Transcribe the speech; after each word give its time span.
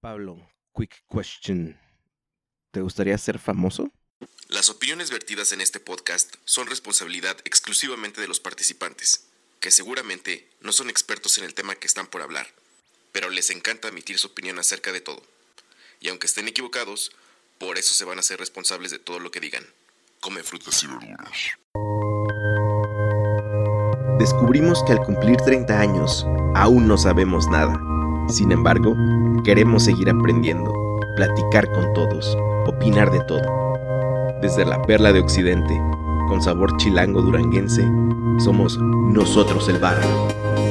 Pablo, 0.00 0.48
quick 0.76 1.02
question. 1.12 1.76
¿Te 2.70 2.80
gustaría 2.80 3.18
ser 3.18 3.40
famoso? 3.40 3.90
Las 4.46 4.70
opiniones 4.70 5.10
vertidas 5.10 5.50
en 5.50 5.60
este 5.60 5.80
podcast 5.80 6.36
son 6.44 6.68
responsabilidad 6.68 7.36
exclusivamente 7.44 8.20
de 8.20 8.28
los 8.28 8.38
participantes, 8.38 9.26
que 9.58 9.72
seguramente 9.72 10.48
no 10.60 10.70
son 10.70 10.88
expertos 10.88 11.38
en 11.38 11.44
el 11.44 11.54
tema 11.54 11.74
que 11.74 11.88
están 11.88 12.06
por 12.06 12.22
hablar, 12.22 12.46
pero 13.10 13.28
les 13.28 13.50
encanta 13.50 13.88
emitir 13.88 14.18
su 14.18 14.28
opinión 14.28 14.60
acerca 14.60 14.92
de 14.92 15.00
todo. 15.00 15.20
Y 16.00 16.10
aunque 16.10 16.28
estén 16.28 16.46
equivocados, 16.46 17.10
por 17.58 17.76
eso 17.76 17.92
se 17.92 18.04
van 18.04 18.20
a 18.20 18.22
ser 18.22 18.38
responsables 18.38 18.92
de 18.92 19.00
todo 19.00 19.18
lo 19.18 19.32
que 19.32 19.40
digan. 19.40 19.66
Come 20.20 20.44
frutas 20.44 20.80
y 20.84 20.86
verduras. 20.86 21.58
Descubrimos 24.20 24.84
que 24.84 24.92
al 24.92 25.00
cumplir 25.04 25.38
30 25.38 25.80
años 25.80 26.24
aún 26.54 26.86
no 26.86 26.96
sabemos 26.96 27.48
nada. 27.48 27.97
Sin 28.28 28.52
embargo, 28.52 28.94
queremos 29.42 29.84
seguir 29.84 30.10
aprendiendo, 30.10 30.70
platicar 31.16 31.70
con 31.72 31.92
todos, 31.94 32.36
opinar 32.66 33.10
de 33.10 33.20
todo. 33.20 33.40
Desde 34.42 34.66
la 34.66 34.82
perla 34.82 35.12
de 35.12 35.20
Occidente, 35.20 35.80
con 36.28 36.42
sabor 36.42 36.76
chilango 36.76 37.22
duranguense, 37.22 37.82
somos 38.38 38.78
nosotros 38.78 39.68
el 39.70 39.78
barrio. 39.78 40.67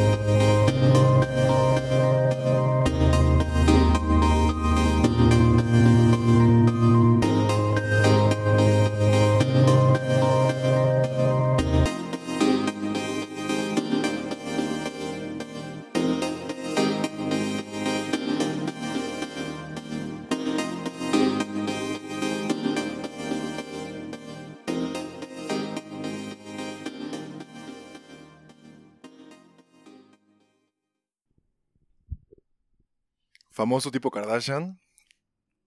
Famoso 33.57 33.89
tipo 33.89 34.11
Kardashian. 34.11 34.79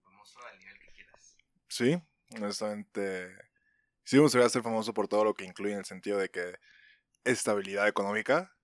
Famoso 0.01 0.39
al 0.47 0.57
nivel 0.59 0.79
que 0.79 0.93
quieras. 0.93 1.35
Sí, 1.67 2.01
honestamente. 2.37 3.35
Sí 4.05 4.15
me 4.15 4.21
gustaría 4.21 4.47
ser 4.47 4.63
famoso 4.63 4.93
por 4.93 5.09
todo 5.09 5.25
lo 5.25 5.33
que 5.33 5.43
incluye 5.43 5.73
en 5.73 5.79
el 5.79 5.85
sentido 5.85 6.17
de 6.17 6.29
que 6.29 6.55
estabilidad 7.25 7.89
económica, 7.89 8.55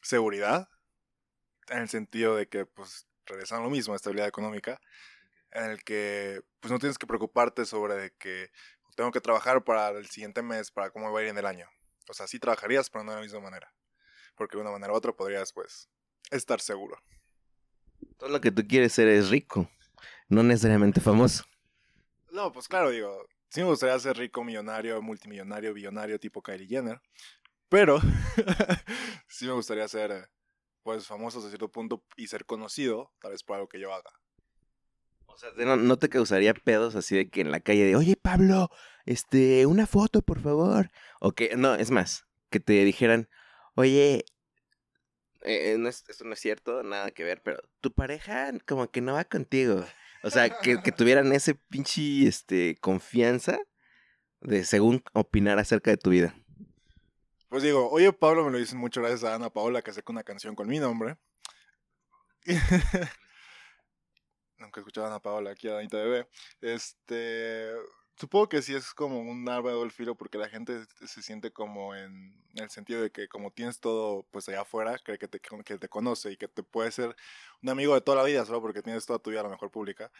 seguridad, 0.00 0.70
en 1.68 1.80
el 1.80 1.90
sentido 1.90 2.34
de 2.34 2.48
que, 2.48 2.64
pues, 2.64 3.06
regresan 3.26 3.62
lo 3.62 3.68
mismo, 3.68 3.94
estabilidad 3.94 4.26
económica, 4.26 4.80
en 5.50 5.64
el 5.64 5.84
que, 5.84 6.40
pues, 6.60 6.72
no 6.72 6.78
tienes 6.78 6.96
que 6.96 7.06
preocuparte 7.06 7.66
sobre 7.66 8.12
que 8.12 8.50
tengo 8.96 9.12
que 9.12 9.20
trabajar 9.20 9.64
para 9.64 9.90
el 9.90 10.08
siguiente 10.08 10.40
mes, 10.40 10.70
para 10.70 10.88
cómo 10.88 11.12
va 11.12 11.20
a 11.20 11.22
ir 11.24 11.28
en 11.28 11.36
el 11.36 11.44
año. 11.44 11.68
O 12.08 12.14
sea, 12.14 12.26
sí 12.26 12.38
trabajarías, 12.38 12.88
pero 12.88 13.04
no 13.04 13.10
de 13.10 13.16
la 13.18 13.22
misma 13.22 13.40
manera. 13.40 13.70
Porque 14.34 14.56
de 14.56 14.62
una 14.62 14.70
manera 14.70 14.94
u 14.94 14.96
otra 14.96 15.12
podrías, 15.12 15.52
pues, 15.52 15.90
estar 16.30 16.62
seguro. 16.62 16.98
Todo 18.18 18.30
lo 18.30 18.40
que 18.40 18.50
tú 18.50 18.66
quieres 18.66 18.92
ser 18.92 19.08
es 19.08 19.30
rico, 19.30 19.68
no 20.28 20.42
necesariamente 20.42 21.00
famoso. 21.00 21.44
No, 22.30 22.52
pues 22.52 22.68
claro, 22.68 22.90
digo, 22.90 23.26
sí 23.50 23.60
me 23.60 23.66
gustaría 23.66 23.98
ser 23.98 24.16
rico, 24.16 24.44
millonario, 24.44 25.00
multimillonario, 25.02 25.74
billonario 25.74 26.18
tipo 26.18 26.42
Kylie 26.42 26.66
Jenner. 26.66 27.00
Pero 27.68 27.98
sí 29.28 29.46
me 29.46 29.52
gustaría 29.52 29.86
ser, 29.88 30.30
pues, 30.82 31.06
famoso 31.06 31.38
hasta 31.38 31.50
cierto 31.50 31.70
punto 31.70 32.04
y 32.16 32.28
ser 32.28 32.46
conocido, 32.46 33.12
tal 33.20 33.32
vez 33.32 33.42
por 33.42 33.56
algo 33.56 33.68
que 33.68 33.80
yo 33.80 33.92
haga. 33.92 34.10
O 35.26 35.38
sea, 35.38 35.50
¿no, 35.56 35.76
no 35.76 35.98
te 35.98 36.08
causaría 36.08 36.54
pedos 36.54 36.94
así 36.94 37.16
de 37.16 37.28
que 37.28 37.42
en 37.42 37.50
la 37.50 37.60
calle 37.60 37.84
de, 37.84 37.96
oye 37.96 38.16
Pablo, 38.16 38.70
este, 39.04 39.66
una 39.66 39.86
foto, 39.86 40.22
por 40.22 40.40
favor? 40.40 40.90
O 41.20 41.32
que, 41.32 41.56
no, 41.56 41.74
es 41.74 41.90
más, 41.90 42.26
que 42.48 42.60
te 42.60 42.84
dijeran, 42.84 43.28
oye, 43.74 44.24
eh, 45.46 45.76
no 45.78 45.88
es- 45.88 46.04
esto 46.08 46.24
no 46.24 46.32
es 46.34 46.40
cierto, 46.40 46.82
nada 46.82 47.10
que 47.10 47.24
ver, 47.24 47.40
pero 47.42 47.60
tu 47.80 47.92
pareja 47.92 48.52
como 48.66 48.90
que 48.90 49.00
no 49.00 49.14
va 49.14 49.24
contigo. 49.24 49.84
O 50.22 50.30
sea, 50.30 50.50
que, 50.60 50.82
que 50.82 50.92
tuvieran 50.92 51.32
ese 51.32 51.54
pinche, 51.54 52.26
este, 52.26 52.76
confianza 52.80 53.58
de 54.40 54.64
según 54.64 55.02
opinar 55.12 55.58
acerca 55.58 55.90
de 55.90 55.96
tu 55.96 56.10
vida. 56.10 56.34
Pues 57.48 57.62
digo, 57.62 57.88
oye 57.90 58.12
Pablo 58.12 58.44
me 58.44 58.50
lo 58.50 58.58
dicen 58.58 58.78
mucho 58.78 59.00
gracias 59.00 59.22
a 59.24 59.34
Ana 59.36 59.50
Paola 59.50 59.82
que 59.82 59.92
sacó 59.92 60.12
una 60.12 60.24
canción 60.24 60.54
con 60.56 60.66
mi 60.68 60.78
nombre. 60.80 61.16
Nunca 64.58 64.80
he 64.80 64.82
escuchado 64.82 65.06
a 65.06 65.10
Ana 65.10 65.20
Paola 65.20 65.50
aquí 65.50 65.68
a 65.68 65.78
Anita 65.78 65.98
Bebé. 65.98 66.28
Este, 66.60 67.70
supongo 68.16 68.48
que 68.48 68.62
sí 68.62 68.74
es 68.74 68.94
como 68.94 69.20
un 69.20 69.48
arma 69.48 69.70
de 69.70 69.90
filo 69.90 70.14
porque 70.14 70.38
la 70.38 70.48
gente 70.48 70.84
se 71.04 71.22
siente 71.22 71.52
como 71.52 71.94
en 71.94 72.34
el 72.54 72.70
sentido 72.70 73.02
de 73.02 73.10
que 73.10 73.28
como 73.28 73.50
tienes 73.50 73.80
todo 73.80 74.26
pues 74.30 74.48
allá 74.48 74.62
afuera, 74.62 74.98
cree 74.98 75.18
que 75.18 75.28
te, 75.28 75.40
que 75.40 75.78
te 75.78 75.88
conoce 75.88 76.32
y 76.32 76.36
que 76.36 76.48
te 76.48 76.62
puede 76.62 76.90
ser 76.90 77.14
un 77.62 77.68
amigo 77.68 77.94
de 77.94 78.00
toda 78.00 78.18
la 78.18 78.24
vida 78.24 78.44
solo 78.44 78.60
porque 78.60 78.82
tienes 78.82 79.06
toda 79.06 79.18
tu 79.18 79.30
vida 79.30 79.40
a 79.40 79.44
lo 79.44 79.50
mejor 79.50 79.70
pública. 79.70 80.10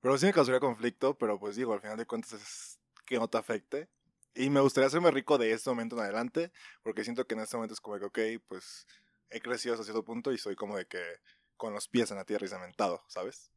Pero 0.00 0.16
sí 0.18 0.26
me 0.26 0.32
causaría 0.32 0.60
conflicto, 0.60 1.16
pero 1.18 1.38
pues 1.40 1.56
digo, 1.56 1.72
al 1.72 1.80
final 1.80 1.96
de 1.96 2.06
cuentas 2.06 2.34
es 2.34 2.78
que 3.04 3.18
no 3.18 3.28
te 3.28 3.38
afecte. 3.38 3.88
Y 4.34 4.50
me 4.50 4.60
gustaría 4.60 4.86
hacerme 4.86 5.10
rico 5.10 5.38
de 5.38 5.50
este 5.52 5.68
momento 5.70 5.96
en 5.96 6.02
adelante, 6.02 6.52
porque 6.82 7.02
siento 7.02 7.26
que 7.26 7.34
en 7.34 7.40
este 7.40 7.56
momento 7.56 7.74
es 7.74 7.80
como 7.80 7.98
que, 7.98 8.04
ok, 8.04 8.42
pues 8.46 8.86
he 9.30 9.40
crecido 9.40 9.74
hasta 9.74 9.84
cierto 9.84 10.04
punto 10.04 10.32
y 10.32 10.38
soy 10.38 10.54
como 10.54 10.76
de 10.76 10.86
que 10.86 11.02
con 11.56 11.74
los 11.74 11.88
pies 11.88 12.10
en 12.12 12.18
la 12.18 12.24
tierra 12.24 12.46
y 12.46 12.48
cementado, 12.48 13.02
¿sabes? 13.08 13.50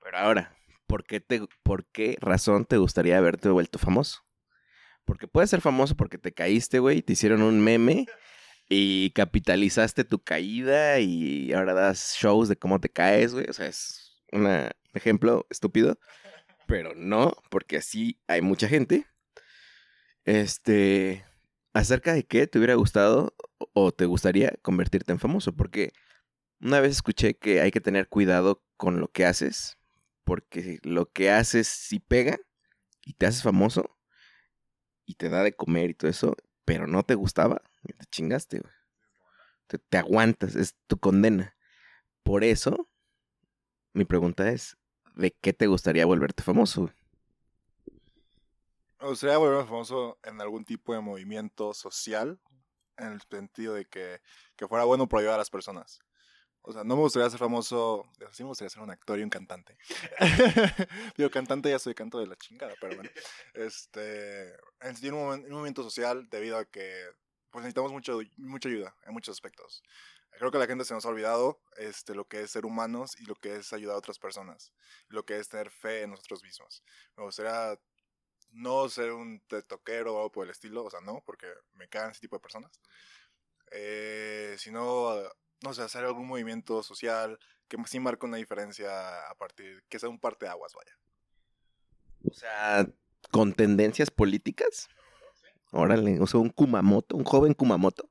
Pero 0.00 0.18
ahora, 0.18 0.56
¿por 0.92 1.04
qué, 1.04 1.20
te, 1.20 1.40
¿por 1.62 1.86
qué 1.86 2.18
razón 2.20 2.66
te 2.66 2.76
gustaría 2.76 3.16
haberte 3.16 3.48
vuelto 3.48 3.78
famoso? 3.78 4.26
Porque 5.06 5.26
puedes 5.26 5.48
ser 5.48 5.62
famoso 5.62 5.96
porque 5.96 6.18
te 6.18 6.34
caíste, 6.34 6.80
güey, 6.80 7.00
te 7.00 7.14
hicieron 7.14 7.40
un 7.40 7.64
meme 7.64 8.04
y 8.68 9.10
capitalizaste 9.12 10.04
tu 10.04 10.22
caída 10.22 11.00
y 11.00 11.50
ahora 11.54 11.72
das 11.72 12.14
shows 12.20 12.50
de 12.50 12.56
cómo 12.56 12.78
te 12.78 12.90
caes, 12.90 13.32
güey. 13.32 13.46
O 13.48 13.54
sea, 13.54 13.68
es 13.68 14.22
un 14.32 14.46
ejemplo 14.92 15.46
estúpido, 15.48 15.98
pero 16.66 16.94
no, 16.94 17.38
porque 17.48 17.78
así 17.78 18.20
hay 18.26 18.42
mucha 18.42 18.68
gente. 18.68 19.06
Este, 20.26 21.24
acerca 21.72 22.12
de 22.12 22.24
qué 22.24 22.46
te 22.46 22.58
hubiera 22.58 22.74
gustado 22.74 23.34
o 23.72 23.92
te 23.92 24.04
gustaría 24.04 24.52
convertirte 24.60 25.10
en 25.10 25.18
famoso, 25.18 25.56
porque 25.56 25.94
una 26.60 26.80
vez 26.80 26.90
escuché 26.90 27.32
que 27.38 27.62
hay 27.62 27.70
que 27.70 27.80
tener 27.80 28.10
cuidado 28.10 28.62
con 28.76 29.00
lo 29.00 29.08
que 29.08 29.24
haces, 29.24 29.78
porque 30.24 30.78
lo 30.82 31.10
que 31.10 31.30
haces 31.30 31.68
sí 31.68 32.00
pega 32.00 32.38
y 33.04 33.14
te 33.14 33.26
haces 33.26 33.42
famoso 33.42 33.98
y 35.04 35.14
te 35.14 35.28
da 35.28 35.42
de 35.42 35.54
comer 35.54 35.90
y 35.90 35.94
todo 35.94 36.10
eso, 36.10 36.36
pero 36.64 36.86
no 36.86 37.02
te 37.02 37.14
gustaba, 37.14 37.62
te 37.84 38.06
chingaste, 38.06 38.60
güey. 38.60 38.72
Te, 39.88 39.98
aguantas, 39.98 40.54
es 40.54 40.76
tu 40.86 40.98
condena. 40.98 41.56
Por 42.22 42.44
eso, 42.44 42.90
mi 43.94 44.04
pregunta 44.04 44.50
es, 44.50 44.76
¿de 45.14 45.30
qué 45.30 45.52
te 45.52 45.66
gustaría 45.66 46.04
volverte 46.04 46.42
famoso? 46.42 46.82
güey? 46.82 46.94
Me 49.00 49.08
gustaría 49.08 49.38
volverme 49.38 49.64
famoso 49.64 50.18
en 50.22 50.40
algún 50.40 50.64
tipo 50.64 50.94
de 50.94 51.00
movimiento 51.00 51.74
social, 51.74 52.38
en 52.98 53.12
el 53.12 53.22
sentido 53.22 53.74
de 53.74 53.86
que, 53.86 54.20
que 54.56 54.68
fuera 54.68 54.84
bueno 54.84 55.08
por 55.08 55.20
ayudar 55.20 55.36
a 55.36 55.38
las 55.38 55.50
personas. 55.50 56.00
O 56.64 56.72
sea, 56.72 56.84
no 56.84 56.94
me 56.94 57.02
gustaría 57.02 57.28
ser 57.28 57.40
famoso, 57.40 58.08
sí 58.30 58.44
me 58.44 58.48
gustaría 58.48 58.70
ser 58.70 58.82
un 58.82 58.90
actor 58.90 59.18
y 59.18 59.22
un 59.22 59.30
cantante. 59.30 59.76
Digo, 61.16 61.28
cantante 61.30 61.70
ya 61.70 61.78
soy 61.78 61.94
canto 61.94 62.20
de 62.20 62.28
la 62.28 62.36
chingada, 62.36 62.74
pero 62.80 62.94
bueno. 62.94 63.10
Este, 63.54 64.54
en, 64.80 65.14
un 65.14 65.50
momento 65.50 65.82
social 65.82 66.28
debido 66.30 66.58
a 66.58 66.64
que 66.64 67.04
pues 67.50 67.64
necesitamos 67.64 67.92
mucho, 67.92 68.20
mucha 68.36 68.68
ayuda 68.68 68.94
en 69.04 69.12
muchos 69.12 69.34
aspectos. 69.34 69.82
Creo 70.38 70.50
que 70.50 70.58
la 70.58 70.66
gente 70.66 70.84
se 70.84 70.94
nos 70.94 71.04
ha 71.04 71.08
olvidado 71.08 71.60
este, 71.76 72.14
lo 72.14 72.26
que 72.26 72.42
es 72.42 72.50
ser 72.50 72.64
humanos 72.64 73.10
y 73.18 73.26
lo 73.26 73.34
que 73.34 73.56
es 73.56 73.72
ayudar 73.72 73.96
a 73.96 73.98
otras 73.98 74.18
personas, 74.18 74.72
lo 75.08 75.24
que 75.24 75.38
es 75.38 75.48
tener 75.48 75.70
fe 75.70 76.02
en 76.02 76.10
nosotros 76.10 76.42
mismos. 76.42 76.82
Me 77.16 77.24
gustaría 77.24 77.78
no 78.52 78.88
ser 78.88 79.12
un 79.12 79.42
toquero 79.66 80.14
o 80.14 80.16
algo 80.18 80.32
por 80.32 80.44
el 80.44 80.50
estilo, 80.50 80.84
o 80.84 80.90
sea, 80.90 81.00
no, 81.00 81.22
porque 81.26 81.46
me 81.74 81.88
cagan 81.88 82.12
ese 82.12 82.20
tipo 82.20 82.36
de 82.36 82.40
personas. 82.40 82.80
Eh, 83.72 84.54
sino, 84.58 85.14
no 85.62 85.74
sé, 85.74 85.82
hacer 85.82 86.04
algún 86.04 86.26
movimiento 86.26 86.82
social 86.82 87.38
que 87.68 87.76
sí 87.86 88.00
marque 88.00 88.26
una 88.26 88.36
diferencia 88.36 89.28
a 89.30 89.34
partir, 89.34 89.82
que 89.88 89.98
sea 89.98 90.08
un 90.08 90.18
parte 90.18 90.44
de 90.44 90.50
aguas, 90.50 90.72
vaya. 90.74 90.98
O 92.30 92.34
sea, 92.34 92.86
con 93.30 93.52
tendencias 93.54 94.10
políticas. 94.10 94.88
Órale, 95.70 96.20
o 96.20 96.26
sea, 96.26 96.40
un 96.40 96.50
Kumamoto, 96.50 97.16
un 97.16 97.24
joven 97.24 97.54
Kumamoto. 97.54 98.08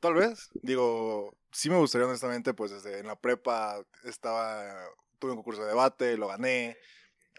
Tal 0.00 0.14
vez, 0.14 0.48
digo, 0.62 1.36
sí 1.52 1.68
me 1.68 1.76
gustaría 1.76 2.06
honestamente, 2.06 2.54
pues 2.54 2.70
desde 2.70 3.00
en 3.00 3.06
la 3.06 3.16
prepa 3.16 3.82
estaba, 4.04 4.72
tuve 5.18 5.32
un 5.32 5.38
concurso 5.38 5.62
de 5.62 5.68
debate, 5.68 6.16
lo 6.16 6.28
gané, 6.28 6.76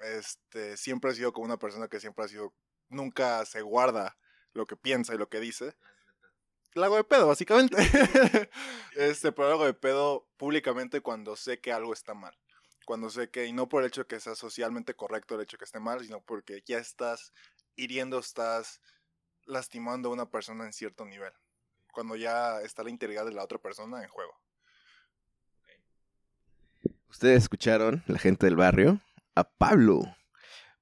este, 0.03 0.77
siempre 0.77 1.11
he 1.11 1.15
sido 1.15 1.33
como 1.33 1.45
una 1.45 1.57
persona 1.57 1.87
que 1.87 1.99
siempre 1.99 2.25
ha 2.25 2.27
sido, 2.27 2.53
nunca 2.89 3.45
se 3.45 3.61
guarda 3.61 4.17
lo 4.53 4.65
que 4.65 4.75
piensa 4.75 5.15
y 5.15 5.17
lo 5.17 5.29
que 5.29 5.39
dice. 5.39 5.75
La 6.73 6.85
hago 6.85 6.95
de 6.95 7.03
pedo, 7.03 7.27
básicamente. 7.27 7.77
este, 8.95 9.31
pero 9.31 9.49
hago 9.49 9.65
de 9.65 9.73
pedo 9.73 10.27
públicamente 10.37 11.01
cuando 11.01 11.35
sé 11.35 11.59
que 11.59 11.73
algo 11.73 11.93
está 11.93 12.13
mal. 12.13 12.37
Cuando 12.85 13.09
sé 13.09 13.29
que, 13.29 13.45
y 13.45 13.53
no 13.53 13.69
por 13.69 13.83
el 13.83 13.87
hecho 13.87 14.01
de 14.01 14.07
que 14.07 14.19
sea 14.19 14.35
socialmente 14.35 14.95
correcto 14.95 15.35
el 15.35 15.41
hecho 15.41 15.55
de 15.55 15.59
que 15.59 15.65
esté 15.65 15.79
mal, 15.79 16.01
sino 16.03 16.21
porque 16.21 16.63
ya 16.65 16.77
estás 16.77 17.33
hiriendo, 17.75 18.19
estás 18.19 18.81
lastimando 19.45 20.09
a 20.09 20.13
una 20.13 20.29
persona 20.29 20.65
en 20.65 20.73
cierto 20.73 21.05
nivel. 21.05 21.33
Cuando 21.93 22.15
ya 22.15 22.61
está 22.61 22.83
la 22.83 22.89
integridad 22.89 23.25
de 23.25 23.33
la 23.33 23.43
otra 23.43 23.59
persona 23.59 24.01
en 24.01 24.09
juego. 24.09 24.33
Ustedes 27.09 27.43
escucharon, 27.43 28.03
la 28.07 28.17
gente 28.17 28.45
del 28.45 28.55
barrio, 28.55 29.01
a 29.35 29.43
Pablo. 29.43 30.01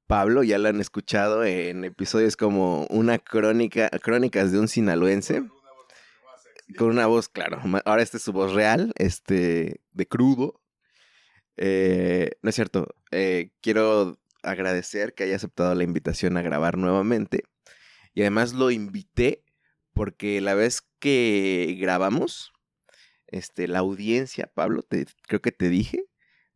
Pablo 0.06 0.44
ya 0.44 0.58
lo 0.60 0.70
han 0.70 0.80
escuchado 0.80 1.44
en 1.44 1.84
episodios 1.84 2.38
como 2.38 2.86
una 2.86 3.18
crónica, 3.18 3.90
crónicas 4.02 4.52
de 4.52 4.60
un 4.60 4.68
sinaloense. 4.68 5.44
Con 6.78 6.90
una 6.90 7.08
voz, 7.08 7.30
claro. 7.30 7.62
Ahora 7.86 8.02
esta 8.02 8.18
es 8.18 8.24
su 8.24 8.32
voz 8.32 8.54
real, 8.54 8.94
este, 8.98 9.82
de 9.92 10.08
crudo. 10.08 10.62
Eh, 11.58 12.32
no 12.42 12.50
es 12.50 12.56
cierto. 12.56 12.88
Eh, 13.12 13.52
quiero 13.62 14.20
agradecer 14.44 15.14
que 15.14 15.24
haya 15.24 15.36
aceptado 15.36 15.74
la 15.76 15.84
invitación 15.84 16.38
a 16.38 16.42
grabar 16.42 16.78
nuevamente. 16.78 17.44
Y 18.14 18.22
además 18.22 18.54
lo 18.54 18.72
invité 18.72 19.44
porque 19.94 20.42
la 20.42 20.54
vez 20.54 20.82
que 21.00 21.78
grabamos, 21.80 22.54
este, 23.28 23.68
la 23.68 23.80
audiencia, 23.80 24.52
Pablo, 24.54 24.84
te, 24.84 25.06
creo 25.28 25.42
que 25.42 25.52
te 25.52 25.70
dije, 25.70 26.06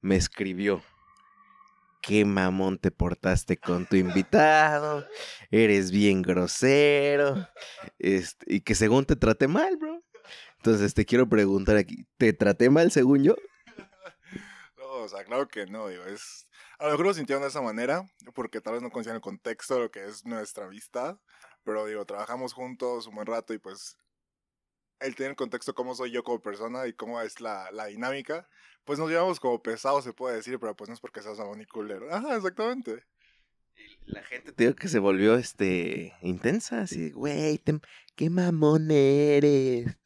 me 0.02 0.16
escribió. 0.16 0.82
Qué 2.02 2.26
mamón 2.26 2.80
te 2.80 2.92
portaste 2.92 3.58
con 3.58 3.86
tu 3.86 3.96
invitado. 3.96 5.06
Eres 5.52 5.92
bien 5.92 6.22
grosero. 6.22 7.48
Este, 7.98 8.56
y 8.56 8.62
que 8.62 8.76
según 8.76 9.06
te 9.06 9.16
traté 9.16 9.48
mal, 9.48 9.78
bro. 9.78 9.93
Entonces 10.66 10.94
te 10.94 11.06
quiero 11.06 11.28
preguntar 11.28 11.76
aquí, 11.76 12.08
¿te 12.16 12.32
traté 12.32 12.70
mal 12.70 12.90
según 12.90 13.22
yo? 13.22 13.36
No, 14.78 15.04
o 15.04 15.10
sea, 15.10 15.26
claro 15.26 15.50
que 15.50 15.66
no, 15.66 15.90
digo, 15.90 16.06
es... 16.06 16.48
A 16.80 16.86
lo 16.86 16.92
mejor 16.92 17.08
lo 17.08 17.14
sintieron 17.14 17.42
de 17.42 17.50
esa 17.50 17.62
manera, 17.62 18.10
porque 18.34 18.62
tal 18.62 18.74
vez 18.74 18.82
no 18.82 18.90
conocían 18.90 19.16
el 19.18 19.22
contexto 19.22 19.74
de 19.74 19.82
lo 19.82 19.92
que 19.92 20.06
es 20.06 20.26
nuestra 20.26 20.68
amistad, 20.68 21.18
pero 21.66 21.86
digo, 21.86 22.06
trabajamos 22.06 22.54
juntos 22.54 23.08
un 23.08 23.16
buen 23.16 23.28
rato 23.28 23.54
y 23.54 23.58
pues 23.58 23.98
el 25.02 25.16
tener 25.16 25.36
contexto 25.36 25.76
cómo 25.76 25.96
soy 25.96 26.12
yo 26.12 26.24
como 26.24 26.42
persona 26.42 26.88
y 26.88 26.94
cómo 26.94 27.20
es 27.20 27.42
la, 27.42 27.70
la 27.72 27.88
dinámica, 27.88 28.48
pues 28.86 29.00
nos 29.00 29.10
llevamos 29.10 29.42
como 29.42 29.62
pesados, 29.62 30.06
se 30.06 30.14
puede 30.14 30.38
decir, 30.38 30.60
pero 30.60 30.78
pues 30.78 30.88
no 30.88 30.94
es 30.94 31.02
porque 31.02 31.22
seas 31.22 31.40
un 31.40 31.60
y 31.60 31.66
culero. 31.66 32.08
Ajá, 32.10 32.38
exactamente. 32.38 33.04
La 34.06 34.24
gente 34.24 34.54
te 34.54 34.64
digo 34.64 34.78
que 34.78 34.88
se 34.88 35.00
volvió 35.00 35.36
este 35.36 36.14
intensa, 36.22 36.84
así, 36.84 37.12
güey, 37.12 37.62
qué 38.16 38.30
mamón 38.30 38.92
eres. 38.92 39.98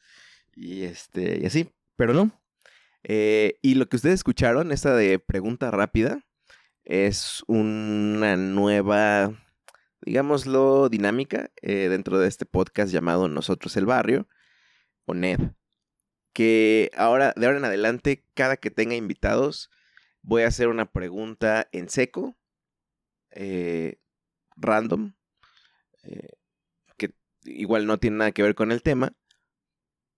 Y 0.59 0.83
este, 0.83 1.39
y 1.39 1.45
así, 1.45 1.69
pero 1.95 2.13
no. 2.13 2.31
Eh, 3.04 3.59
y 3.62 3.75
lo 3.75 3.88
que 3.88 3.98
ustedes 3.98 4.15
escucharon, 4.15 4.71
esta 4.71 4.95
de 4.95 5.19
pregunta 5.19 5.69
rápida, 5.69 6.25
es 6.83 7.44
una 7.48 8.36
nueva, 8.38 9.38
digámoslo, 10.01 10.89
dinámica 10.89 11.51
eh, 11.62 11.89
dentro 11.89 12.18
de 12.18 12.27
este 12.27 12.48
podcast 12.48 12.92
llamado 12.92 13.27
Nosotros 13.27 13.77
el 13.77 13.86
Barrio, 13.86 14.27
o 15.06 15.13
NED 15.13 15.51
que 16.38 16.92
ahora, 16.95 17.33
de 17.36 17.48
ahora 17.48 17.57
en 17.57 17.65
adelante, 17.65 18.24
cada 18.36 18.57
que 18.57 18.69
tenga 18.69 18.94
invitados, 18.94 19.71
voy 20.21 20.44
a 20.44 20.48
hacer 20.50 20.68
una 20.68 20.92
pregunta 20.92 21.68
en 21.71 21.89
seco, 21.89 22.38
eh, 23.31 23.98
random, 24.56 25.15
eh, 26.04 26.30
que 26.95 27.15
igual 27.44 27.88
no 27.88 27.98
tiene 27.98 28.18
nada 28.18 28.31
que 28.33 28.44
ver 28.44 28.54
con 28.54 28.71
el 28.71 28.83
tema, 28.83 29.13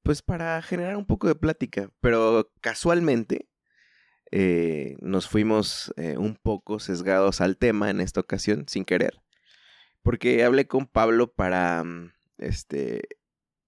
pues 0.04 0.22
para 0.22 0.62
generar 0.62 0.98
un 0.98 1.06
poco 1.06 1.28
de 1.28 1.36
plática, 1.36 1.90
pero 2.01 2.51
casualmente 2.62 3.48
eh, 4.31 4.96
nos 5.01 5.28
fuimos 5.28 5.94
un 5.98 6.36
poco 6.36 6.80
sesgados 6.80 7.42
al 7.42 7.57
tema 7.57 7.90
en 7.90 8.01
esta 8.01 8.22
ocasión, 8.22 8.66
sin 8.68 8.86
querer, 8.86 9.22
porque 10.04 10.44
hablé 10.44 10.68
con 10.68 10.88
Pablo 10.88 11.31
para, 11.34 11.84
mm, 11.84 12.12
este, 12.38 13.01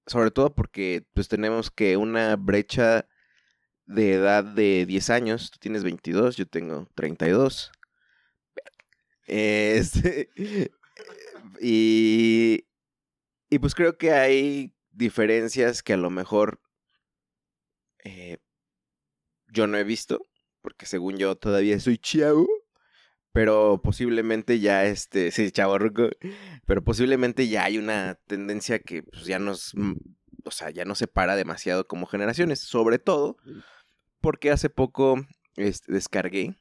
sobre 0.07 0.31
todo 0.31 0.54
porque 0.56 1.06
pues 1.13 1.28
tenemos 1.28 1.72
que 1.72 1.98
una 1.98 2.36
brecha 2.36 3.07
de 3.86 4.13
edad 4.13 4.44
de 4.44 4.86
10 4.86 5.10
años, 5.10 5.51
tú 5.51 5.60
tienes 5.60 5.83
22, 5.83 6.38
yo 6.38 6.48
tengo 6.48 6.88
32. 6.95 7.72
Este, 9.28 10.30
y, 11.62 12.66
y 13.50 13.60
pues 13.60 13.75
creo 13.75 13.98
que 13.98 14.12
hay 14.12 14.74
diferencias 14.92 15.84
que 15.84 15.94
a 15.94 15.98
lo 15.98 16.10
mejor 16.10 16.62
eh, 18.04 18.38
yo 19.48 19.68
no 19.68 19.78
he 19.78 19.84
visto, 19.84 20.28
porque 20.62 20.86
según 20.86 21.18
yo 21.18 21.36
todavía 21.36 21.80
soy 21.80 21.98
chavo, 21.98 22.48
pero 23.32 23.82
posiblemente 23.82 24.60
ya 24.60 24.86
este, 24.86 25.32
sí, 25.32 25.52
chavo 25.52 25.78
ruco, 25.78 26.10
pero 26.66 26.84
posiblemente 26.84 27.48
ya 27.48 27.66
hay 27.66 27.78
una 27.78 28.16
tendencia 28.28 28.80
que 28.80 29.04
pues, 29.04 29.26
ya 29.26 29.40
nos, 29.40 29.74
mm, 29.76 29.94
o 30.44 30.52
sea, 30.52 30.70
ya 30.70 30.86
no 30.86 30.96
se 30.96 31.08
para 31.08 31.36
demasiado 31.36 31.88
como 31.88 32.06
generaciones, 32.08 32.60
sobre 32.60 33.00
todo 33.00 33.38
porque 34.22 34.52
hace 34.52 34.70
poco 34.70 35.26
este, 35.56 35.92
descargué 35.92 36.56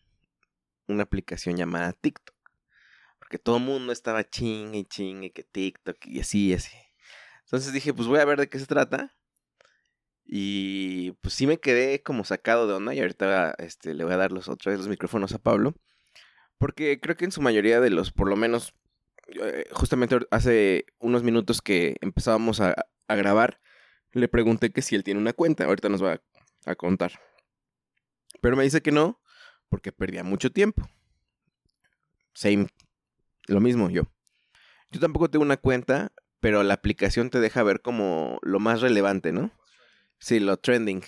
una 0.89 1.05
aplicación 1.05 1.57
llamada 1.57 1.93
TikTok, 1.93 2.37
porque 3.19 3.39
todo 3.39 3.59
el 3.59 3.65
mundo 3.65 3.93
estaba 3.93 4.29
chingue 4.29 4.79
y 4.79 4.85
chingue 4.85 5.33
que 5.33 5.45
TikTok 5.45 5.97
y 6.07 6.21
así 6.21 6.49
y 6.49 6.55
así. 6.55 6.77
Entonces 7.51 7.73
dije, 7.73 7.93
pues 7.93 8.07
voy 8.07 8.21
a 8.21 8.25
ver 8.25 8.39
de 8.39 8.49
qué 8.49 8.61
se 8.61 8.67
trata. 8.67 9.13
Y 10.25 11.11
pues 11.21 11.35
sí 11.35 11.49
me 11.49 11.59
quedé 11.59 12.01
como 12.01 12.23
sacado 12.23 12.69
de 12.69 12.75
onda 12.75 12.95
y 12.95 13.01
ahorita 13.01 13.57
este, 13.59 13.93
le 13.93 14.05
voy 14.05 14.13
a 14.13 14.19
dar 14.19 14.31
los 14.31 14.49
otros 14.49 14.77
los 14.77 14.87
micrófonos 14.87 15.35
a 15.35 15.39
Pablo. 15.39 15.75
Porque 16.59 17.01
creo 17.01 17.17
que 17.17 17.25
en 17.25 17.33
su 17.33 17.43
mayoría 17.43 17.81
de 17.81 17.91
los, 17.91 18.13
por 18.13 18.29
lo 18.29 18.37
menos, 18.37 18.73
eh, 19.27 19.69
justamente 19.73 20.17
hace 20.31 20.87
unos 21.01 21.25
minutos 21.25 21.61
que 21.61 21.97
empezábamos 22.01 22.61
a, 22.61 22.77
grabar, 23.09 23.61
le 24.13 24.29
pregunté 24.29 24.71
que 24.71 24.83
si 24.83 24.95
él 24.95 25.03
tiene 25.03 25.19
una 25.19 25.33
cuenta. 25.33 25.65
Ahorita 25.65 25.89
nos 25.89 26.05
va 26.05 26.23
a, 26.67 26.75
contar. 26.77 27.19
Pero 28.41 28.55
me 28.57 28.63
dice 28.63 28.81
que 28.81 28.93
no, 28.93 29.21
porque 29.69 29.91
perdía 29.91 30.23
mucho 30.23 30.53
tiempo. 30.53 30.89
Same. 32.33 32.69
Lo 33.49 33.61
mismo 33.61 33.91
yo. 33.91 34.05
Yo 34.93 35.01
tampoco 35.01 35.29
tengo 35.29 35.45
una 35.45 35.57
cuenta, 35.57 36.13
pero 36.41 36.63
la 36.63 36.75
aplicación 36.75 37.31
te 37.31 37.41
deja 37.41 37.63
ver 37.63 37.81
como 37.83 38.39
lo 38.43 38.61
más 38.61 38.81
relevante, 38.81 39.33
¿no? 39.33 39.53
Sí, 40.19 40.41
lo 40.41 40.57
trending. 40.57 41.03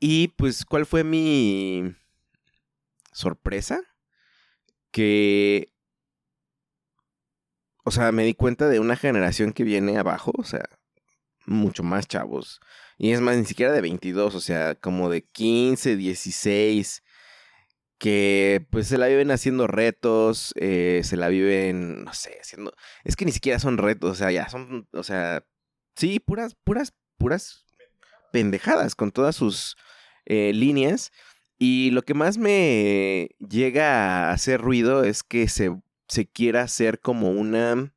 Y 0.00 0.28
pues, 0.28 0.64
¿cuál 0.64 0.86
fue 0.86 1.04
mi 1.04 1.94
sorpresa? 3.12 3.80
que, 4.90 5.72
o 7.84 7.90
sea, 7.90 8.12
me 8.12 8.24
di 8.24 8.34
cuenta 8.34 8.68
de 8.68 8.80
una 8.80 8.96
generación 8.96 9.52
que 9.52 9.64
viene 9.64 9.98
abajo, 9.98 10.32
o 10.36 10.44
sea, 10.44 10.64
mucho 11.46 11.82
más 11.82 12.06
chavos. 12.06 12.60
Y 12.98 13.12
es 13.12 13.20
más, 13.20 13.36
ni 13.36 13.44
siquiera 13.46 13.72
de 13.72 13.80
22, 13.80 14.34
o 14.34 14.40
sea, 14.40 14.74
como 14.74 15.10
de 15.10 15.22
15, 15.22 15.96
16, 15.96 17.02
que 18.00 18.66
pues 18.70 18.88
se 18.88 18.96
la 18.96 19.08
viven 19.08 19.30
haciendo 19.30 19.66
retos, 19.66 20.54
eh, 20.56 21.02
se 21.04 21.18
la 21.18 21.28
viven, 21.28 22.02
no 22.02 22.14
sé, 22.14 22.38
haciendo... 22.40 22.72
Es 23.04 23.14
que 23.14 23.26
ni 23.26 23.30
siquiera 23.30 23.58
son 23.58 23.76
retos, 23.76 24.12
o 24.12 24.14
sea, 24.14 24.32
ya 24.32 24.48
son, 24.48 24.88
o 24.92 25.02
sea, 25.02 25.44
sí, 25.96 26.18
puras, 26.18 26.56
puras, 26.64 26.94
puras 27.18 27.66
pendejadas 28.32 28.94
con 28.94 29.12
todas 29.12 29.36
sus 29.36 29.76
eh, 30.24 30.52
líneas. 30.54 31.12
Y 31.58 31.90
lo 31.90 32.00
que 32.00 32.14
más 32.14 32.38
me 32.38 33.36
llega 33.38 34.30
a 34.30 34.32
hacer 34.32 34.62
ruido 34.62 35.04
es 35.04 35.22
que 35.22 35.46
se, 35.48 35.70
se 36.08 36.26
quiera 36.26 36.62
hacer 36.62 37.00
como 37.00 37.28
una, 37.30 37.92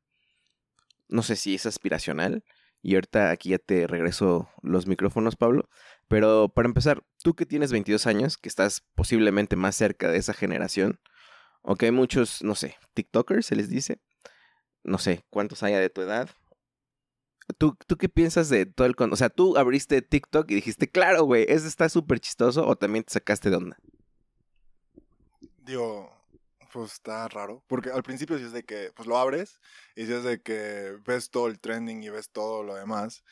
no 1.08 1.22
sé 1.22 1.34
si 1.34 1.54
es 1.54 1.64
aspiracional, 1.64 2.44
y 2.82 2.96
ahorita 2.96 3.30
aquí 3.30 3.48
ya 3.48 3.58
te 3.58 3.86
regreso 3.86 4.50
los 4.60 4.86
micrófonos, 4.86 5.36
Pablo, 5.36 5.70
pero 6.08 6.50
para 6.50 6.68
empezar, 6.68 7.02
tú 7.24 7.34
que 7.34 7.46
tienes 7.46 7.72
22 7.72 8.06
años, 8.06 8.36
que 8.36 8.50
estás 8.50 8.84
posiblemente 8.94 9.56
más 9.56 9.74
cerca 9.74 10.10
de 10.10 10.18
esa 10.18 10.34
generación, 10.34 11.00
o 11.62 11.74
que 11.74 11.86
hay 11.86 11.92
muchos, 11.92 12.44
no 12.44 12.54
sé, 12.54 12.76
TikTokers, 12.92 13.46
se 13.46 13.56
les 13.56 13.70
dice, 13.70 13.98
no 14.82 14.98
sé 14.98 15.24
cuántos 15.30 15.62
haya 15.62 15.80
de 15.80 15.88
tu 15.88 16.02
edad, 16.02 16.28
¿Tú, 17.58 17.76
¿Tú 17.86 17.98
qué 17.98 18.08
piensas 18.08 18.48
de 18.48 18.64
todo 18.64 18.86
el... 18.86 18.94
O 18.98 19.16
sea, 19.16 19.28
tú 19.28 19.58
abriste 19.58 20.00
TikTok 20.00 20.50
y 20.50 20.54
dijiste, 20.54 20.90
claro, 20.90 21.24
güey, 21.24 21.44
ese 21.46 21.68
está 21.68 21.90
súper 21.90 22.18
chistoso 22.18 22.66
o 22.66 22.74
también 22.74 23.04
te 23.04 23.12
sacaste 23.12 23.50
de 23.50 23.56
onda? 23.56 23.76
Digo, 25.58 26.10
pues 26.72 26.94
está 26.94 27.28
raro. 27.28 27.62
Porque 27.66 27.90
al 27.90 28.02
principio 28.02 28.38
sí 28.38 28.44
es 28.44 28.52
de 28.52 28.62
que, 28.62 28.92
pues 28.96 29.06
lo 29.06 29.18
abres 29.18 29.60
y 29.94 30.06
sí 30.06 30.12
es 30.14 30.24
de 30.24 30.40
que 30.40 30.96
ves 31.06 31.28
todo 31.28 31.48
el 31.48 31.60
trending 31.60 32.02
y 32.02 32.08
ves 32.08 32.30
todo 32.30 32.62
lo 32.62 32.76
demás. 32.76 33.24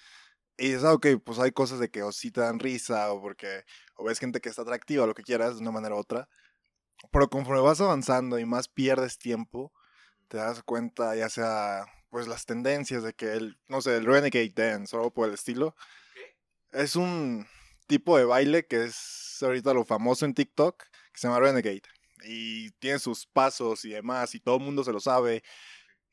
Y 0.58 0.68
dices, 0.68 0.84
ah, 0.84 0.92
ok, 0.92 1.06
pues 1.24 1.38
hay 1.38 1.52
cosas 1.52 1.78
de 1.78 1.90
que 1.90 2.02
o 2.02 2.12
sí 2.12 2.30
te 2.30 2.40
dan 2.40 2.58
risa 2.58 3.12
o 3.12 3.20
porque 3.20 3.64
o 3.96 4.04
ves 4.04 4.18
gente 4.18 4.40
que 4.40 4.48
está 4.48 4.62
atractiva 4.62 5.04
o 5.04 5.06
lo 5.06 5.14
que 5.14 5.22
quieras 5.22 5.56
de 5.56 5.62
una 5.62 5.70
manera 5.70 5.94
u 5.94 5.98
otra. 5.98 6.28
Pero 7.10 7.28
conforme 7.30 7.62
vas 7.62 7.80
avanzando 7.80 8.38
y 8.38 8.44
más 8.44 8.68
pierdes 8.68 9.18
tiempo, 9.18 9.72
te 10.28 10.36
das 10.38 10.62
cuenta 10.62 11.16
ya 11.16 11.28
sea 11.28 11.86
pues 12.10 12.28
las 12.28 12.44
tendencias 12.44 13.02
de 13.02 13.14
que 13.14 13.32
el, 13.32 13.58
no 13.68 13.80
sé, 13.80 13.96
el 13.96 14.04
Renegade 14.04 14.52
Dance 14.54 14.94
o 14.94 15.00
algo 15.00 15.14
por 15.14 15.28
el 15.28 15.34
estilo. 15.34 15.74
Es 16.72 16.96
un 16.96 17.46
tipo 17.86 18.18
de 18.18 18.24
baile 18.24 18.66
que 18.66 18.84
es 18.84 19.38
ahorita 19.42 19.74
lo 19.74 19.84
famoso 19.84 20.24
en 20.26 20.34
TikTok, 20.34 20.82
que 20.82 21.20
se 21.20 21.28
llama 21.28 21.40
Renegade. 21.40 21.82
Y 22.24 22.70
tiene 22.72 22.98
sus 22.98 23.26
pasos 23.26 23.84
y 23.84 23.90
demás, 23.90 24.34
y 24.34 24.40
todo 24.40 24.56
el 24.56 24.62
mundo 24.62 24.84
se 24.84 24.92
lo 24.92 25.00
sabe. 25.00 25.42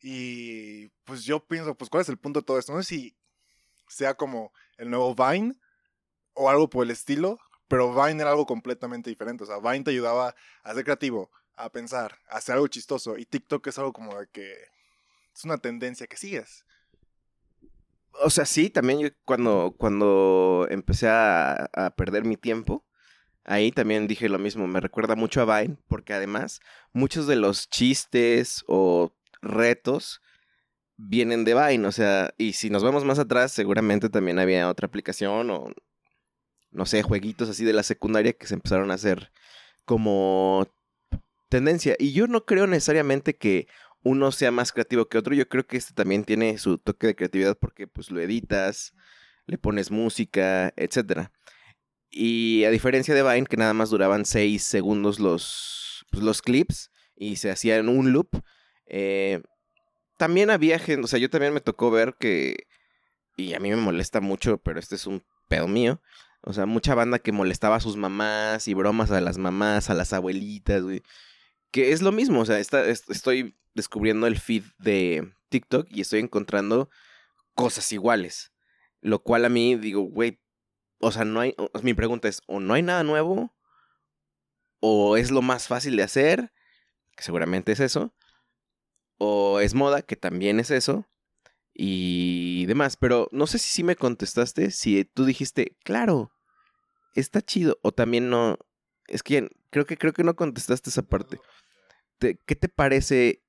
Y 0.01 0.87
pues 1.03 1.23
yo 1.25 1.45
pienso, 1.45 1.75
pues, 1.75 1.89
¿cuál 1.89 2.01
es 2.01 2.09
el 2.09 2.17
punto 2.17 2.39
de 2.39 2.45
todo 2.45 2.59
esto? 2.59 2.73
No 2.73 2.81
sé 2.81 2.87
si 2.95 3.18
sea 3.89 4.13
como 4.13 4.53
el 4.77 4.89
nuevo 4.89 5.15
Vine 5.15 5.55
o 6.33 6.49
algo 6.49 6.69
por 6.69 6.85
el 6.85 6.91
estilo, 6.91 7.39
pero 7.67 7.93
Vine 7.93 8.21
era 8.21 8.31
algo 8.31 8.45
completamente 8.45 9.09
diferente. 9.09 9.43
O 9.43 9.47
sea, 9.47 9.59
Vine 9.59 9.83
te 9.83 9.91
ayudaba 9.91 10.35
a 10.63 10.73
ser 10.73 10.83
creativo, 10.85 11.29
a 11.55 11.69
pensar, 11.69 12.17
a 12.29 12.37
hacer 12.37 12.55
algo 12.55 12.67
chistoso. 12.67 13.17
Y 13.17 13.25
TikTok 13.25 13.67
es 13.67 13.77
algo 13.77 13.91
como 13.91 14.17
de 14.17 14.27
que 14.27 14.53
es 15.35 15.43
una 15.43 15.57
tendencia 15.57 16.07
que 16.07 16.17
sigues. 16.17 16.65
O 18.21 18.29
sea, 18.29 18.45
sí, 18.45 18.69
también 18.69 19.15
cuando, 19.25 19.75
cuando 19.77 20.67
empecé 20.69 21.07
a, 21.07 21.69
a 21.73 21.89
perder 21.91 22.25
mi 22.25 22.37
tiempo, 22.37 22.85
ahí 23.43 23.71
también 23.71 24.07
dije 24.07 24.29
lo 24.29 24.39
mismo. 24.39 24.67
Me 24.67 24.79
recuerda 24.79 25.15
mucho 25.15 25.41
a 25.41 25.61
Vine, 25.61 25.77
porque 25.87 26.13
además 26.13 26.59
muchos 26.93 27.27
de 27.27 27.35
los 27.35 27.69
chistes 27.69 28.63
o 28.67 29.13
retos 29.41 30.21
vienen 30.99 31.45
de 31.45 31.55
Vine. 31.55 31.87
O 31.87 31.91
sea, 31.91 32.33
y 32.37 32.53
si 32.53 32.69
nos 32.69 32.83
vamos 32.83 33.05
más 33.05 33.19
atrás, 33.19 33.51
seguramente 33.51 34.09
también 34.09 34.39
había 34.39 34.69
otra 34.69 34.87
aplicación 34.87 35.49
o 35.49 35.73
no 36.71 36.85
sé, 36.85 37.01
jueguitos 37.01 37.49
así 37.49 37.65
de 37.65 37.73
la 37.73 37.83
secundaria 37.83 38.33
que 38.33 38.45
se 38.45 38.53
empezaron 38.53 38.91
a 38.91 38.95
hacer 38.95 39.31
como 39.85 40.67
tendencia. 41.49 41.95
Y 41.97 42.11
yo 42.11 42.27
no 42.27 42.45
creo 42.45 42.67
necesariamente 42.67 43.35
que 43.35 43.67
uno 44.03 44.31
sea 44.31 44.51
más 44.51 44.71
creativo 44.71 45.07
que 45.07 45.17
otro. 45.17 45.33
Yo 45.33 45.47
creo 45.49 45.65
que 45.65 45.77
este 45.77 45.93
también 45.93 46.25
tiene 46.25 46.57
su 46.57 46.77
toque 46.77 47.07
de 47.07 47.15
creatividad 47.15 47.57
porque 47.57 47.87
pues 47.87 48.11
lo 48.11 48.19
editas, 48.19 48.93
le 49.47 49.57
pones 49.57 49.89
música, 49.89 50.73
etc. 50.75 51.29
Y 52.11 52.65
a 52.65 52.71
diferencia 52.71 53.15
de 53.15 53.23
Vine, 53.23 53.47
que 53.47 53.57
nada 53.57 53.73
más 53.73 53.89
duraban 53.89 54.25
6 54.25 54.61
segundos 54.63 55.19
los, 55.19 56.05
pues, 56.11 56.23
los 56.23 56.41
clips 56.41 56.91
y 57.15 57.37
se 57.37 57.51
hacían 57.51 57.89
un 57.89 58.13
loop, 58.13 58.29
eh, 58.85 59.41
también 60.19 60.49
había 60.49 60.79
gente, 60.79 61.05
o 61.05 61.07
sea, 61.07 61.17
yo 61.17 61.29
también 61.29 61.53
me 61.53 61.61
tocó 61.61 61.89
ver 61.91 62.15
que, 62.19 62.67
y 63.37 63.53
a 63.53 63.59
mí 63.61 63.69
me 63.69 63.77
molesta 63.77 64.19
mucho, 64.19 64.57
pero 64.57 64.77
este 64.77 64.95
es 64.95 65.07
un 65.07 65.23
pedo 65.47 65.69
mío, 65.69 66.01
o 66.41 66.51
sea, 66.51 66.65
mucha 66.65 66.93
banda 66.93 67.19
que 67.19 67.31
molestaba 67.31 67.77
a 67.77 67.79
sus 67.79 67.95
mamás 67.95 68.67
y 68.67 68.73
bromas 68.73 69.11
a 69.11 69.21
las 69.21 69.37
mamás, 69.37 69.89
a 69.89 69.93
las 69.93 70.11
abuelitas, 70.11 70.83
güey. 70.83 71.03
Que 71.71 71.93
es 71.93 72.01
lo 72.01 72.11
mismo, 72.11 72.41
o 72.41 72.45
sea, 72.45 72.59
estoy 72.59 73.55
descubriendo 73.73 74.27
el 74.27 74.37
feed 74.37 74.63
de 74.77 75.31
TikTok 75.47 75.87
y 75.89 76.01
estoy 76.01 76.19
encontrando 76.19 76.89
cosas 77.55 77.89
iguales. 77.93 78.51
Lo 78.99 79.23
cual 79.23 79.45
a 79.45 79.49
mí 79.49 79.77
digo, 79.77 80.01
güey, 80.01 80.41
o 80.99 81.13
sea, 81.13 81.23
no 81.23 81.39
hay, 81.39 81.55
mi 81.81 81.93
pregunta 81.93 82.27
es, 82.27 82.41
o 82.45 82.59
no 82.59 82.73
hay 82.73 82.81
nada 82.81 83.03
nuevo, 83.03 83.55
o 84.81 85.15
es 85.15 85.31
lo 85.31 85.41
más 85.41 85.69
fácil 85.69 85.95
de 85.95 86.03
hacer, 86.03 86.51
que 87.15 87.23
seguramente 87.23 87.71
es 87.71 87.79
eso, 87.79 88.13
o 89.19 89.59
es 89.59 89.75
moda, 89.75 90.01
que 90.01 90.15
también 90.15 90.59
es 90.59 90.71
eso, 90.71 91.07
y 91.73 92.65
demás. 92.65 92.97
Pero 92.97 93.29
no 93.31 93.45
sé 93.45 93.59
si 93.59 93.69
sí 93.69 93.83
me 93.83 93.95
contestaste, 93.95 94.71
si 94.71 95.05
tú 95.05 95.25
dijiste, 95.25 95.77
claro, 95.83 96.31
está 97.15 97.41
chido, 97.41 97.77
o 97.83 97.91
también 97.91 98.29
no. 98.29 98.57
Es 99.07 99.21
que 99.21 99.49
creo 99.69 99.85
que 99.85 99.97
creo 99.97 100.13
que 100.13 100.23
no 100.23 100.35
contestaste 100.35 100.89
esa 100.89 101.03
parte. 101.03 101.39
¿Qué 102.19 102.55
te 102.55 102.69
parece? 102.69 103.43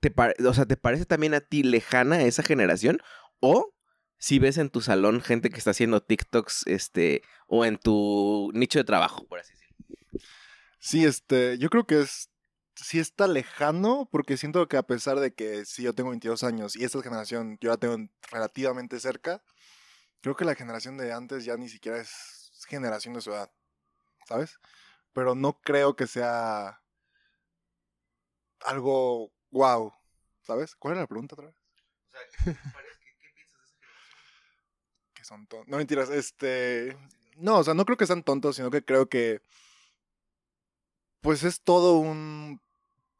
Te 0.00 0.12
o 0.46 0.54
sea, 0.54 0.66
¿te 0.66 0.76
parece 0.76 1.06
también 1.06 1.34
a 1.34 1.40
ti 1.40 1.62
lejana 1.62 2.22
esa 2.22 2.42
generación? 2.42 3.00
O 3.40 3.74
si 4.18 4.38
ves 4.38 4.58
en 4.58 4.70
tu 4.70 4.80
salón 4.80 5.20
gente 5.20 5.50
que 5.50 5.58
está 5.58 5.70
haciendo 5.70 6.02
TikToks, 6.02 6.66
este, 6.66 7.22
o 7.46 7.64
en 7.64 7.78
tu 7.78 8.50
nicho 8.54 8.78
de 8.78 8.84
trabajo, 8.84 9.26
por 9.26 9.40
así 9.40 9.52
decirlo. 9.52 9.76
Sí, 10.78 11.04
este, 11.04 11.58
yo 11.58 11.70
creo 11.70 11.86
que 11.86 12.00
es 12.00 12.30
sí 12.76 12.98
está 12.98 13.26
lejano, 13.26 14.08
porque 14.10 14.36
siento 14.36 14.66
que 14.68 14.76
a 14.76 14.82
pesar 14.82 15.20
de 15.20 15.34
que 15.34 15.64
sí 15.64 15.82
yo 15.82 15.94
tengo 15.94 16.10
22 16.10 16.42
años 16.44 16.76
y 16.76 16.84
esta 16.84 17.02
generación 17.02 17.58
yo 17.60 17.70
la 17.70 17.76
tengo 17.76 17.96
relativamente 18.30 19.00
cerca, 19.00 19.42
creo 20.20 20.36
que 20.36 20.44
la 20.44 20.54
generación 20.54 20.96
de 20.96 21.12
antes 21.12 21.44
ya 21.44 21.56
ni 21.56 21.68
siquiera 21.68 21.98
es 21.98 22.64
generación 22.68 23.14
de 23.14 23.20
su 23.20 23.30
edad, 23.30 23.52
¿sabes? 24.26 24.58
Pero 25.12 25.34
no 25.34 25.60
creo 25.60 25.96
que 25.96 26.06
sea 26.06 26.80
algo 28.60 29.32
wow, 29.50 29.92
¿sabes? 30.42 30.74
¿Cuál 30.76 30.94
era 30.94 31.02
la 31.02 31.06
pregunta 31.06 31.34
otra 31.34 31.46
vez? 31.46 31.56
O 31.56 32.10
sea, 32.10 32.20
¿qué, 32.30 33.20
piensas 33.32 33.58
de 33.58 33.64
esa 33.64 33.76
generación? 33.76 35.14
Que 35.14 35.24
son 35.24 35.46
tontos. 35.46 35.68
No 35.68 35.76
mentiras, 35.76 36.10
este... 36.10 36.96
No, 37.36 37.58
o 37.58 37.64
sea, 37.64 37.74
no 37.74 37.84
creo 37.84 37.96
que 37.96 38.06
sean 38.06 38.22
tontos, 38.22 38.56
sino 38.56 38.70
que 38.70 38.84
creo 38.84 39.08
que 39.08 39.42
pues 41.24 41.42
es 41.42 41.62
todo 41.62 41.96
un 41.96 42.60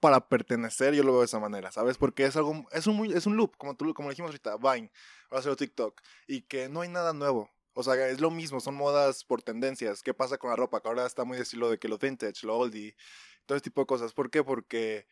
para 0.05 0.29
pertenecer, 0.29 0.93
yo 0.93 1.03
lo 1.03 1.13
veo 1.13 1.21
de 1.21 1.25
esa 1.25 1.41
manera, 1.41 1.73
¿sabes? 1.73 1.97
Porque 1.97 2.27
es 2.27 2.37
algo, 2.37 2.67
es 2.73 2.87
un, 2.87 3.07
es 3.17 3.25
un 3.25 3.39
loop, 3.39 3.57
como 3.57 3.75
tú 3.75 3.95
como 3.95 4.11
dijimos 4.11 4.29
ahorita, 4.29 4.59
Vine, 4.59 4.93
ahora 5.31 5.41
hacer 5.41 5.57
TikTok, 5.57 5.99
y 6.27 6.43
que 6.43 6.69
no 6.69 6.83
hay 6.83 6.91
nada 6.91 7.15
nuevo. 7.15 7.51
O 7.73 7.83
sea, 7.83 7.95
es 8.09 8.21
lo 8.21 8.31
mismo, 8.31 8.61
son 8.61 8.75
modas 8.75 9.25
por 9.25 9.41
tendencias. 9.41 10.03
¿Qué 10.03 10.13
pasa 10.13 10.37
con 10.37 10.51
la 10.51 10.57
ropa? 10.57 10.83
Que 10.83 10.89
ahora 10.89 11.07
está 11.07 11.25
muy 11.25 11.39
de 11.39 11.45
estilo 11.45 11.71
de 11.71 11.79
que 11.79 11.89
lo 11.89 11.97
vintage, 11.97 12.47
lo 12.47 12.59
oldie, 12.59 12.95
todo 13.47 13.57
ese 13.57 13.65
tipo 13.65 13.81
de 13.81 13.87
cosas. 13.87 14.13
¿Por 14.13 14.31
qué? 14.31 14.45
Porque 14.45 15.07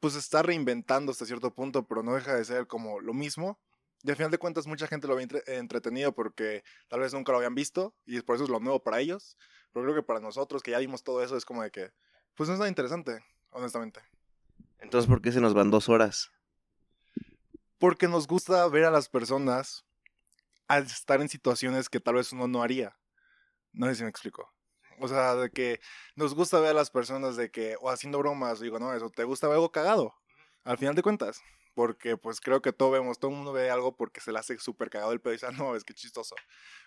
pues 0.00 0.16
está 0.16 0.42
reinventando 0.42 1.12
hasta 1.12 1.26
cierto 1.26 1.54
punto, 1.54 1.86
pero 1.86 2.02
no 2.02 2.14
deja 2.16 2.34
de 2.34 2.44
ser 2.44 2.66
como 2.66 2.98
lo 2.98 3.14
mismo. 3.14 3.60
Y 4.02 4.10
al 4.10 4.16
final 4.16 4.32
de 4.32 4.38
cuentas 4.38 4.66
mucha 4.66 4.88
gente 4.88 5.06
lo 5.06 5.14
ve 5.14 5.28
entretenido 5.46 6.12
porque 6.12 6.64
tal 6.88 6.98
vez 6.98 7.14
nunca 7.14 7.30
lo 7.30 7.38
habían 7.38 7.54
visto 7.54 7.94
y 8.04 8.20
por 8.22 8.34
eso 8.34 8.46
es 8.46 8.50
lo 8.50 8.58
nuevo 8.58 8.82
para 8.82 8.98
ellos. 8.98 9.38
Pero 9.72 9.84
creo 9.84 9.94
que 9.94 10.02
para 10.02 10.18
nosotros 10.18 10.60
que 10.60 10.72
ya 10.72 10.78
vimos 10.80 11.04
todo 11.04 11.22
eso 11.22 11.36
es 11.36 11.44
como 11.44 11.62
de 11.62 11.70
que, 11.70 11.92
pues 12.34 12.48
no 12.48 12.54
es 12.54 12.58
nada 12.58 12.68
interesante, 12.68 13.24
honestamente. 13.50 14.00
Entonces, 14.84 15.08
¿por 15.08 15.22
qué 15.22 15.32
se 15.32 15.40
nos 15.40 15.54
van 15.54 15.70
dos 15.70 15.88
horas? 15.88 16.30
Porque 17.78 18.06
nos 18.06 18.26
gusta 18.26 18.68
ver 18.68 18.84
a 18.84 18.90
las 18.90 19.08
personas 19.08 19.86
al 20.68 20.84
estar 20.84 21.22
en 21.22 21.30
situaciones 21.30 21.88
que 21.88 22.00
tal 22.00 22.16
vez 22.16 22.32
uno 22.32 22.48
no 22.48 22.62
haría. 22.62 22.94
No 23.72 23.86
sé 23.86 23.94
si 23.94 24.02
me 24.02 24.10
explico. 24.10 24.52
O 25.00 25.08
sea, 25.08 25.34
de 25.36 25.50
que 25.50 25.80
nos 26.16 26.34
gusta 26.34 26.60
ver 26.60 26.70
a 26.70 26.74
las 26.74 26.90
personas 26.90 27.34
de 27.36 27.50
que, 27.50 27.76
o 27.80 27.88
haciendo 27.88 28.18
bromas, 28.18 28.60
digo, 28.60 28.78
no, 28.78 28.92
eso, 28.92 29.08
¿te 29.08 29.24
gusta 29.24 29.48
ver 29.48 29.54
algo 29.54 29.72
cagado? 29.72 30.14
Al 30.64 30.76
final 30.76 30.94
de 30.94 31.02
cuentas. 31.02 31.40
Porque 31.74 32.18
pues 32.18 32.40
creo 32.40 32.60
que 32.60 32.72
todo 32.74 32.90
vemos, 32.90 33.18
todo 33.18 33.30
el 33.30 33.38
mundo 33.38 33.54
ve 33.54 33.70
algo 33.70 33.96
porque 33.96 34.20
se 34.20 34.32
le 34.32 34.38
hace 34.38 34.58
súper 34.58 34.90
cagado 34.90 35.12
el 35.12 35.20
pedo 35.20 35.32
y 35.32 35.36
dice, 35.36 35.46
ah, 35.46 35.50
no, 35.52 35.74
es 35.74 35.82
que 35.82 35.94
chistoso. 35.94 36.36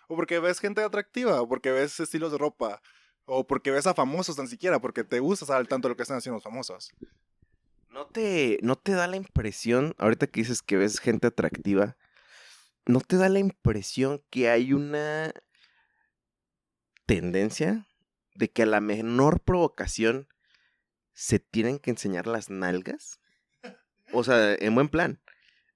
O 0.06 0.14
porque 0.14 0.38
ves 0.38 0.60
gente 0.60 0.82
atractiva, 0.82 1.42
o 1.42 1.48
porque 1.48 1.72
ves 1.72 1.98
estilos 1.98 2.30
de 2.30 2.38
ropa, 2.38 2.80
o 3.24 3.44
porque 3.44 3.72
ves 3.72 3.88
a 3.88 3.92
famosos 3.92 4.36
tan 4.36 4.46
siquiera, 4.46 4.80
porque 4.80 5.02
te 5.02 5.18
gusta 5.18 5.44
saber 5.44 5.66
tanto 5.66 5.88
lo 5.88 5.96
que 5.96 6.02
están 6.02 6.16
haciendo 6.16 6.36
los 6.36 6.44
famosos. 6.44 6.92
¿No 7.98 8.06
te, 8.06 8.60
¿No 8.62 8.76
te 8.76 8.92
da 8.92 9.08
la 9.08 9.16
impresión, 9.16 9.96
ahorita 9.98 10.28
que 10.28 10.42
dices 10.42 10.62
que 10.62 10.76
ves 10.76 11.00
gente 11.00 11.26
atractiva, 11.26 11.96
¿no 12.86 13.00
te 13.00 13.16
da 13.16 13.28
la 13.28 13.40
impresión 13.40 14.22
que 14.30 14.48
hay 14.48 14.72
una 14.72 15.34
tendencia 17.06 17.88
de 18.36 18.52
que 18.52 18.62
a 18.62 18.66
la 18.66 18.80
menor 18.80 19.40
provocación 19.40 20.28
se 21.12 21.40
tienen 21.40 21.80
que 21.80 21.90
enseñar 21.90 22.28
las 22.28 22.50
nalgas? 22.50 23.20
O 24.12 24.22
sea, 24.22 24.54
en 24.54 24.76
buen 24.76 24.90
plan. 24.90 25.20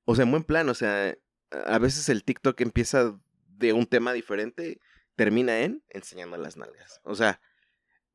O 0.05 0.15
sea, 0.15 0.23
en 0.23 0.31
buen 0.31 0.45
plan, 0.45 0.69
o 0.69 0.75
sea, 0.75 1.17
a 1.51 1.79
veces 1.81 2.09
el 2.09 2.23
TikTok 2.23 2.61
empieza 2.61 3.19
de 3.49 3.73
un 3.73 3.87
tema 3.87 4.13
diferente, 4.13 4.81
termina 5.17 5.59
en 5.63 5.83
enseñando 5.89 6.37
las 6.37 6.57
nalgas. 6.57 7.01
O 7.03 7.17
sea, 7.17 7.41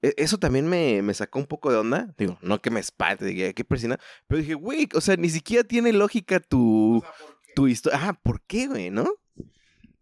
eso 0.01 0.37
también 0.37 0.67
me, 0.67 1.01
me, 1.01 1.13
sacó 1.13 1.39
un 1.39 1.47
poco 1.47 1.71
de 1.71 1.77
onda. 1.77 2.13
Digo, 2.17 2.37
no 2.41 2.61
que 2.61 2.69
me 2.69 2.79
espante, 2.79 3.25
diga, 3.25 3.51
qué 3.53 3.63
persina. 3.63 3.99
Pero 4.27 4.41
dije, 4.41 4.53
güey, 4.53 4.87
o 4.93 5.01
sea, 5.01 5.15
ni 5.15 5.29
siquiera 5.29 5.63
tiene 5.63 5.93
lógica 5.93 6.39
tu, 6.39 7.03
tu 7.55 7.67
historia. 7.67 7.99
Ah, 8.01 8.13
¿por 8.13 8.41
qué, 8.41 8.67
güey, 8.67 8.89
no? 8.89 9.13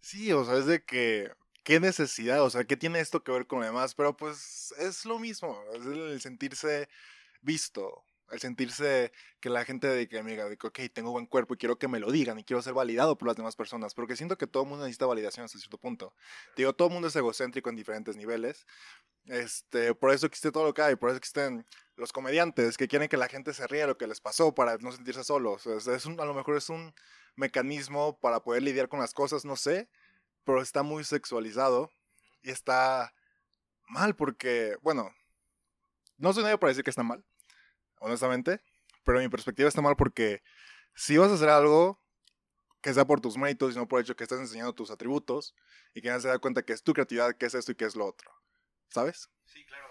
Sí, 0.01 0.31
o 0.31 0.45
sea, 0.45 0.57
es 0.57 0.65
de 0.65 0.83
que. 0.83 1.31
¿Qué 1.63 1.79
necesidad? 1.79 2.43
O 2.43 2.49
sea, 2.51 2.63
¿qué 2.65 2.77
tiene 2.77 2.99
esto 2.99 3.23
que 3.23 3.31
ver 3.31 3.47
con 3.47 3.59
lo 3.59 3.65
demás? 3.65 3.95
Pero 3.95 4.15
pues 4.15 4.71
es 4.77 5.03
lo 5.03 5.17
mismo. 5.17 5.59
Es 5.73 5.83
el 5.83 6.21
sentirse 6.21 6.87
visto 7.41 8.03
el 8.31 8.39
sentirse 8.39 9.11
que 9.39 9.49
la 9.49 9.65
gente 9.65 9.87
de 9.87 10.07
que, 10.07 10.17
amiga, 10.17 10.49
de 10.49 10.57
que, 10.57 10.67
ok, 10.67 10.79
tengo 10.93 11.11
buen 11.11 11.27
cuerpo 11.27 11.53
y 11.53 11.57
quiero 11.57 11.77
que 11.77 11.87
me 11.87 11.99
lo 11.99 12.11
digan 12.11 12.39
y 12.39 12.43
quiero 12.43 12.61
ser 12.61 12.73
validado 12.73 13.17
por 13.17 13.27
las 13.27 13.37
demás 13.37 13.55
personas, 13.55 13.93
porque 13.93 14.15
siento 14.15 14.37
que 14.37 14.47
todo 14.47 14.63
el 14.63 14.69
mundo 14.69 14.85
necesita 14.85 15.05
validación 15.05 15.45
hasta 15.45 15.59
cierto 15.59 15.77
punto. 15.77 16.13
Digo, 16.55 16.73
todo 16.73 16.87
el 16.87 16.93
mundo 16.93 17.07
es 17.07 17.15
egocéntrico 17.15 17.69
en 17.69 17.75
diferentes 17.75 18.15
niveles. 18.15 18.65
Este, 19.25 19.93
por 19.95 20.11
eso 20.11 20.25
existe 20.25 20.51
todo 20.51 20.65
lo 20.65 20.73
que 20.73 20.81
hay, 20.81 20.95
por 20.95 21.09
eso 21.09 21.17
existen 21.17 21.65
los 21.95 22.11
comediantes 22.11 22.77
que 22.77 22.87
quieren 22.87 23.09
que 23.09 23.17
la 23.17 23.27
gente 23.27 23.53
se 23.53 23.67
ría 23.67 23.81
de 23.81 23.87
lo 23.87 23.97
que 23.97 24.07
les 24.07 24.21
pasó 24.21 24.53
para 24.53 24.77
no 24.77 24.91
sentirse 24.91 25.23
solos. 25.23 25.65
es 25.65 26.05
un, 26.05 26.19
a 26.19 26.25
lo 26.25 26.33
mejor 26.33 26.57
es 26.57 26.69
un 26.69 26.93
mecanismo 27.35 28.19
para 28.19 28.41
poder 28.41 28.63
lidiar 28.63 28.87
con 28.87 28.99
las 28.99 29.13
cosas, 29.13 29.45
no 29.45 29.55
sé, 29.55 29.89
pero 30.43 30.61
está 30.61 30.83
muy 30.83 31.03
sexualizado 31.03 31.91
y 32.41 32.51
está 32.51 33.13
mal 33.87 34.15
porque, 34.15 34.77
bueno, 34.81 35.11
no 36.17 36.33
soy 36.33 36.43
nadie 36.43 36.57
para 36.57 36.69
decir 36.69 36.83
que 36.83 36.89
está 36.89 37.03
mal 37.03 37.23
honestamente. 38.05 38.61
Pero 39.03 39.19
mi 39.19 39.29
perspectiva 39.29 39.67
está 39.67 39.81
mal 39.81 39.95
porque 39.95 40.41
si 40.95 41.17
vas 41.17 41.31
a 41.31 41.35
hacer 41.35 41.49
algo 41.49 42.01
que 42.81 42.93
sea 42.93 43.05
por 43.05 43.19
tus 43.19 43.37
méritos 43.37 43.73
y 43.73 43.77
no 43.77 43.87
por 43.87 43.99
el 43.99 44.05
hecho 44.05 44.15
que 44.15 44.23
estás 44.23 44.39
enseñando 44.39 44.73
tus 44.73 44.91
atributos 44.91 45.55
y 45.93 46.01
que 46.01 46.09
nadie 46.09 46.21
se 46.21 46.27
da 46.27 46.39
cuenta 46.39 46.63
que 46.63 46.73
es 46.73 46.83
tu 46.83 46.93
creatividad, 46.93 47.35
que 47.35 47.47
es 47.47 47.55
esto 47.55 47.71
y 47.71 47.75
que 47.75 47.85
es 47.85 47.95
lo 47.95 48.05
otro. 48.05 48.31
¿Sabes? 48.89 49.29
Sí, 49.45 49.65
claro. 49.65 49.87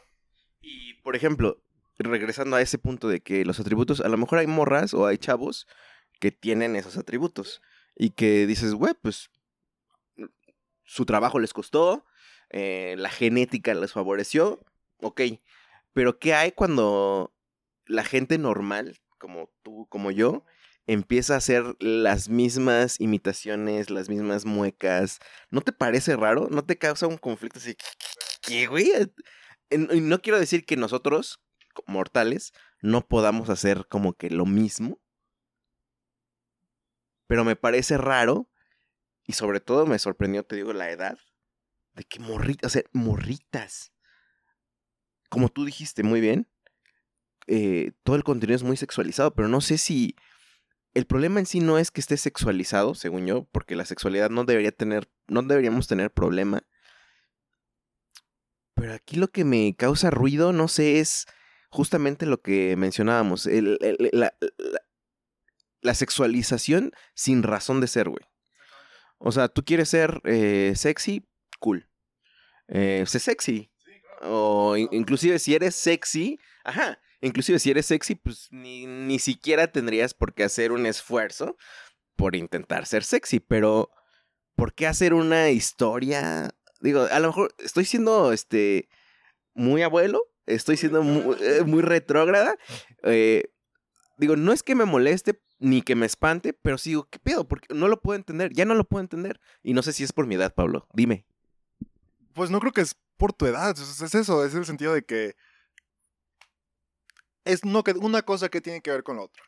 Y, 0.61 0.95
por 1.03 1.17
ejemplo, 1.17 1.63
regresando 1.99 2.57
a 2.57 2.63
ese 2.63 2.79
punto 2.79 3.09
de 3.09 3.21
que 3.21 3.45
los 3.45 3.61
atributos, 3.61 4.01
a 4.01 4.09
lo 4.09 4.17
mejor 4.17 4.39
hay 4.39 4.47
morras 4.47 4.95
o 4.95 5.07
hay 5.07 5.19
chavos 5.19 5.67
que 6.21 6.31
tienen 6.31 6.77
esos 6.77 6.97
atributos 6.97 7.61
y 7.97 8.11
que 8.11 8.47
dices, 8.47 8.75
güey, 8.75 8.95
pues 8.95 9.31
su 10.85 11.05
trabajo 11.05 11.39
les 11.39 11.53
costó, 11.53 12.07
eh, 12.51 12.95
la 12.97 13.11
genética 13.11 13.75
les 13.75 13.93
favoreció, 13.93 14.61
ok, 15.01 15.21
pero 15.93 16.19
¿qué 16.19 16.35
hay 16.35 16.53
cuando 16.53 17.34
la 17.87 18.05
gente 18.05 18.39
normal, 18.39 18.99
como 19.19 19.51
tú, 19.63 19.87
como 19.89 20.11
yo, 20.11 20.45
empieza 20.87 21.35
a 21.35 21.39
hacer 21.39 21.77
las 21.81 22.29
mismas 22.29 23.01
imitaciones, 23.01 23.91
las 23.91 24.09
mismas 24.09 24.45
muecas? 24.45 25.19
¿No 25.51 25.61
te 25.61 25.73
parece 25.73 26.17
raro? 26.17 26.49
¿No 26.51 26.65
te 26.65 26.79
causa 26.79 27.07
un 27.07 27.19
conflicto 27.19 27.59
así? 27.59 27.77
¿Qué, 28.43 28.67
güey? 28.67 28.93
No 29.71 30.21
quiero 30.21 30.39
decir 30.39 30.65
que 30.67 30.77
nosotros, 30.77 31.41
mortales, 31.87 32.53
no 32.81 33.07
podamos 33.07 33.49
hacer 33.51 33.87
como 33.89 34.13
que 34.13 34.31
lo 34.31 34.47
mismo. 34.47 35.01
Pero 37.27 37.45
me 37.45 37.57
parece 37.57 37.97
raro 37.97 38.51
y 39.27 39.33
sobre 39.33 39.61
todo 39.61 39.87
me 39.87 39.99
sorprendió, 39.99 40.45
te 40.45 40.57
digo, 40.57 40.73
la 40.73 40.91
edad 40.91 41.19
de 41.95 42.05
que 42.05 42.19
morritas, 42.21 42.67
o 42.67 42.73
sea, 42.73 42.83
morritas. 42.93 43.93
Como 45.31 45.49
tú 45.49 45.65
dijiste 45.65 46.03
muy 46.03 46.21
bien, 46.21 46.49
eh, 47.47 47.93
todo 48.03 48.17
el 48.17 48.25
contenido 48.25 48.57
es 48.57 48.63
muy 48.63 48.77
sexualizado, 48.77 49.35
pero 49.35 49.49
no 49.49 49.61
sé 49.61 49.79
si 49.79 50.17
el 50.95 51.07
problema 51.07 51.41
en 51.41 51.47
sí 51.47 51.61
no 51.61 51.79
es 51.79 51.91
que 51.91 52.01
esté 52.01 52.17
sexualizado, 52.17 52.95
según 52.95 53.27
yo, 53.27 53.45
porque 53.51 53.77
la 53.77 53.85
sexualidad 53.85 54.31
no 54.31 54.45
debería 54.45 54.73
tener, 54.73 55.09
no 55.27 55.43
deberíamos 55.43 55.89
tener 55.89 56.11
problema. 56.13 56.63
Pero 58.75 58.95
aquí 58.95 59.17
lo 59.17 59.29
que 59.29 59.45
me 59.45 59.75
causa 59.77 60.11
ruido, 60.11 60.53
no 60.53 60.69
sé, 60.69 61.01
es 61.01 61.27
justamente 61.69 62.27
lo 62.27 62.41
que 62.41 62.77
mencionábamos, 62.77 63.47
la, 63.47 64.35
la, 65.83 65.95
sexualización 65.95 66.93
sin 67.15 67.43
razón 67.43 67.81
de 67.81 67.89
ser, 67.89 68.09
güey. 68.09 68.25
O 69.19 69.33
sea, 69.33 69.49
tú 69.49 69.65
quieres 69.65 69.89
ser 69.89 70.21
eh, 70.25 70.75
sexy, 70.77 71.27
cool. 71.59 71.89
Eh, 72.69 73.05
sé 73.07 73.19
sexy. 73.19 73.71
O 74.23 74.77
inclusive 74.77 75.39
si 75.39 75.55
eres 75.55 75.75
sexy, 75.75 76.39
ajá, 76.65 76.99
inclusive 77.25 77.59
si 77.59 77.71
eres 77.71 77.87
sexy, 77.87 78.15
pues 78.15 78.49
ni, 78.51 78.87
ni 78.87 79.19
siquiera 79.19 79.69
tendrías 79.69 80.15
por 80.15 80.35
qué 80.35 80.45
hacer 80.45 80.73
un 80.73 80.87
esfuerzo 80.87 81.57
por 82.17 82.37
intentar 82.37 82.87
ser 82.87 83.05
sexy, 83.05 83.41
pero 83.41 83.91
¿por 84.55 84.75
qué 84.75 84.87
hacer 84.87 85.15
una 85.15 85.51
historia? 85.51 86.51
Digo, 86.81 87.07
a 87.11 87.19
lo 87.21 87.29
mejor 87.29 87.55
estoy 87.59 87.85
siendo 87.85 88.33
este 88.33 88.89
muy 89.55 89.83
abuelo, 89.83 90.23
estoy 90.47 90.77
siendo 90.77 91.03
muy, 91.03 91.37
eh, 91.41 91.63
muy 91.65 91.83
retrógrada. 91.83 92.57
Eh, 93.03 93.51
digo, 94.19 94.37
no 94.37 94.53
es 94.53 94.63
que 94.63 94.75
me 94.75 94.85
moleste 94.85 95.41
ni 95.59 95.83
que 95.83 95.95
me 95.95 96.07
espante, 96.07 96.53
pero 96.53 96.79
sigo, 96.79 97.09
¿qué 97.09 97.19
pedo? 97.19 97.49
Porque 97.49 97.73
no 97.75 97.89
lo 97.89 98.01
puedo 98.01 98.17
entender, 98.17 98.53
ya 98.53 98.65
no 98.65 98.75
lo 98.75 98.85
puedo 98.85 99.01
entender. 99.01 99.41
Y 99.63 99.73
no 99.73 99.83
sé 99.83 99.93
si 99.93 100.05
es 100.05 100.13
por 100.13 100.27
mi 100.27 100.35
edad, 100.35 100.55
Pablo. 100.55 100.87
Dime. 100.93 101.25
Pues 102.35 102.51
no 102.51 102.61
creo 102.61 102.73
que 102.73 102.81
es 102.83 102.97
por 103.17 103.33
tu 103.33 103.47
edad, 103.47 103.71
es 103.79 104.15
eso, 104.15 104.45
es 104.45 104.55
el 104.55 104.67
sentido 104.67 104.93
de 104.93 105.05
que 105.05 105.37
es 107.45 107.65
no 107.65 107.85
que 107.85 107.93
una 107.93 108.23
cosa 108.23 108.49
que 108.49 108.61
tiene 108.61 108.81
que 108.81 108.91
ver 108.91 109.03
con 109.03 109.17
la 109.17 109.23
otra. 109.23 109.43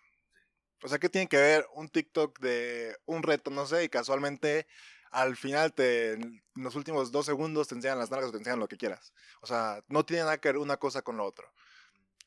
O 0.82 0.88
sea, 0.88 0.98
que 0.98 1.08
tiene 1.08 1.28
que 1.28 1.38
ver 1.38 1.66
un 1.74 1.88
TikTok 1.88 2.38
de 2.40 2.96
un 3.06 3.22
reto, 3.22 3.50
no 3.50 3.66
sé, 3.66 3.84
y 3.84 3.88
casualmente 3.88 4.66
al 5.10 5.36
final 5.36 5.72
te, 5.72 6.12
en 6.12 6.42
los 6.54 6.74
últimos 6.74 7.10
dos 7.10 7.24
segundos 7.24 7.68
te 7.68 7.74
enseñan 7.74 7.98
las 7.98 8.10
nalgas 8.10 8.28
o 8.28 8.32
te 8.32 8.38
enseñan 8.38 8.60
lo 8.60 8.68
que 8.68 8.76
quieras. 8.76 9.12
O 9.40 9.46
sea, 9.46 9.82
no 9.88 10.04
tiene 10.04 10.24
nada 10.24 10.38
que 10.38 10.48
ver 10.48 10.58
una 10.58 10.76
cosa 10.76 11.02
con 11.02 11.16
lo 11.16 11.24
otro. 11.24 11.50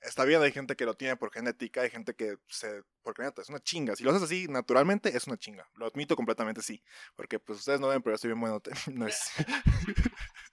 Está 0.02 0.24
bien, 0.24 0.42
hay 0.42 0.52
gente 0.54 0.76
que 0.76 0.86
lo 0.86 0.96
tiene 0.96 1.18
por 1.18 1.32
genética, 1.32 1.82
hay 1.82 1.90
gente 1.90 2.16
que 2.16 2.38
se... 2.48 2.84
Porque 3.04 3.22
neta, 3.22 3.42
es 3.42 3.50
una 3.50 3.60
chinga. 3.60 3.96
Si 3.96 4.04
lo 4.04 4.12
haces 4.12 4.24
así 4.24 4.48
naturalmente, 4.48 5.16
es 5.16 5.28
una 5.28 5.38
chinga. 5.38 5.70
Lo 5.76 5.86
admito 5.86 6.16
completamente, 6.16 6.62
sí. 6.62 6.82
Porque 7.16 7.38
pues 7.38 7.60
ustedes 7.60 7.82
no 7.82 7.90
ven, 7.90 8.02
pero 8.02 8.14
yo 8.14 8.16
estoy 8.16 8.30
bien 8.30 8.40
bueno. 8.40 8.62
No 8.94 9.06
es... 9.06 9.30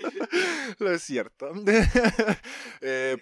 lo 0.78 0.92
es 0.92 1.02
cierto. 1.02 1.52
eh, 2.80 3.16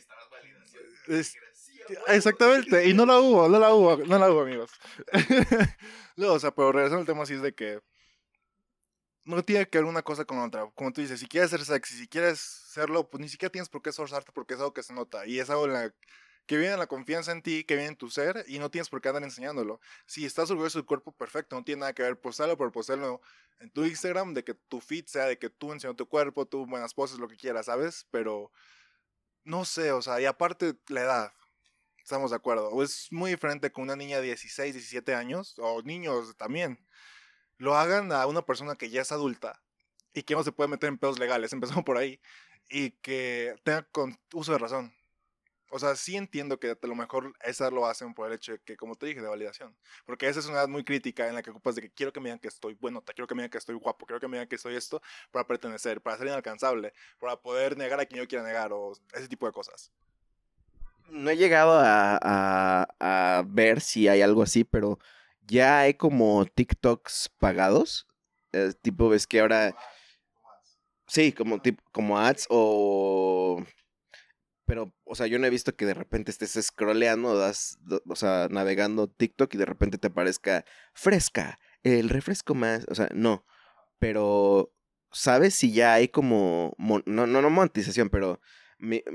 exactamente. 2.08 2.88
Y 2.88 2.94
no 2.94 3.06
la 3.06 3.18
hubo, 3.18 3.48
no 3.48 3.58
la 3.58 3.72
hubo, 3.72 3.96
no 3.96 4.18
la 4.18 4.30
hubo, 4.30 4.42
amigos. 4.42 4.70
no, 6.16 6.32
o 6.32 6.38
sea, 6.38 6.54
pero 6.54 6.72
regresando 6.72 7.00
al 7.00 7.06
tema 7.06 7.22
así 7.22 7.34
es 7.34 7.42
de 7.42 7.54
que 7.54 7.80
no 9.24 9.42
tiene 9.44 9.68
que 9.68 9.78
ver 9.78 9.84
una 9.84 10.02
cosa 10.02 10.24
con 10.24 10.38
otra. 10.38 10.70
Como 10.74 10.92
tú 10.92 11.00
dices, 11.00 11.20
si 11.20 11.26
quieres 11.26 11.50
ser 11.50 11.64
sexy, 11.64 11.96
si 11.96 12.08
quieres 12.08 12.40
serlo, 12.40 13.08
pues 13.10 13.20
ni 13.20 13.28
siquiera 13.28 13.52
tienes 13.52 13.68
por 13.68 13.82
qué 13.82 13.90
esforzarte 13.90 14.32
porque 14.32 14.54
es 14.54 14.60
algo 14.60 14.72
que 14.72 14.82
se 14.82 14.94
nota. 14.94 15.26
Y 15.26 15.38
es 15.38 15.50
algo 15.50 15.66
que 16.46 16.56
viene 16.56 16.78
la 16.78 16.86
confianza 16.86 17.32
en 17.32 17.42
ti, 17.42 17.62
que 17.64 17.74
viene 17.74 17.90
en 17.90 17.96
tu 17.96 18.08
ser, 18.08 18.44
y 18.48 18.58
no 18.58 18.70
tienes 18.70 18.88
por 18.88 19.02
qué 19.02 19.08
andar 19.08 19.22
enseñándolo. 19.22 19.80
Si 20.06 20.24
estás 20.24 20.50
orgulloso 20.50 20.78
del 20.78 20.86
cuerpo, 20.86 21.12
perfecto, 21.12 21.56
no 21.56 21.62
tiene 21.62 21.80
nada 21.80 21.92
que 21.92 22.02
ver 22.02 22.18
postarlo 22.18 22.56
por 22.56 22.72
postarlo 22.72 23.20
en 23.60 23.70
tu 23.70 23.84
Instagram, 23.84 24.32
de 24.32 24.44
que 24.44 24.54
tu 24.54 24.80
feed 24.80 25.04
sea 25.06 25.26
de 25.26 25.38
que 25.38 25.50
tú 25.50 25.72
enseñas 25.72 25.96
tu 25.96 26.08
cuerpo, 26.08 26.46
tú 26.46 26.64
buenas 26.66 26.94
poses, 26.94 27.18
lo 27.18 27.28
que 27.28 27.36
quieras, 27.36 27.66
¿sabes? 27.66 28.06
Pero 28.10 28.50
no 29.44 29.66
sé, 29.66 29.92
o 29.92 30.00
sea, 30.00 30.20
y 30.22 30.24
aparte 30.24 30.74
la 30.88 31.02
edad, 31.02 31.32
estamos 32.08 32.30
de 32.30 32.36
acuerdo. 32.36 32.70
O 32.70 32.82
es 32.82 33.08
muy 33.12 33.30
diferente 33.30 33.70
con 33.70 33.84
una 33.84 33.94
niña 33.94 34.16
de 34.16 34.28
16, 34.28 34.74
17 34.74 35.14
años, 35.14 35.54
o 35.58 35.82
niños 35.82 36.36
también 36.38 36.78
lo 37.58 37.76
hagan 37.76 38.12
a 38.12 38.26
una 38.26 38.42
persona 38.42 38.76
que 38.76 38.88
ya 38.88 39.02
es 39.02 39.12
adulta 39.12 39.60
y 40.14 40.22
que 40.22 40.34
no 40.34 40.42
se 40.42 40.52
puede 40.52 40.68
meter 40.68 40.88
en 40.88 40.98
pedos 40.98 41.18
legales, 41.18 41.52
empezamos 41.52 41.84
por 41.84 41.98
ahí, 41.98 42.20
y 42.70 42.92
que 43.02 43.54
tenga 43.62 43.82
con 43.92 44.18
uso 44.32 44.52
de 44.52 44.58
razón. 44.58 44.94
O 45.70 45.78
sea, 45.78 45.96
sí 45.96 46.16
entiendo 46.16 46.58
que 46.58 46.70
a 46.70 46.86
lo 46.86 46.94
mejor 46.94 47.34
esa 47.42 47.70
lo 47.70 47.84
hacen 47.86 48.14
por 48.14 48.28
el 48.28 48.34
hecho 48.34 48.52
de 48.52 48.58
que, 48.60 48.78
como 48.78 48.96
te 48.96 49.04
dije, 49.04 49.20
de 49.20 49.28
validación. 49.28 49.76
Porque 50.06 50.28
esa 50.28 50.40
es 50.40 50.46
una 50.46 50.60
edad 50.60 50.68
muy 50.68 50.84
crítica 50.84 51.28
en 51.28 51.34
la 51.34 51.42
que 51.42 51.50
ocupas 51.50 51.74
de 51.74 51.82
que 51.82 51.90
quiero 51.90 52.10
que 52.10 52.20
me 52.20 52.30
digan 52.30 52.38
que 52.38 52.48
estoy 52.48 52.72
bueno, 52.80 53.02
quiero 53.04 53.26
que 53.26 53.34
me 53.34 53.42
digan 53.42 53.50
que 53.50 53.58
estoy 53.58 53.74
guapo, 53.74 54.06
quiero 54.06 54.18
que 54.18 54.28
me 54.28 54.38
digan 54.38 54.48
que 54.48 54.56
soy 54.56 54.76
esto 54.76 55.02
para 55.30 55.46
pertenecer, 55.46 56.00
para 56.00 56.16
ser 56.16 56.28
inalcanzable, 56.28 56.94
para 57.18 57.36
poder 57.42 57.76
negar 57.76 58.00
a 58.00 58.06
quien 58.06 58.22
yo 58.22 58.28
quiera 58.28 58.44
negar 58.44 58.72
o 58.72 58.94
ese 59.12 59.28
tipo 59.28 59.44
de 59.44 59.52
cosas. 59.52 59.92
No 61.10 61.30
he 61.30 61.36
llegado 61.36 61.78
a, 61.78 62.18
a, 62.20 63.38
a 63.38 63.42
ver 63.46 63.80
si 63.80 64.08
hay 64.08 64.22
algo 64.22 64.42
así, 64.42 64.64
pero 64.64 64.98
ya 65.48 65.80
hay 65.80 65.94
como 65.94 66.44
TikToks 66.44 67.30
pagados. 67.38 68.06
tipo, 68.82 69.08
ves 69.08 69.26
que 69.26 69.40
ahora. 69.40 69.74
Sí, 71.06 71.32
como, 71.32 71.60
como 71.90 72.18
ads 72.18 72.46
o. 72.50 73.64
Pero, 74.66 74.92
o 75.04 75.14
sea, 75.14 75.26
yo 75.26 75.38
no 75.38 75.46
he 75.46 75.50
visto 75.50 75.74
que 75.74 75.86
de 75.86 75.94
repente 75.94 76.30
estés 76.30 76.52
scrolleando, 76.62 77.38
das, 77.38 77.78
o 78.06 78.16
sea, 78.16 78.48
navegando 78.50 79.08
TikTok 79.08 79.54
y 79.54 79.58
de 79.58 79.64
repente 79.64 79.96
te 79.96 80.08
aparezca 80.08 80.66
fresca, 80.92 81.58
el 81.82 82.10
refresco 82.10 82.54
más. 82.54 82.84
O 82.90 82.94
sea, 82.94 83.08
no. 83.14 83.46
Pero, 83.98 84.74
¿sabes 85.10 85.54
si 85.54 85.72
ya 85.72 85.94
hay 85.94 86.08
como. 86.08 86.74
no, 86.78 87.26
no, 87.26 87.26
no 87.26 87.50
monetización, 87.50 88.10
pero. 88.10 88.40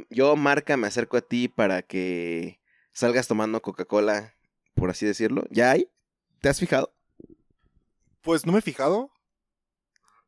Yo, 0.10 0.36
marca, 0.36 0.78
me 0.78 0.88
acerco 0.88 1.18
a 1.18 1.22
ti 1.22 1.48
para 1.48 1.82
que 1.82 2.60
salgas 2.92 3.28
tomando 3.28 3.62
Coca-Cola, 3.62 4.36
por 4.76 4.90
así 4.90 5.06
decirlo. 5.06 5.46
¿Ya 5.50 5.72
hay? 5.72 5.90
¿Te 6.42 6.50
has 6.50 6.60
fijado? 6.60 6.94
Pues 8.22 8.46
no 8.46 8.54
me 8.54 8.60
he 8.60 8.62
fijado, 8.62 9.12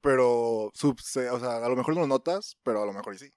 pero 0.02 0.72
o 0.72 0.96
sea, 1.04 1.58
a 1.58 1.70
lo 1.70 1.76
mejor 1.76 1.96
no 1.96 2.02
lo 2.02 2.08
notas, 2.08 2.58
pero 2.64 2.82
a 2.82 2.86
lo 2.86 2.94
mejor 2.94 3.18
sí. 3.18 3.34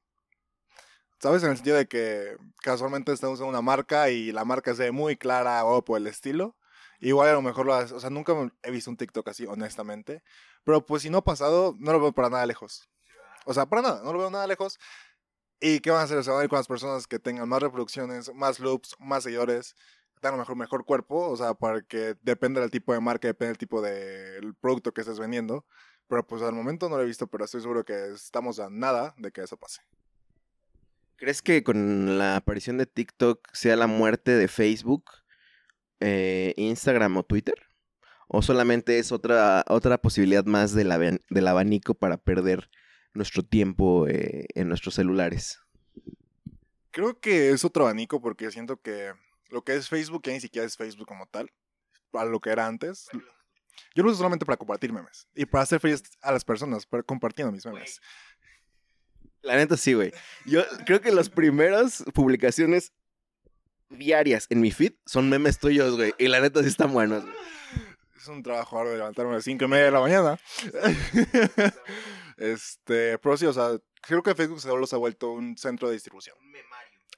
¿Sabes? 1.20 1.42
En 1.42 1.50
el 1.50 1.56
sentido 1.56 1.76
de 1.76 1.88
que 1.88 2.36
casualmente 2.62 3.12
estamos 3.12 3.34
usando 3.34 3.50
una 3.50 3.62
marca 3.62 4.10
y 4.10 4.30
la 4.32 4.44
marca 4.44 4.74
se 4.74 4.84
ve 4.84 4.92
muy 4.92 5.16
clara 5.16 5.64
o 5.64 5.84
por 5.84 5.98
el 5.98 6.06
estilo. 6.06 6.56
Igual 7.00 7.28
a 7.28 7.32
lo 7.32 7.42
mejor 7.42 7.66
lo 7.66 7.74
haces, 7.74 7.92
o 7.92 8.00
sea, 8.00 8.10
nunca 8.10 8.34
he 8.62 8.70
visto 8.70 8.90
un 8.90 8.96
TikTok 8.96 9.26
así, 9.28 9.46
honestamente. 9.46 10.22
Pero 10.64 10.84
pues 10.84 11.02
si 11.02 11.10
no 11.10 11.18
ha 11.18 11.24
pasado, 11.24 11.74
no 11.78 11.92
lo 11.92 12.00
veo 12.00 12.12
para 12.12 12.28
nada 12.28 12.46
lejos. 12.46 12.88
O 13.46 13.54
sea, 13.54 13.66
para 13.66 13.82
nada, 13.82 14.02
no 14.02 14.12
lo 14.12 14.18
veo 14.18 14.30
nada 14.30 14.46
lejos. 14.46 14.78
¿Y 15.60 15.80
qué 15.80 15.90
van 15.90 16.00
a 16.00 16.04
hacer? 16.04 16.22
Se 16.22 16.30
van 16.30 16.40
a 16.40 16.44
ir 16.44 16.50
con 16.50 16.58
las 16.58 16.68
personas 16.68 17.06
que 17.06 17.18
tengan 17.18 17.48
más 17.48 17.60
reproducciones, 17.60 18.32
más 18.34 18.60
loops, 18.60 18.94
más 18.98 19.24
seguidores 19.24 19.74
a 20.26 20.30
lo 20.32 20.38
mejor 20.38 20.56
mejor 20.56 20.84
cuerpo, 20.84 21.28
o 21.28 21.36
sea, 21.36 21.54
porque 21.54 22.16
depende 22.22 22.60
del 22.60 22.70
tipo 22.70 22.92
de 22.92 23.00
marca, 23.00 23.28
depende 23.28 23.50
del 23.50 23.58
tipo 23.58 23.80
de 23.80 24.52
producto 24.60 24.92
que 24.92 25.02
estés 25.02 25.18
vendiendo. 25.18 25.64
Pero 26.08 26.26
pues 26.26 26.42
al 26.42 26.54
momento 26.54 26.88
no 26.88 26.96
lo 26.96 27.02
he 27.02 27.06
visto, 27.06 27.26
pero 27.26 27.44
estoy 27.44 27.60
seguro 27.60 27.84
que 27.84 28.12
estamos 28.14 28.58
a 28.60 28.70
nada 28.70 29.14
de 29.18 29.30
que 29.30 29.42
eso 29.42 29.58
pase. 29.58 29.82
¿Crees 31.16 31.42
que 31.42 31.62
con 31.62 32.18
la 32.18 32.36
aparición 32.36 32.78
de 32.78 32.86
TikTok 32.86 33.46
sea 33.52 33.76
la 33.76 33.86
muerte 33.86 34.30
de 34.30 34.48
Facebook, 34.48 35.04
eh, 36.00 36.54
Instagram 36.56 37.18
o 37.18 37.24
Twitter? 37.24 37.56
¿O 38.26 38.40
solamente 38.40 38.98
es 38.98 39.12
otra, 39.12 39.64
otra 39.68 39.98
posibilidad 39.98 40.44
más 40.44 40.72
del, 40.72 41.20
del 41.28 41.48
abanico 41.48 41.94
para 41.94 42.16
perder 42.16 42.70
nuestro 43.14 43.42
tiempo 43.42 44.06
eh, 44.08 44.46
en 44.54 44.68
nuestros 44.68 44.94
celulares? 44.94 45.60
Creo 46.90 47.18
que 47.20 47.50
es 47.50 47.64
otro 47.64 47.84
abanico 47.84 48.20
porque 48.20 48.50
siento 48.50 48.80
que 48.80 49.12
lo 49.50 49.62
que 49.62 49.76
es 49.76 49.88
Facebook 49.88 50.22
ya 50.24 50.32
ni 50.32 50.40
siquiera 50.40 50.66
es 50.66 50.76
Facebook 50.76 51.06
como 51.06 51.26
tal, 51.26 51.50
para 52.10 52.28
lo 52.28 52.40
que 52.40 52.50
era 52.50 52.66
antes. 52.66 53.08
Yo 53.94 54.02
lo 54.02 54.10
uso 54.10 54.18
solamente 54.18 54.44
para 54.44 54.56
compartir 54.56 54.92
memes 54.92 55.28
y 55.34 55.46
para 55.46 55.62
hacer 55.62 55.80
feliz 55.80 56.02
a 56.22 56.32
las 56.32 56.44
personas, 56.44 56.86
para 56.86 57.02
compartiendo 57.02 57.52
mis 57.52 57.64
memes. 57.64 58.00
La 59.42 59.56
neta 59.56 59.76
sí, 59.76 59.94
güey. 59.94 60.12
Yo 60.46 60.64
creo 60.84 61.00
que 61.00 61.12
las 61.12 61.30
primeras 61.30 62.04
publicaciones 62.12 62.92
diarias 63.88 64.46
en 64.50 64.60
mi 64.60 64.70
feed 64.70 64.94
son 65.06 65.28
memes 65.28 65.58
tuyos, 65.58 65.96
güey. 65.96 66.14
Y 66.18 66.28
la 66.28 66.40
neta 66.40 66.62
sí 66.62 66.68
están 66.68 66.92
buenos. 66.92 67.24
Es 68.16 68.28
un 68.28 68.42
trabajo 68.42 68.78
arduo 68.78 68.92
de 68.92 68.98
levantarme 68.98 69.32
a 69.32 69.34
las 69.36 69.44
5 69.44 69.64
y 69.64 69.68
media 69.68 69.84
de 69.86 69.90
la 69.92 70.00
mañana. 70.00 70.38
este, 72.38 73.18
pero 73.18 73.36
sí, 73.36 73.46
o 73.46 73.52
sea, 73.52 73.78
creo 74.00 74.22
que 74.22 74.34
Facebook 74.34 74.60
solo 74.60 74.86
se 74.86 74.94
ha 74.94 74.98
vuelto 74.98 75.32
un 75.32 75.56
centro 75.56 75.88
de 75.88 75.94
distribución. 75.94 76.36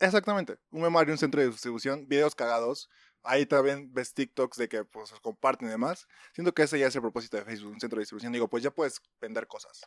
Exactamente, 0.01 0.57
un 0.71 0.83
memario, 0.83 1.13
un 1.13 1.19
centro 1.19 1.41
de 1.41 1.49
distribución, 1.49 2.09
videos 2.09 2.35
cagados. 2.35 2.89
Ahí 3.23 3.45
también 3.45 3.93
ves 3.93 4.15
TikToks 4.15 4.57
de 4.57 4.69
que 4.69 4.83
pues 4.85 5.13
comparten 5.21 5.69
y 5.69 5.71
demás. 5.71 6.09
Siento 6.33 6.55
que 6.55 6.63
ese 6.63 6.79
ya 6.79 6.87
es 6.87 6.95
el 6.95 7.03
propósito 7.03 7.37
de 7.37 7.45
Facebook, 7.45 7.73
un 7.73 7.81
centro 7.81 7.99
de 7.99 8.03
distribución. 8.03 8.33
Digo, 8.33 8.49
pues 8.49 8.63
ya 8.63 8.71
puedes 8.71 9.03
vender 9.21 9.47
cosas. 9.47 9.83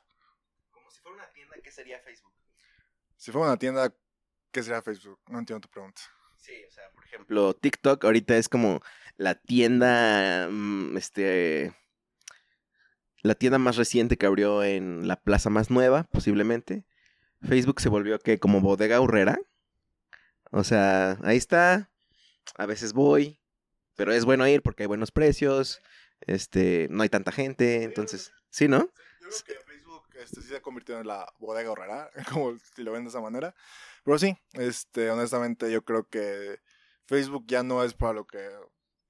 Como 0.70 0.92
si 0.92 1.02
fuera 1.02 1.18
una 1.18 1.34
tienda, 1.34 1.56
¿qué 1.64 1.72
sería 1.72 2.00
Facebook? 2.00 2.34
Si 3.18 3.32
fuera 3.32 3.48
una 3.48 3.58
tienda, 3.58 3.92
¿qué 4.52 4.62
sería 4.62 4.84
Facebook? 4.84 5.20
No 5.28 5.40
entiendo 5.40 5.62
tu 5.62 5.70
pregunta. 5.70 6.00
Sí, 6.38 6.64
o 6.68 6.72
sea, 6.72 6.92
por 6.92 7.06
ejemplo, 7.06 7.56
TikTok 7.56 8.04
ahorita 8.04 8.38
es 8.38 8.50
como 8.50 8.82
la 9.18 9.34
tienda, 9.34 10.48
mm, 10.52 10.98
este, 10.98 11.74
la 13.24 13.36
tienda 13.36 13.58
más 13.58 13.78
reciente 13.78 14.18
que 14.18 14.26
abrió 14.26 14.64
en 14.64 15.08
la 15.08 15.16
plaza 15.16 15.50
más 15.50 15.72
nueva, 15.72 16.04
posiblemente. 16.04 16.86
Facebook 17.42 17.82
se 17.82 17.90
volvió 17.90 18.20
que 18.20 18.38
como 18.38 18.62
bodega 18.62 19.02
horrera. 19.02 19.40
O 20.52 20.64
sea, 20.64 21.18
ahí 21.24 21.38
está. 21.38 21.90
A 22.58 22.66
veces 22.66 22.94
voy, 22.94 23.40
pero 23.96 24.12
es 24.12 24.26
bueno 24.26 24.48
ir 24.48 24.62
porque 24.62 24.84
hay 24.84 24.88
buenos 24.88 25.12
precios. 25.12 25.82
Este, 26.22 26.88
no 26.90 27.04
hay 27.04 27.10
tanta 27.10 27.32
gente, 27.32 27.84
entonces, 27.84 28.32
sí, 28.50 28.68
¿no? 28.68 28.80
Yo 28.80 29.30
creo 29.30 29.44
que 29.46 29.66
Facebook 29.66 30.04
este, 30.16 30.42
sí 30.42 30.48
se 30.50 30.58
ha 30.58 30.62
convertido 30.62 31.00
en 31.00 31.08
la 31.08 31.34
bodega 31.40 31.72
horrera, 31.72 32.10
como 32.32 32.58
si 32.76 32.84
lo 32.84 32.92
ven 32.92 33.04
de 33.04 33.10
esa 33.10 33.22
manera. 33.22 33.56
Pero 34.04 34.20
sí, 34.20 34.38
este, 34.54 35.10
honestamente 35.10 35.72
yo 35.72 35.84
creo 35.84 36.08
que 36.10 36.60
Facebook 37.06 37.46
ya 37.48 37.64
no 37.64 37.84
es 37.84 37.94
para 37.94 38.14
lo 38.14 38.28
que 38.28 38.50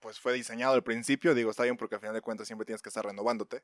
pues 0.03 0.19
fue 0.19 0.33
diseñado 0.33 0.73
al 0.75 0.83
principio. 0.83 1.33
Digo, 1.33 1.49
está 1.49 1.63
bien 1.63 1.77
porque 1.77 1.95
al 1.95 2.01
final 2.01 2.13
de 2.13 2.21
cuentas 2.21 2.45
siempre 2.45 2.65
tienes 2.65 2.81
que 2.83 2.89
estar 2.89 3.03
renovándote. 3.05 3.63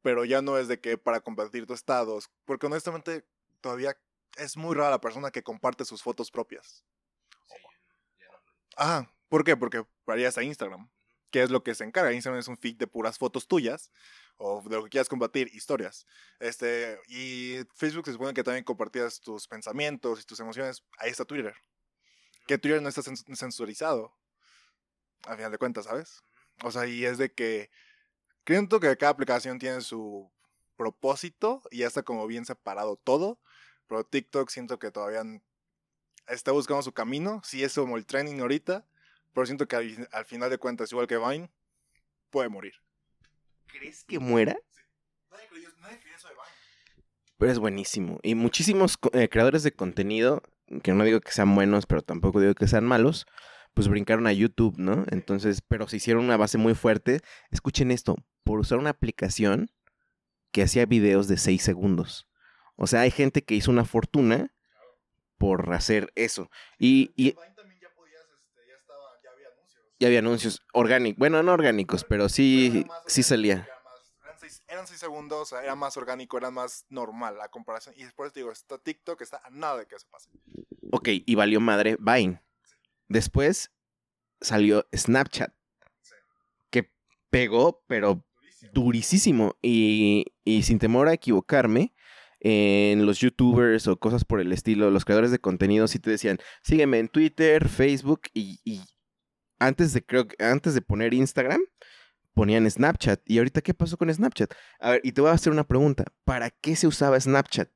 Pero 0.00 0.24
ya 0.24 0.40
no 0.40 0.56
es 0.56 0.68
de 0.68 0.80
que 0.80 0.96
para 0.96 1.20
compartir 1.20 1.66
tus 1.66 1.80
estados. 1.80 2.30
Porque 2.44 2.66
honestamente 2.66 3.26
todavía 3.60 3.98
es 4.38 4.56
muy 4.56 4.74
rara 4.74 4.90
la 4.90 5.00
persona 5.00 5.30
que 5.30 5.42
comparte 5.42 5.84
sus 5.84 6.02
fotos 6.02 6.30
propias. 6.30 6.84
Ah, 8.76 9.10
¿por 9.28 9.44
qué? 9.44 9.56
Porque 9.56 9.84
harías 10.06 10.38
a 10.38 10.42
Instagram, 10.42 10.88
que 11.30 11.42
es 11.42 11.50
lo 11.50 11.62
que 11.64 11.74
se 11.74 11.84
encarga. 11.84 12.12
Instagram 12.12 12.38
es 12.38 12.48
un 12.48 12.56
feed 12.58 12.76
de 12.76 12.86
puras 12.86 13.18
fotos 13.18 13.48
tuyas 13.48 13.90
o 14.36 14.62
de 14.62 14.76
lo 14.76 14.84
que 14.84 14.90
quieras 14.90 15.08
compartir, 15.08 15.48
historias. 15.52 16.06
Este, 16.38 17.00
y 17.08 17.56
Facebook 17.74 18.04
se 18.04 18.12
supone 18.12 18.34
que 18.34 18.44
también 18.44 18.64
compartías 18.64 19.20
tus 19.20 19.48
pensamientos 19.48 20.20
y 20.20 20.24
tus 20.24 20.38
emociones. 20.40 20.84
Ahí 20.98 21.10
está 21.10 21.24
Twitter. 21.24 21.54
Que 22.46 22.58
Twitter 22.58 22.80
no 22.82 22.88
está 22.88 23.00
cens- 23.00 23.24
censurizado. 23.34 24.14
A 25.26 25.36
final 25.36 25.52
de 25.52 25.58
cuentas, 25.58 25.84
¿sabes? 25.84 26.22
O 26.62 26.70
sea, 26.70 26.86
y 26.86 27.04
es 27.04 27.18
de 27.18 27.32
que 27.32 27.70
creo 28.44 28.68
que 28.68 28.96
cada 28.96 29.10
aplicación 29.12 29.58
tiene 29.58 29.80
su 29.80 30.30
propósito 30.76 31.62
y 31.70 31.78
ya 31.78 31.86
está 31.86 32.02
como 32.02 32.26
bien 32.26 32.44
separado 32.44 32.96
todo. 32.96 33.38
Pero 33.88 34.04
TikTok 34.04 34.48
siento 34.50 34.78
que 34.78 34.90
todavía 34.90 35.22
está 36.28 36.52
buscando 36.52 36.82
su 36.82 36.92
camino. 36.92 37.40
Sí 37.44 37.62
es 37.62 37.74
como 37.74 37.96
el 37.96 38.06
trending 38.06 38.40
ahorita. 38.40 38.86
Pero 39.32 39.46
siento 39.46 39.68
que 39.68 39.76
al, 39.76 40.08
al 40.12 40.24
final 40.24 40.48
de 40.48 40.58
cuentas, 40.58 40.90
igual 40.92 41.06
que 41.06 41.18
Vine, 41.18 41.50
puede 42.30 42.48
morir. 42.48 42.74
¿Crees 43.66 44.04
que 44.04 44.18
muera? 44.18 44.56
Nadie 45.30 45.48
creyó, 45.48 45.68
nadie 45.80 46.00
creyó 46.00 46.16
eso 46.16 46.28
de 46.28 46.34
Vine. 46.34 46.46
Pero 47.38 47.52
es 47.52 47.58
buenísimo. 47.58 48.18
Y 48.22 48.34
muchísimos 48.34 48.98
eh, 49.12 49.28
creadores 49.28 49.62
de 49.62 49.72
contenido, 49.72 50.42
que 50.82 50.92
no 50.92 51.04
digo 51.04 51.20
que 51.20 51.32
sean 51.32 51.54
buenos, 51.54 51.86
pero 51.86 52.02
tampoco 52.02 52.40
digo 52.40 52.54
que 52.54 52.66
sean 52.66 52.84
malos, 52.84 53.26
pues 53.76 53.88
brincaron 53.88 54.26
a 54.26 54.32
YouTube, 54.32 54.78
¿no? 54.78 55.04
Entonces, 55.10 55.60
pero 55.60 55.86
se 55.86 55.98
hicieron 55.98 56.24
una 56.24 56.38
base 56.38 56.56
muy 56.56 56.74
fuerte. 56.74 57.20
Escuchen 57.50 57.90
esto, 57.90 58.16
por 58.42 58.58
usar 58.58 58.78
una 58.78 58.88
aplicación 58.88 59.70
que 60.50 60.62
hacía 60.62 60.86
videos 60.86 61.28
de 61.28 61.36
6 61.36 61.60
segundos. 61.60 62.26
O 62.76 62.86
sea, 62.86 63.02
hay 63.02 63.10
gente 63.10 63.44
que 63.44 63.54
hizo 63.54 63.70
una 63.70 63.84
fortuna 63.84 64.50
por 65.36 65.74
hacer 65.74 66.10
eso. 66.14 66.48
Y, 66.78 67.12
y 67.16 67.34
ya 67.34 67.42
este, 67.42 67.62
ya 70.00 70.06
había 70.06 70.20
anuncios. 70.20 70.62
orgánicos, 70.72 71.18
bueno, 71.18 71.42
no 71.42 71.52
orgánicos, 71.52 72.02
pero 72.04 72.24
Pero 72.24 72.28
sí, 72.30 72.86
más 72.88 73.02
sí 73.06 73.22
salía. 73.22 73.68
eran, 74.24 74.38
seis, 74.38 74.62
eran 74.68 74.86
seis 74.86 75.00
segundos, 75.00 75.52
era 75.52 75.74
más 75.74 75.98
orgánico, 75.98 76.38
era 76.38 76.50
más 76.50 76.86
normal 76.88 77.36
la 77.36 77.50
comparación. 77.50 77.94
Y 77.98 78.04
después 78.04 78.32
te 78.32 78.40
digo, 78.40 78.50
está 78.52 78.78
TikTok 78.78 79.20
está 79.20 79.42
a 79.44 79.50
nada 79.50 79.76
de 79.80 79.86
que 79.86 79.96
eso 79.96 80.06
pase. 80.10 80.30
Ok, 80.92 81.08
y 81.26 81.34
valió 81.34 81.60
madre 81.60 81.98
Vine. 82.00 82.40
Después 83.08 83.72
salió 84.40 84.86
Snapchat, 84.94 85.54
que 86.70 86.92
pegó, 87.30 87.84
pero 87.86 88.24
durísimo. 88.72 89.56
Y, 89.62 90.26
y 90.44 90.62
sin 90.62 90.78
temor 90.78 91.08
a 91.08 91.14
equivocarme, 91.14 91.94
en 92.40 93.06
los 93.06 93.18
youtubers 93.18 93.86
o 93.88 93.98
cosas 93.98 94.24
por 94.24 94.40
el 94.40 94.52
estilo, 94.52 94.90
los 94.90 95.04
creadores 95.04 95.30
de 95.30 95.38
contenido 95.38 95.88
sí 95.88 95.98
te 95.98 96.10
decían, 96.10 96.38
sígueme 96.62 96.98
en 96.98 97.08
Twitter, 97.08 97.68
Facebook 97.68 98.22
y, 98.34 98.60
y 98.64 98.82
antes 99.58 99.92
de 99.92 100.04
creo 100.04 100.26
antes 100.38 100.74
de 100.74 100.82
poner 100.82 101.14
Instagram 101.14 101.60
ponían 102.34 102.70
Snapchat. 102.70 103.22
¿Y 103.24 103.38
ahorita 103.38 103.62
qué 103.62 103.72
pasó 103.72 103.96
con 103.96 104.12
Snapchat? 104.12 104.52
A 104.78 104.90
ver, 104.90 105.00
y 105.02 105.12
te 105.12 105.22
voy 105.22 105.30
a 105.30 105.34
hacer 105.34 105.52
una 105.52 105.66
pregunta. 105.66 106.04
¿Para 106.24 106.50
qué 106.50 106.76
se 106.76 106.86
usaba 106.86 107.18
Snapchat? 107.18 107.70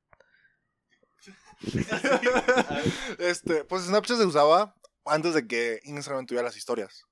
este, 3.18 3.64
pues 3.64 3.84
Snapchat 3.84 4.18
se 4.18 4.26
usaba 4.26 4.76
antes 5.04 5.34
de 5.34 5.46
que 5.46 5.80
Instagram 5.84 6.26
tuviera 6.26 6.44
las 6.44 6.56
historias. 6.56 7.06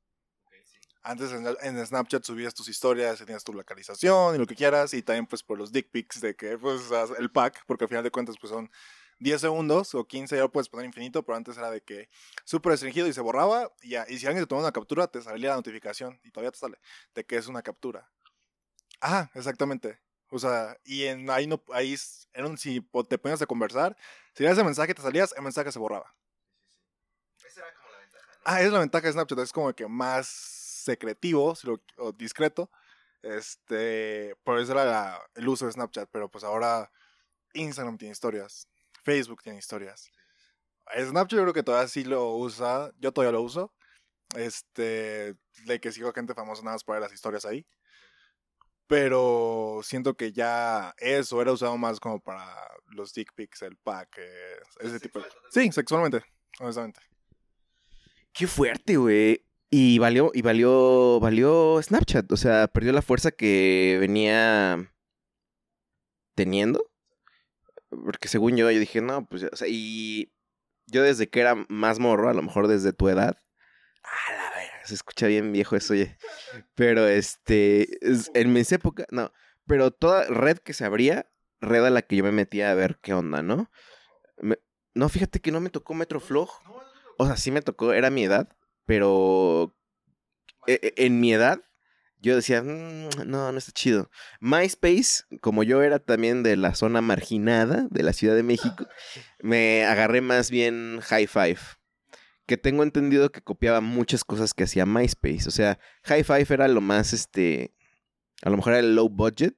Antes 1.02 1.30
en, 1.32 1.46
en 1.62 1.86
Snapchat 1.86 2.24
subías 2.24 2.54
tus 2.54 2.68
historias, 2.68 3.18
tenías 3.18 3.44
tu 3.44 3.52
localización 3.52 4.34
y 4.34 4.38
lo 4.38 4.46
que 4.46 4.54
quieras, 4.54 4.92
y 4.94 5.02
también 5.02 5.26
pues 5.26 5.42
por 5.42 5.56
los 5.56 5.72
dick 5.72 5.90
pics 5.90 6.20
de 6.20 6.34
que 6.34 6.58
pues 6.58 6.82
el 7.18 7.30
pack, 7.30 7.64
porque 7.66 7.84
al 7.84 7.88
final 7.88 8.04
de 8.04 8.10
cuentas 8.10 8.36
pues 8.38 8.50
son 8.50 8.70
10 9.20 9.40
segundos 9.40 9.94
o 9.94 10.06
15, 10.06 10.36
ya 10.36 10.42
lo 10.42 10.52
puedes 10.52 10.68
poner 10.68 10.86
infinito, 10.86 11.22
pero 11.24 11.36
antes 11.36 11.56
era 11.56 11.70
de 11.70 11.80
que 11.80 12.08
súper 12.44 12.72
restringido 12.72 13.06
y 13.06 13.12
se 13.12 13.20
borraba, 13.20 13.72
y 13.82 13.90
ya, 13.90 14.06
y 14.08 14.18
si 14.18 14.26
alguien 14.26 14.44
te 14.44 14.48
tomaba 14.48 14.66
una 14.66 14.72
captura, 14.72 15.06
te 15.08 15.22
salía 15.22 15.50
la 15.50 15.56
notificación, 15.56 16.20
y 16.24 16.30
todavía 16.30 16.52
te 16.52 16.58
sale, 16.58 16.78
de 17.14 17.24
que 17.24 17.36
es 17.36 17.46
una 17.46 17.62
captura. 17.62 18.10
Ah, 19.00 19.30
exactamente. 19.34 20.00
O 20.30 20.38
sea, 20.38 20.78
y 20.84 21.04
en, 21.04 21.30
ahí 21.30 21.46
no, 21.46 21.62
ahí 21.72 21.96
un, 22.36 22.58
si 22.58 22.80
te 23.08 23.18
ponías 23.18 23.40
a 23.40 23.46
conversar, 23.46 23.96
si 24.34 24.42
leías 24.42 24.58
el 24.58 24.64
mensaje, 24.64 24.94
te 24.94 25.02
salías, 25.02 25.34
el 25.36 25.42
mensaje 25.42 25.72
se 25.72 25.78
borraba. 25.78 26.14
Esa 27.46 27.60
era 27.60 27.74
como 27.74 27.90
la 27.90 27.98
ventaja. 27.98 28.37
Ah, 28.50 28.62
es 28.62 28.72
la 28.72 28.78
ventaja 28.78 29.06
de 29.06 29.12
Snapchat, 29.12 29.40
es 29.40 29.52
como 29.52 29.74
que 29.74 29.86
más 29.86 30.26
secretivo 30.26 31.54
si 31.54 31.66
lo- 31.66 31.82
o 31.98 32.12
discreto. 32.12 32.70
Este, 33.20 34.34
por 34.42 34.58
eso 34.58 34.72
era 34.72 34.86
la- 34.86 35.20
el 35.34 35.46
uso 35.46 35.66
de 35.66 35.72
Snapchat, 35.72 36.08
pero 36.10 36.30
pues 36.30 36.44
ahora 36.44 36.90
Instagram 37.52 37.98
tiene 37.98 38.12
historias, 38.12 38.66
Facebook 39.04 39.42
tiene 39.42 39.58
historias. 39.58 40.10
Snapchat 40.98 41.36
yo 41.36 41.42
creo 41.42 41.52
que 41.52 41.62
todavía 41.62 41.88
sí 41.88 42.04
lo 42.04 42.36
usa, 42.36 42.90
yo 42.98 43.12
todavía 43.12 43.32
lo 43.32 43.42
uso. 43.42 43.74
Este, 44.34 45.36
de 45.66 45.80
que 45.80 45.92
sigo 45.92 46.10
gente 46.14 46.32
famosa 46.32 46.62
nada 46.62 46.76
más 46.76 46.84
para 46.84 47.00
ver 47.00 47.08
las 47.10 47.14
historias 47.14 47.44
ahí. 47.44 47.66
Pero 48.86 49.80
siento 49.82 50.16
que 50.16 50.32
ya 50.32 50.94
eso 50.96 51.42
era 51.42 51.52
usado 51.52 51.76
más 51.76 52.00
como 52.00 52.18
para 52.18 52.46
los 52.86 53.12
dick 53.12 53.34
pics, 53.34 53.60
el 53.60 53.76
pack, 53.76 54.16
eh, 54.16 54.56
ese 54.80 54.98
tipo 55.00 55.18
de... 55.18 55.26
Sí, 55.50 55.70
sexualmente, 55.70 56.24
honestamente. 56.60 57.02
Qué 58.38 58.46
fuerte, 58.46 58.96
güey. 58.96 59.44
Y 59.70 59.98
valió, 59.98 60.30
y 60.32 60.42
valió, 60.42 61.18
valió 61.20 61.80
Snapchat. 61.82 62.30
O 62.32 62.36
sea, 62.36 62.68
perdió 62.68 62.92
la 62.92 63.02
fuerza 63.02 63.30
que 63.32 63.96
venía 64.00 64.90
teniendo. 66.34 66.82
Porque 67.90 68.28
según 68.28 68.56
yo, 68.56 68.70
yo 68.70 68.78
dije, 68.78 69.00
no, 69.00 69.26
pues, 69.26 69.44
o 69.44 69.56
sea, 69.56 69.66
y 69.68 70.32
yo 70.86 71.02
desde 71.02 71.28
que 71.28 71.40
era 71.40 71.54
más 71.68 71.98
morro, 71.98 72.28
a 72.28 72.34
lo 72.34 72.42
mejor 72.42 72.68
desde 72.68 72.92
tu 72.92 73.08
edad. 73.08 73.36
A 74.04 74.32
la 74.32 74.50
verga, 74.50 74.86
se 74.86 74.94
escucha 74.94 75.26
bien 75.26 75.52
viejo 75.52 75.74
eso, 75.76 75.94
oye. 75.94 76.16
Pero 76.74 77.06
este, 77.08 77.88
es- 78.06 78.30
en 78.34 78.52
mis 78.52 78.70
épocas, 78.72 79.06
no, 79.10 79.32
pero 79.66 79.90
toda 79.90 80.24
red 80.24 80.58
que 80.58 80.72
se 80.74 80.84
abría, 80.84 81.30
red 81.60 81.84
a 81.84 81.90
la 81.90 82.02
que 82.02 82.16
yo 82.16 82.24
me 82.24 82.32
metía 82.32 82.70
a 82.70 82.74
ver 82.74 82.98
qué 83.02 83.12
onda, 83.14 83.42
¿no? 83.42 83.70
Me- 84.38 84.58
no, 84.94 85.08
fíjate 85.08 85.40
que 85.40 85.50
no 85.52 85.60
me 85.60 85.70
tocó 85.70 85.94
Metroflog. 85.94 86.50
O 87.18 87.26
sea, 87.26 87.36
sí 87.36 87.50
me 87.50 87.60
tocó, 87.62 87.92
era 87.92 88.08
mi 88.10 88.24
edad, 88.24 88.48
pero 88.86 89.76
e- 90.66 90.80
e- 90.96 91.04
en 91.06 91.20
mi 91.20 91.32
edad 91.34 91.60
yo 92.20 92.34
decía, 92.34 92.62
"Mm, 92.62 93.08
no, 93.26 93.52
no 93.52 93.58
está 93.58 93.70
chido. 93.72 94.10
MySpace, 94.40 95.24
como 95.40 95.62
yo 95.62 95.82
era 95.82 95.98
también 95.98 96.42
de 96.42 96.56
la 96.56 96.74
zona 96.74 97.00
marginada 97.00 97.86
de 97.90 98.02
la 98.02 98.12
Ciudad 98.12 98.34
de 98.34 98.42
México, 98.42 98.86
me 99.40 99.84
agarré 99.84 100.20
más 100.20 100.50
bien 100.50 101.00
High 101.02 101.26
Five. 101.26 101.58
Que 102.46 102.56
tengo 102.56 102.82
entendido 102.82 103.30
que 103.30 103.42
copiaba 103.42 103.80
muchas 103.82 104.24
cosas 104.24 104.54
que 104.54 104.64
hacía 104.64 104.86
MySpace. 104.86 105.46
O 105.46 105.50
sea, 105.50 105.78
High 106.04 106.24
Five 106.24 106.46
era 106.48 106.66
lo 106.66 106.80
más, 106.80 107.12
este, 107.12 107.74
a 108.42 108.48
lo 108.50 108.56
mejor 108.56 108.72
era 108.72 108.80
el 108.80 108.94
low 108.94 109.08
budget 109.10 109.54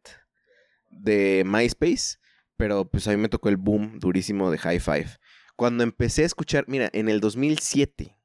de 0.90 1.44
MySpace, 1.46 2.18
Pero 2.57 2.90
pues 2.90 3.09
a 3.09 3.12
mí 3.12 3.16
me 3.16 3.31
tocó 3.31 3.49
el 3.49 3.57
boom 3.57 3.99
durísimo 4.01 4.51
de 4.51 4.59
High 4.59 4.81
Five. 4.81 5.09
Cuando 5.61 5.85
empecé 5.85 6.23
a 6.23 6.25
escuchar, 6.25 6.64
mira, 6.68 6.88
en 6.94 7.11
el 7.11 7.20
2007, 7.20 8.16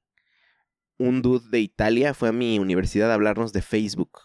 un 0.97 1.21
dude 1.21 1.49
de 1.49 1.59
Italia 1.59 2.13
fue 2.13 2.29
a 2.29 2.31
mi 2.31 2.59
universidad 2.59 3.11
a 3.11 3.13
hablarnos 3.13 3.51
de 3.51 3.61
Facebook. 3.61 4.21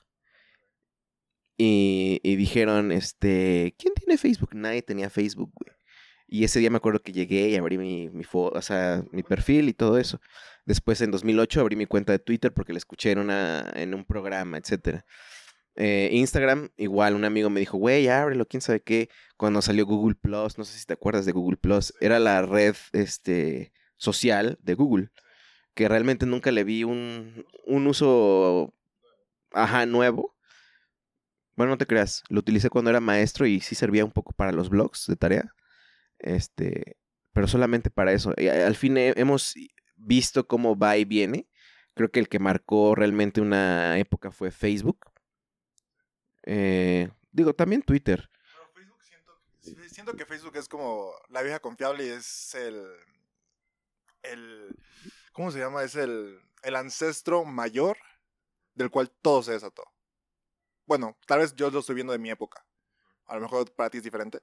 Y, 1.59 2.21
dijeron, 2.37 2.93
este, 2.93 3.75
¿quién 3.79 3.95
tiene 3.95 4.17
Facebook? 4.17 4.51
Nadie 4.55 4.83
tenía 4.83 5.11
Facebook, 5.11 5.51
güey. 5.53 5.77
Y 6.29 6.45
ese 6.45 6.61
día 6.61 6.71
me 6.71 6.77
acuerdo 6.77 7.03
que 7.03 7.11
llegué 7.11 7.49
y 7.49 7.57
abrí 7.57 7.79
mi, 7.79 8.09
mi, 8.11 8.23
o 8.33 8.63
sea, 8.63 9.03
mi 9.11 9.25
perfil 9.25 9.69
y 9.69 9.73
todo 9.73 9.99
eso. 9.99 10.21
Después, 10.65 11.01
en 11.01 11.11
2008, 11.11 11.63
abrí 11.63 11.75
mi 11.75 11.87
cuenta 11.87 12.13
de 12.13 12.21
Twitter 12.21 12.55
porque 12.55 12.73
la 12.73 12.79
escuché 12.79 13.11
en, 13.11 13.19
una, 13.19 13.73
en 13.75 13.93
un 13.93 14.05
programa, 14.05 14.57
etcétera. 14.57 15.05
Eh, 15.77 16.11
Instagram, 16.13 16.71
igual, 16.77 17.15
un 17.15 17.25
amigo 17.25 17.49
me 17.51 17.61
dijo, 17.61 17.79
güey, 17.79 18.09
ábrelo, 18.09 18.47
quién 18.47 18.61
sabe 18.61 18.83
qué. 18.83 19.09
Cuando 19.37 19.63
salió 19.63 19.87
Google 19.87 20.17
Plus, 20.17 20.59
no 20.59 20.65
sé 20.65 20.79
si 20.79 20.87
te 20.87 20.95
acuerdas 20.95 21.25
de 21.27 21.33
Google 21.33 21.57
Plus, 21.57 21.95
era 22.01 22.19
la 22.19 22.43
red 22.43 22.75
este, 22.93 23.73
social 23.97 24.59
de 24.63 24.75
Google, 24.75 25.11
que 25.75 25.89
realmente 25.89 26.27
nunca 26.27 26.51
le 26.53 26.65
vi 26.65 26.85
un, 26.85 27.47
un 27.67 27.87
uso, 27.89 28.75
ajá, 29.53 29.87
nuevo. 29.87 30.37
Bueno, 31.57 31.71
no 31.73 31.79
te 31.79 31.87
creas, 31.87 32.23
lo 32.29 32.41
utilicé 32.41 32.71
cuando 32.71 32.91
era 32.91 33.01
maestro 33.01 33.47
y 33.47 33.61
sí 33.61 33.75
servía 33.75 34.05
un 34.05 34.13
poco 34.13 34.33
para 34.33 34.53
los 34.53 34.71
blogs 34.71 35.07
de 35.07 35.17
tarea. 35.17 35.55
Este, 36.19 36.99
pero 37.33 37.49
solamente 37.49 37.91
para 37.91 38.13
eso. 38.13 38.35
Y 38.39 38.49
al 38.49 38.77
fin 38.77 38.99
he- 38.99 39.15
hemos 39.17 39.55
visto 39.97 40.47
cómo 40.49 40.77
va 40.79 40.97
y 40.99 41.05
viene. 41.07 41.49
Creo 41.95 42.11
que 42.13 42.21
el 42.21 42.29
que 42.29 42.41
marcó 42.41 42.95
realmente 42.97 43.41
una 43.43 43.99
época 43.99 44.33
fue 44.33 44.51
Facebook. 44.53 45.01
Eh, 46.45 47.11
digo, 47.33 47.55
también 47.55 47.83
Twitter. 47.83 48.29
Pero 48.53 48.73
Facebook 48.73 49.03
siento, 49.03 49.89
siento 49.89 50.17
que 50.17 50.27
Facebook 50.27 50.57
es 50.57 50.69
como 50.69 51.13
la 51.29 51.43
vieja 51.43 51.61
confiable 51.61 52.07
y 52.07 52.11
es 52.11 52.55
el, 52.55 52.87
el 54.23 54.77
¿cómo 55.33 55.51
se 55.51 55.59
llama? 55.59 55.83
Es 55.83 55.97
el, 55.97 56.41
el 56.63 56.77
ancestro 56.77 57.45
mayor 57.45 57.97
del 58.75 58.91
cual 58.91 59.11
todo 59.11 59.43
se 59.43 59.53
desató. 59.53 59.85
Bueno, 60.87 61.17
tal 61.27 61.41
vez 61.41 61.55
yo 61.55 61.71
lo 61.71 61.81
estoy 61.81 61.95
viendo 61.95 62.13
de 62.13 62.19
mi 62.19 62.31
época. 62.31 62.65
A 63.27 63.37
lo 63.37 63.43
mejor 63.43 63.73
para 63.75 63.91
ti 63.91 63.99
es 63.99 64.05
diferente. 64.05 64.41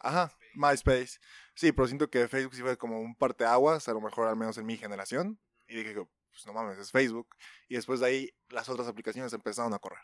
Ajá, 0.00 0.32
MySpace. 0.54 1.18
Sí, 1.54 1.72
pero 1.72 1.86
siento 1.86 2.08
que 2.08 2.28
Facebook 2.28 2.54
sí 2.54 2.62
fue 2.62 2.78
como 2.78 3.00
un 3.00 3.14
parteaguas, 3.14 3.88
a 3.88 3.92
lo 3.92 4.00
mejor 4.00 4.28
al 4.28 4.36
menos 4.36 4.56
en 4.58 4.66
mi 4.66 4.76
generación. 4.76 5.38
Y 5.66 5.76
dije, 5.76 5.94
pues 5.94 6.46
no 6.46 6.52
mames, 6.52 6.78
es 6.78 6.90
Facebook. 6.90 7.36
Y 7.68 7.74
después 7.74 8.00
de 8.00 8.06
ahí 8.06 8.30
las 8.48 8.68
otras 8.68 8.88
aplicaciones 8.88 9.32
empezaron 9.32 9.74
a 9.74 9.78
correr. 9.78 10.02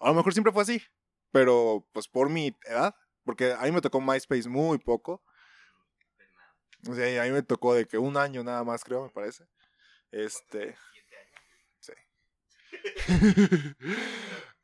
A 0.00 0.08
lo 0.08 0.14
mejor 0.14 0.32
siempre 0.32 0.52
fue 0.52 0.62
así, 0.62 0.82
pero 1.30 1.86
pues 1.92 2.08
por 2.08 2.30
mi 2.30 2.56
edad, 2.64 2.94
porque 3.24 3.52
a 3.52 3.62
mí 3.62 3.72
me 3.72 3.80
tocó 3.80 4.00
MySpace 4.00 4.48
muy 4.48 4.78
poco. 4.78 5.22
O 6.88 6.94
sea, 6.94 7.22
a 7.22 7.26
mí 7.26 7.32
me 7.32 7.42
tocó 7.42 7.74
de 7.74 7.86
que 7.86 7.98
un 7.98 8.16
año 8.16 8.42
nada 8.42 8.64
más, 8.64 8.82
creo, 8.82 9.04
me 9.04 9.10
parece. 9.10 9.44
Este. 10.10 10.76
Sí. 11.80 11.92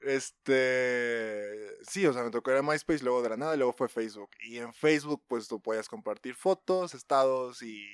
este. 0.00 1.76
Sí, 1.82 2.06
o 2.06 2.12
sea, 2.14 2.22
me 2.22 2.30
tocó 2.30 2.50
era 2.50 2.62
MySpace, 2.62 3.04
luego 3.04 3.22
de 3.22 3.28
la 3.28 3.36
nada, 3.36 3.54
y 3.54 3.58
luego 3.58 3.74
fue 3.74 3.88
Facebook. 3.88 4.30
Y 4.40 4.58
en 4.58 4.72
Facebook, 4.72 5.22
pues 5.28 5.46
tú 5.48 5.60
podías 5.60 5.88
compartir 5.88 6.34
fotos, 6.34 6.94
estados 6.94 7.62
y, 7.62 7.86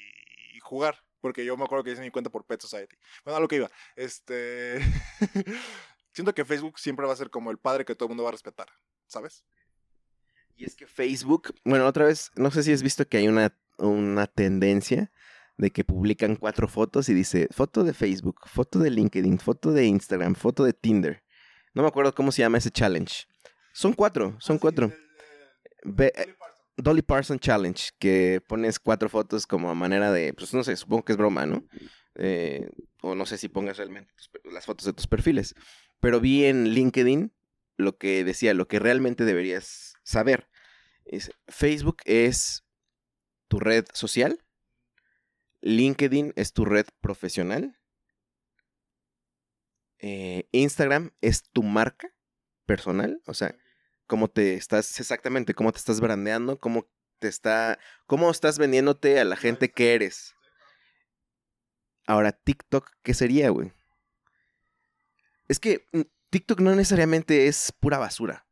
y 0.55 0.61
jugar. 0.61 1.03
Porque 1.21 1.45
yo 1.45 1.57
me 1.57 1.65
acuerdo 1.65 1.85
que 1.85 1.93
hice 1.93 2.03
mi 2.03 2.11
cuenta 2.11 2.31
por 2.31 2.45
Pet 2.45 2.61
Society. 2.61 2.97
Bueno, 3.25 3.37
a 3.37 3.41
lo 3.41 3.49
que 3.49 3.57
iba. 3.57 3.71
Este. 3.97 4.81
Siento 6.13 6.35
que 6.35 6.45
Facebook 6.45 6.79
siempre 6.79 7.07
va 7.07 7.13
a 7.13 7.17
ser 7.17 7.31
como 7.31 7.51
el 7.51 7.59
padre 7.59 7.85
que 7.85 7.95
todo 7.95 8.07
el 8.07 8.11
mundo 8.11 8.25
va 8.25 8.31
a 8.31 8.33
respetar, 8.33 8.69
¿sabes? 9.07 9.45
Y 10.57 10.65
es 10.65 10.77
que 10.77 10.87
Facebook, 10.87 11.55
bueno, 11.65 11.87
otra 11.87 12.05
vez, 12.07 12.31
no 12.37 12.51
sé 12.51 12.63
si 12.63 12.73
has 12.73 12.83
visto 12.83 13.07
que 13.09 13.17
hay 13.19 13.29
una, 13.29 13.57
una 13.79 14.27
tendencia 14.27 15.11
de 15.57 15.71
que 15.71 15.85
publican 15.85 16.37
cuatro 16.37 16.69
fotos 16.69 17.09
y 17.09 17.15
dice 17.15 17.49
foto 17.51 17.85
de 17.85 17.95
Facebook, 17.95 18.41
foto 18.47 18.79
de 18.79 18.91
LinkedIn, 18.91 19.39
foto 19.39 19.73
de 19.73 19.87
Instagram, 19.87 20.35
foto 20.35 20.65
de 20.65 20.73
Tinder. 20.73 21.23
No 21.75 21.83
me 21.83 21.89
acuerdo 21.89 22.15
cómo 22.15 22.33
se 22.33 22.43
llama 22.43 22.59
ese 22.59 22.71
challenge. 22.71 23.25
Son 23.73 23.95
cuatro, 23.95 24.37
son 24.41 24.59
cuatro. 24.59 24.93
Ve- 25.85 26.13
eh, 26.15 26.35
Dolly 26.77 27.05
Challenge, 27.39 27.91
que 27.99 28.43
pones 28.47 28.79
cuatro 28.79 29.09
fotos 29.09 29.47
como 29.47 29.71
a 29.71 29.75
manera 29.75 30.11
de, 30.11 30.33
pues 30.35 30.53
no 30.55 30.65
sé, 30.65 30.75
supongo 30.77 31.05
que 31.05 31.13
es 31.13 31.19
broma, 31.19 31.47
¿no? 31.47 31.65
Eh, 32.15 32.69
o 33.03 33.15
no 33.15 33.25
sé 33.27 33.39
si 33.39 33.49
pongas 33.49 33.77
realmente 33.77 34.13
tus 34.15 34.31
las 34.53 34.67
fotos 34.67 34.87
de 34.87 34.93
tus 34.93 35.07
perfiles. 35.07 35.55
Pero 36.03 36.19
vi 36.19 36.47
en 36.47 36.71
LinkedIn 36.71 37.33
lo 37.77 37.97
que 37.97 38.25
decía, 38.25 38.55
lo 38.55 38.67
que 38.67 38.81
realmente 38.81 39.25
deberías 39.25 39.95
saber. 40.03 40.49
Es, 41.05 41.31
Facebook 41.47 41.99
es 42.07 42.65
tu 43.47 43.61
red 43.61 43.85
social, 43.93 44.45
LinkedIn 45.61 46.33
es 46.35 46.53
tu 46.53 46.65
red 46.65 46.87
profesional, 47.01 47.79
eh, 50.01 50.49
Instagram 50.51 51.13
es 51.21 51.45
tu 51.45 51.63
marca 51.63 52.13
personal, 52.67 53.23
o 53.27 53.35
sea, 53.35 53.55
cómo 54.09 54.27
te 54.27 54.55
estás, 54.55 54.99
exactamente, 54.99 55.55
cómo 55.55 55.71
te 55.71 55.79
estás 55.79 56.01
brandeando, 56.01 56.59
cómo 56.59 56.91
te 57.21 57.29
está, 57.29 57.79
cómo 58.07 58.29
estás 58.29 58.59
vendiéndote 58.59 59.21
a 59.21 59.25
la 59.25 59.37
gente 59.37 59.71
que 59.71 59.95
eres. 59.95 60.35
Ahora, 62.09 62.33
TikTok, 62.33 62.91
¿qué 63.05 63.15
sería, 63.15 63.51
güey? 63.51 63.73
Es 65.53 65.61
que 65.61 65.85
mm, 65.93 66.01
TikTok 66.31 66.61
no 66.61 66.75
necesariamente 66.75 67.47
es 67.47 67.75
pura 67.79 67.99
basura. 67.99 68.47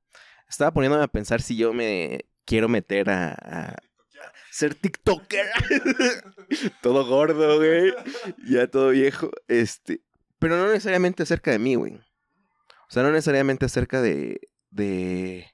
Estaba 0.47 0.71
poniéndome 0.71 1.03
a 1.03 1.09
pensar 1.09 1.41
si 1.41 1.57
yo 1.57 1.73
me 1.73 2.27
quiero 2.45 2.69
meter 2.69 3.09
a, 3.09 3.75
ser 4.51 4.75
TikToker. 4.75 5.47
todo 6.83 7.07
gordo, 7.07 7.57
güey. 7.57 7.95
Ya 8.47 8.67
todo 8.67 8.91
viejo. 8.91 9.31
Este. 9.49 10.03
Pero 10.39 10.59
no 10.59 10.69
necesariamente 10.69 11.23
acerca 11.23 11.51
de 11.53 11.59
mí, 11.59 11.75
güey. 11.75 11.95
O 11.95 12.91
sea, 12.91 13.03
no 13.03 13.13
necesariamente 13.13 13.65
acerca 13.65 14.03
de. 14.03 14.51
de. 14.69 15.51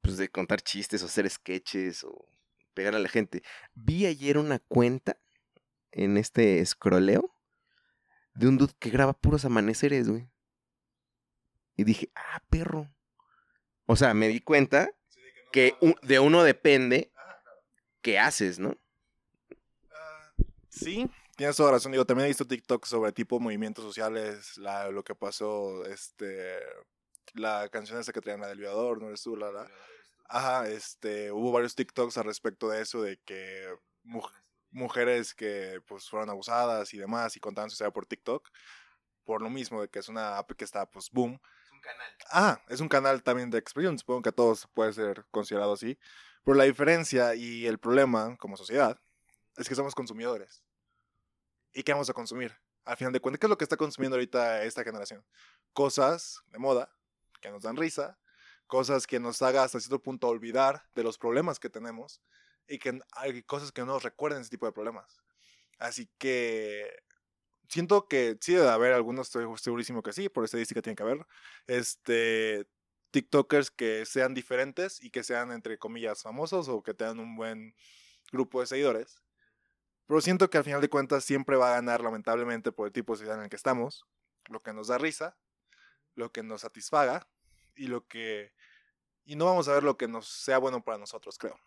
Pues 0.00 0.16
de 0.16 0.30
contar 0.30 0.62
chistes 0.62 1.02
o 1.02 1.06
hacer 1.06 1.28
sketches 1.28 2.02
o 2.02 2.26
pegar 2.72 2.94
a 2.94 2.98
la 2.98 3.10
gente. 3.10 3.42
Vi 3.74 4.06
ayer 4.06 4.38
una 4.38 4.58
cuenta 4.58 5.18
en 5.92 6.16
este 6.16 6.60
escroleo 6.60 7.33
de 8.34 8.48
un 8.48 8.58
dude 8.58 8.72
que 8.78 8.90
graba 8.90 9.12
puros 9.12 9.44
amaneceres, 9.44 10.08
güey. 10.08 10.28
Y 11.76 11.84
dije, 11.84 12.10
ah, 12.14 12.42
perro. 12.50 12.88
O 13.86 13.96
sea, 13.96 14.14
me 14.14 14.28
di 14.28 14.40
cuenta 14.40 14.90
que 15.52 15.76
un- 15.80 15.96
de 16.02 16.18
uno 16.20 16.42
depende 16.42 17.12
qué 18.00 18.18
haces, 18.18 18.58
¿no? 18.58 18.76
Sí, 20.68 21.08
tienes 21.36 21.56
toda 21.56 21.72
razón. 21.72 21.92
Digo, 21.92 22.04
también 22.04 22.24
he 22.26 22.28
visto 22.28 22.46
TikTok 22.46 22.84
sobre 22.86 23.12
tipo 23.12 23.38
movimientos 23.40 23.84
sociales, 23.84 24.56
la, 24.58 24.88
lo 24.90 25.04
que 25.04 25.14
pasó, 25.14 25.84
este, 25.86 26.58
la 27.34 27.68
canción 27.68 27.98
esa 28.00 28.12
que 28.12 28.20
traían 28.20 28.40
la 28.40 28.48
del 28.48 28.58
violador, 28.58 29.00
no 29.00 29.08
eres 29.08 29.22
tú, 29.22 29.36
la, 29.36 29.52
la. 29.52 29.70
Ajá, 30.28 30.68
este, 30.68 31.30
hubo 31.30 31.52
varios 31.52 31.74
TikToks 31.74 32.16
al 32.18 32.24
respecto 32.24 32.68
de 32.68 32.80
eso, 32.82 33.02
de 33.02 33.18
que 33.24 33.68
mu- 34.02 34.22
mujeres 34.74 35.34
que 35.34 35.80
pues 35.86 36.08
fueron 36.08 36.28
abusadas 36.28 36.92
y 36.92 36.98
demás 36.98 37.36
y 37.36 37.40
contaban 37.40 37.70
su 37.70 37.74
historia 37.74 37.92
por 37.92 38.06
TikTok, 38.06 38.50
por 39.24 39.40
lo 39.40 39.48
mismo 39.48 39.80
de 39.80 39.88
que 39.88 40.00
es 40.00 40.08
una 40.08 40.36
app 40.36 40.52
que 40.52 40.64
está 40.64 40.84
pues 40.90 41.10
boom. 41.10 41.40
Es 41.64 41.72
un 41.72 41.80
canal. 41.80 42.16
Ah, 42.30 42.60
es 42.68 42.80
un 42.80 42.88
canal 42.88 43.22
también 43.22 43.50
de 43.50 43.58
expresión, 43.58 43.98
supongo 43.98 44.22
que 44.22 44.28
a 44.28 44.32
todos 44.32 44.68
puede 44.74 44.92
ser 44.92 45.24
considerado 45.30 45.72
así. 45.72 45.98
Pero 46.44 46.56
la 46.56 46.64
diferencia 46.64 47.34
y 47.34 47.66
el 47.66 47.78
problema 47.78 48.36
como 48.36 48.56
sociedad 48.56 49.00
es 49.56 49.68
que 49.68 49.74
somos 49.74 49.94
consumidores. 49.94 50.62
¿Y 51.72 51.82
qué 51.82 51.92
vamos 51.92 52.10
a 52.10 52.12
consumir? 52.12 52.54
Al 52.84 52.96
final 52.96 53.12
de 53.12 53.20
cuentas, 53.20 53.40
¿qué 53.40 53.46
es 53.46 53.50
lo 53.50 53.56
que 53.56 53.64
está 53.64 53.76
consumiendo 53.76 54.16
ahorita 54.16 54.62
esta 54.64 54.84
generación? 54.84 55.24
Cosas 55.72 56.42
de 56.48 56.58
moda 56.58 56.94
que 57.40 57.50
nos 57.50 57.62
dan 57.62 57.76
risa, 57.76 58.18
cosas 58.66 59.06
que 59.06 59.20
nos 59.20 59.40
haga 59.40 59.62
hasta 59.62 59.80
cierto 59.80 60.02
punto 60.02 60.28
olvidar 60.28 60.84
de 60.94 61.02
los 61.02 61.16
problemas 61.16 61.58
que 61.58 61.70
tenemos 61.70 62.20
y 62.68 62.78
que 62.78 62.98
hay 63.12 63.42
cosas 63.42 63.72
que 63.72 63.82
no 63.82 63.88
nos 63.88 64.02
recuerden 64.02 64.40
ese 64.40 64.50
tipo 64.50 64.66
de 64.66 64.72
problemas. 64.72 65.20
Así 65.78 66.08
que 66.18 67.02
siento 67.68 68.08
que 68.08 68.36
sí 68.40 68.54
debe 68.54 68.68
haber 68.70 68.92
algunos, 68.92 69.28
estoy 69.28 69.46
segurísimo 69.58 70.02
que 70.02 70.12
sí, 70.12 70.28
por 70.28 70.44
estadística 70.44 70.82
tiene 70.82 70.96
que 70.96 71.02
haber, 71.02 71.26
este, 71.66 72.66
TikTokers 73.10 73.70
que 73.70 74.06
sean 74.06 74.34
diferentes 74.34 75.02
y 75.02 75.10
que 75.10 75.22
sean, 75.22 75.52
entre 75.52 75.78
comillas, 75.78 76.22
famosos 76.22 76.68
o 76.68 76.82
que 76.82 76.94
tengan 76.94 77.20
un 77.20 77.36
buen 77.36 77.74
grupo 78.32 78.60
de 78.60 78.66
seguidores. 78.66 79.22
Pero 80.06 80.20
siento 80.20 80.50
que 80.50 80.58
al 80.58 80.64
final 80.64 80.80
de 80.80 80.88
cuentas 80.88 81.24
siempre 81.24 81.56
va 81.56 81.70
a 81.70 81.74
ganar, 81.76 82.02
lamentablemente, 82.02 82.72
por 82.72 82.86
el 82.88 82.92
tipo 82.92 83.12
de 83.12 83.18
sociedad 83.18 83.38
en 83.38 83.44
el 83.44 83.50
que 83.50 83.56
estamos, 83.56 84.04
lo 84.48 84.62
que 84.62 84.72
nos 84.72 84.88
da 84.88 84.98
risa, 84.98 85.36
lo 86.14 86.32
que 86.32 86.42
nos 86.42 86.62
satisfaga 86.62 87.26
y 87.74 87.86
lo 87.86 88.06
que... 88.06 88.52
Y 89.24 89.36
no 89.36 89.46
vamos 89.46 89.68
a 89.68 89.74
ver 89.74 89.84
lo 89.84 89.96
que 89.96 90.08
nos 90.08 90.28
sea 90.28 90.58
bueno 90.58 90.84
para 90.84 90.98
nosotros, 90.98 91.38
creo. 91.38 91.58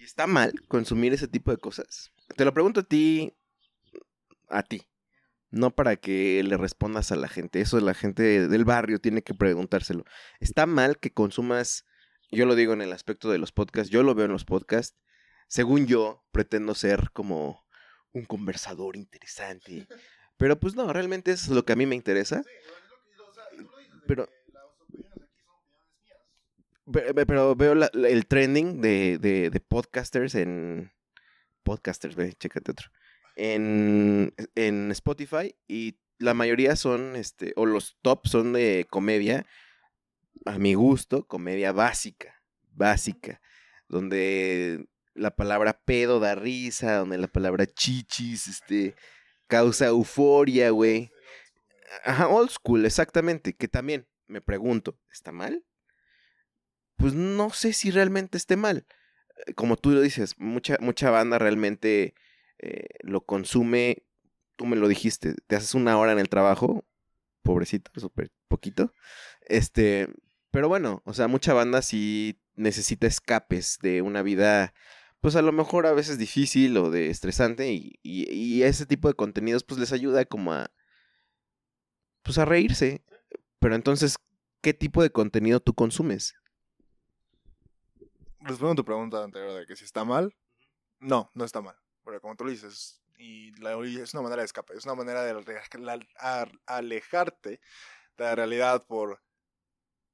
¿Y 0.00 0.04
está 0.04 0.26
mal 0.26 0.52
consumir 0.66 1.12
ese 1.12 1.28
tipo 1.28 1.52
de 1.52 1.58
cosas? 1.58 2.10
Te 2.36 2.44
lo 2.44 2.52
pregunto 2.52 2.80
a 2.80 2.84
ti, 2.84 3.32
a 4.48 4.62
ti. 4.62 4.82
No 5.50 5.70
para 5.70 5.96
que 5.96 6.42
le 6.42 6.56
respondas 6.56 7.12
a 7.12 7.16
la 7.16 7.28
gente. 7.28 7.60
Eso 7.60 7.78
la 7.80 7.94
gente 7.94 8.48
del 8.48 8.64
barrio 8.64 9.00
tiene 9.00 9.22
que 9.22 9.34
preguntárselo. 9.34 10.04
¿Está 10.40 10.66
mal 10.66 10.98
que 10.98 11.12
consumas 11.12 11.84
yo 12.32 12.46
lo 12.46 12.54
digo 12.54 12.72
en 12.72 12.82
el 12.82 12.92
aspecto 12.92 13.30
de 13.30 13.38
los 13.38 13.52
podcasts, 13.52 13.90
yo 13.90 14.02
lo 14.02 14.14
veo 14.14 14.26
en 14.26 14.32
los 14.32 14.44
podcasts. 14.44 14.96
Según 15.48 15.86
yo, 15.86 16.24
pretendo 16.30 16.74
ser 16.74 17.10
como 17.12 17.66
un 18.12 18.24
conversador 18.24 18.96
interesante. 18.96 19.86
Pero 20.36 20.58
pues 20.58 20.74
no, 20.74 20.92
realmente 20.92 21.32
es 21.32 21.48
lo 21.48 21.64
que 21.64 21.72
a 21.72 21.76
mí 21.76 21.86
me 21.86 21.96
interesa. 21.96 22.42
Pero, 24.06 24.28
Pe- 26.92 27.26
pero 27.26 27.54
veo 27.56 27.72
el 27.72 28.26
trending 28.26 28.80
de, 28.80 29.18
de- 29.18 29.50
de 29.50 29.60
podcasters 29.60 30.34
en... 30.34 30.92
Podcasters, 31.62 32.16
ve, 32.16 32.32
chécate 32.32 32.72
otro. 32.72 32.88
En, 33.36 34.34
en 34.54 34.90
Spotify 34.92 35.54
y 35.68 35.98
la 36.18 36.34
mayoría 36.34 36.74
son, 36.76 37.16
este, 37.16 37.52
o 37.56 37.66
los 37.66 37.96
top 38.02 38.26
son 38.26 38.52
de 38.54 38.86
comedia, 38.90 39.46
a 40.46 40.58
mi 40.58 40.74
gusto, 40.74 41.26
comedia 41.26 41.72
básica, 41.72 42.42
básica, 42.72 43.40
donde 43.88 44.86
la 45.14 45.36
palabra 45.36 45.80
pedo 45.84 46.18
da 46.18 46.34
risa, 46.34 46.96
donde 46.96 47.18
la 47.18 47.28
palabra 47.28 47.66
chichis, 47.66 48.48
este, 48.48 48.94
causa 49.46 49.86
euforia, 49.86 50.70
güey. 50.70 51.10
Ajá, 52.04 52.28
old 52.28 52.50
school, 52.50 52.84
exactamente, 52.86 53.54
que 53.54 53.68
también 53.68 54.06
me 54.26 54.40
pregunto, 54.40 54.98
¿está 55.12 55.30
mal? 55.32 55.64
Pues 57.00 57.14
no 57.14 57.50
sé 57.50 57.72
si 57.72 57.90
realmente 57.90 58.36
esté 58.36 58.56
mal. 58.56 58.86
Eh, 59.46 59.54
Como 59.54 59.76
tú 59.76 59.90
lo 59.90 60.00
dices, 60.00 60.34
mucha, 60.38 60.76
mucha 60.80 61.10
banda 61.10 61.38
realmente 61.38 62.14
eh, 62.58 62.88
lo 63.02 63.22
consume, 63.22 64.04
tú 64.56 64.66
me 64.66 64.76
lo 64.76 64.86
dijiste, 64.88 65.34
te 65.46 65.56
haces 65.56 65.74
una 65.74 65.98
hora 65.98 66.12
en 66.12 66.18
el 66.18 66.28
trabajo, 66.28 66.84
pobrecito, 67.42 67.90
súper 67.98 68.30
poquito. 68.48 68.92
Este, 69.46 70.08
pero 70.50 70.68
bueno, 70.68 71.02
o 71.06 71.14
sea, 71.14 71.28
mucha 71.28 71.54
banda 71.54 71.82
sí 71.82 72.40
necesita 72.54 73.06
escapes 73.06 73.78
de 73.80 74.02
una 74.02 74.22
vida, 74.22 74.74
pues 75.20 75.36
a 75.36 75.42
lo 75.42 75.52
mejor 75.52 75.86
a 75.86 75.92
veces 75.92 76.18
difícil 76.18 76.76
o 76.76 76.90
de 76.90 77.08
estresante 77.10 77.72
y, 77.72 77.98
y, 78.02 78.62
ese 78.62 78.86
tipo 78.86 79.08
de 79.08 79.14
contenidos 79.14 79.64
pues 79.64 79.80
les 79.80 79.92
ayuda 79.92 80.24
como 80.26 80.52
a, 80.52 80.70
pues 82.22 82.38
a 82.38 82.44
reírse. 82.44 83.02
Pero 83.58 83.74
entonces, 83.74 84.16
¿qué 84.62 84.74
tipo 84.74 85.02
de 85.02 85.10
contenido 85.10 85.60
tú 85.60 85.74
consumes? 85.74 86.34
Respondo 88.40 88.72
a 88.72 88.76
tu 88.76 88.84
pregunta 88.84 89.22
anterior 89.22 89.60
de 89.60 89.66
que 89.66 89.76
si 89.76 89.84
está 89.84 90.04
mal. 90.04 90.34
No, 90.98 91.30
no 91.34 91.44
está 91.44 91.60
mal. 91.60 91.76
Pero 92.04 92.20
como 92.20 92.36
tú 92.36 92.44
lo 92.44 92.50
dices, 92.50 93.02
y 93.18 93.52
la, 93.60 93.72
es 93.84 94.14
una 94.14 94.22
manera 94.22 94.42
de 94.42 94.46
escape, 94.46 94.74
es 94.74 94.84
una 94.84 94.94
manera 94.94 95.22
de 95.22 95.32
alejarte 96.66 97.60
de 98.16 98.24
la 98.24 98.34
realidad 98.34 98.86
por 98.86 99.20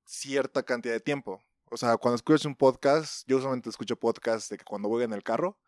cierta 0.04 0.64
cantidad 0.64 0.94
de 0.94 1.00
tiempo. 1.00 1.42
O 1.70 1.76
sea, 1.76 1.96
cuando 1.96 2.16
escuchas 2.16 2.44
un 2.44 2.56
podcast, 2.56 3.24
yo 3.28 3.38
usualmente 3.38 3.68
escucho 3.70 3.96
podcasts 3.96 4.48
de 4.48 4.56
que 4.56 4.64
cuando 4.64 4.88
voy 4.88 5.04
en 5.04 5.12
el 5.12 5.22
carro, 5.22 5.58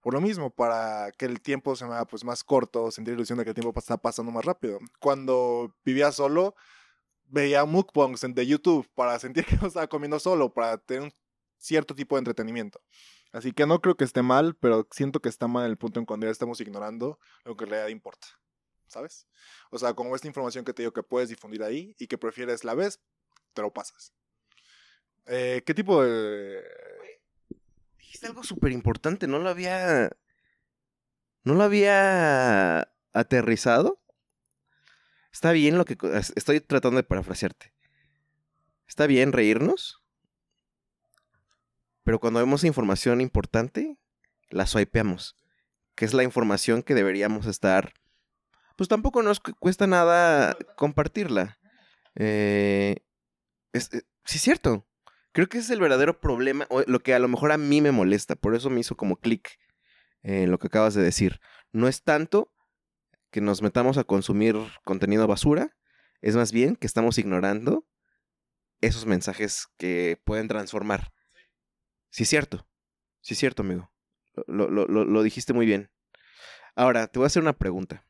por 0.00 0.14
lo 0.14 0.20
mismo, 0.20 0.50
para 0.50 1.12
que 1.12 1.26
el 1.26 1.40
tiempo 1.40 1.76
se 1.76 1.84
me 1.84 1.94
haga 1.94 2.06
pues, 2.06 2.24
más 2.24 2.42
corto, 2.42 2.90
sentir 2.90 3.14
ilusión 3.14 3.38
de 3.38 3.44
que 3.44 3.50
el 3.50 3.54
tiempo 3.54 3.78
está 3.78 3.96
pasando 3.96 4.32
más 4.32 4.44
rápido. 4.44 4.78
Cuando 4.98 5.74
vivía 5.84 6.10
solo, 6.10 6.54
veía 7.24 7.64
mukbangs 7.64 8.22
de 8.34 8.46
YouTube 8.46 8.88
para 8.94 9.18
sentir 9.18 9.44
que 9.46 9.56
no 9.56 9.68
estaba 9.68 9.86
comiendo 9.86 10.18
solo, 10.18 10.52
para 10.52 10.78
tener 10.78 11.04
un 11.04 11.14
cierto 11.62 11.94
tipo 11.94 12.16
de 12.16 12.20
entretenimiento. 12.20 12.82
Así 13.32 13.52
que 13.52 13.66
no 13.66 13.80
creo 13.80 13.96
que 13.96 14.04
esté 14.04 14.20
mal, 14.22 14.54
pero 14.56 14.86
siento 14.90 15.20
que 15.20 15.28
está 15.28 15.48
mal 15.48 15.64
en 15.64 15.70
el 15.70 15.78
punto 15.78 16.00
en 16.00 16.06
cuando 16.06 16.26
ya 16.26 16.32
estamos 16.32 16.60
ignorando 16.60 17.18
lo 17.44 17.56
que 17.56 17.64
en 17.64 17.70
realidad 17.70 17.88
importa. 17.88 18.26
¿Sabes? 18.88 19.26
O 19.70 19.78
sea, 19.78 19.94
como 19.94 20.14
esta 20.14 20.26
información 20.26 20.66
que 20.66 20.74
te 20.74 20.82
digo 20.82 20.92
que 20.92 21.02
puedes 21.02 21.30
difundir 21.30 21.62
ahí 21.62 21.94
y 21.98 22.08
que 22.08 22.18
prefieres 22.18 22.62
la 22.62 22.74
vez, 22.74 23.00
te 23.54 23.62
lo 23.62 23.72
pasas. 23.72 24.12
Eh, 25.26 25.62
¿Qué 25.64 25.72
tipo 25.72 26.02
de...? 26.02 26.62
Dijiste 27.96 28.26
algo 28.26 28.42
súper 28.42 28.72
importante, 28.72 29.26
no 29.26 29.38
lo 29.38 29.48
había. 29.48 30.10
No 31.44 31.54
lo 31.54 31.62
había 31.62 32.92
aterrizado. 33.14 34.02
Está 35.32 35.52
bien 35.52 35.78
lo 35.78 35.86
que. 35.86 35.96
Estoy 36.36 36.60
tratando 36.60 36.98
de 36.98 37.04
parafrasearte. 37.04 37.72
Está 38.86 39.06
bien 39.06 39.32
reírnos. 39.32 40.01
Pero 42.04 42.18
cuando 42.18 42.40
vemos 42.40 42.64
información 42.64 43.20
importante, 43.20 43.96
la 44.50 44.66
swipeamos. 44.66 45.36
Que 45.94 46.04
es 46.04 46.14
la 46.14 46.22
información 46.22 46.82
que 46.82 46.94
deberíamos 46.94 47.46
estar. 47.46 47.92
Pues 48.76 48.88
tampoco 48.88 49.22
nos 49.22 49.40
cu- 49.40 49.54
cuesta 49.58 49.86
nada 49.86 50.56
compartirla. 50.76 51.58
Eh, 52.14 52.96
es, 53.72 53.92
eh, 53.92 54.02
sí, 54.24 54.36
es 54.38 54.42
cierto. 54.42 54.86
Creo 55.32 55.48
que 55.48 55.58
ese 55.58 55.66
es 55.66 55.70
el 55.70 55.80
verdadero 55.80 56.20
problema, 56.20 56.66
o 56.68 56.82
lo 56.86 57.00
que 57.00 57.14
a 57.14 57.18
lo 57.18 57.28
mejor 57.28 57.52
a 57.52 57.58
mí 57.58 57.80
me 57.80 57.92
molesta, 57.92 58.34
por 58.36 58.54
eso 58.54 58.68
me 58.68 58.80
hizo 58.80 58.96
como 58.96 59.16
clic 59.16 59.58
en 60.22 60.50
lo 60.50 60.58
que 60.58 60.66
acabas 60.66 60.94
de 60.94 61.02
decir. 61.02 61.40
No 61.72 61.88
es 61.88 62.02
tanto 62.02 62.52
que 63.30 63.40
nos 63.40 63.62
metamos 63.62 63.96
a 63.96 64.04
consumir 64.04 64.56
contenido 64.84 65.26
basura, 65.26 65.74
es 66.20 66.36
más 66.36 66.52
bien 66.52 66.76
que 66.76 66.86
estamos 66.86 67.16
ignorando 67.16 67.86
esos 68.82 69.06
mensajes 69.06 69.68
que 69.78 70.20
pueden 70.24 70.48
transformar. 70.48 71.12
Sí, 72.12 72.22
es 72.24 72.28
cierto. 72.28 72.66
Sí, 73.22 73.34
es 73.34 73.40
cierto, 73.40 73.62
amigo. 73.62 73.90
Lo, 74.46 74.68
lo- 74.70 74.86
lo- 74.86 75.04
lo 75.04 75.22
dijiste 75.22 75.52
muy 75.52 75.66
bien. 75.66 75.90
Ahora, 76.76 77.06
te 77.06 77.18
voy 77.18 77.24
a 77.24 77.28
hacer 77.28 77.42
una 77.42 77.54
pregunta. 77.58 78.06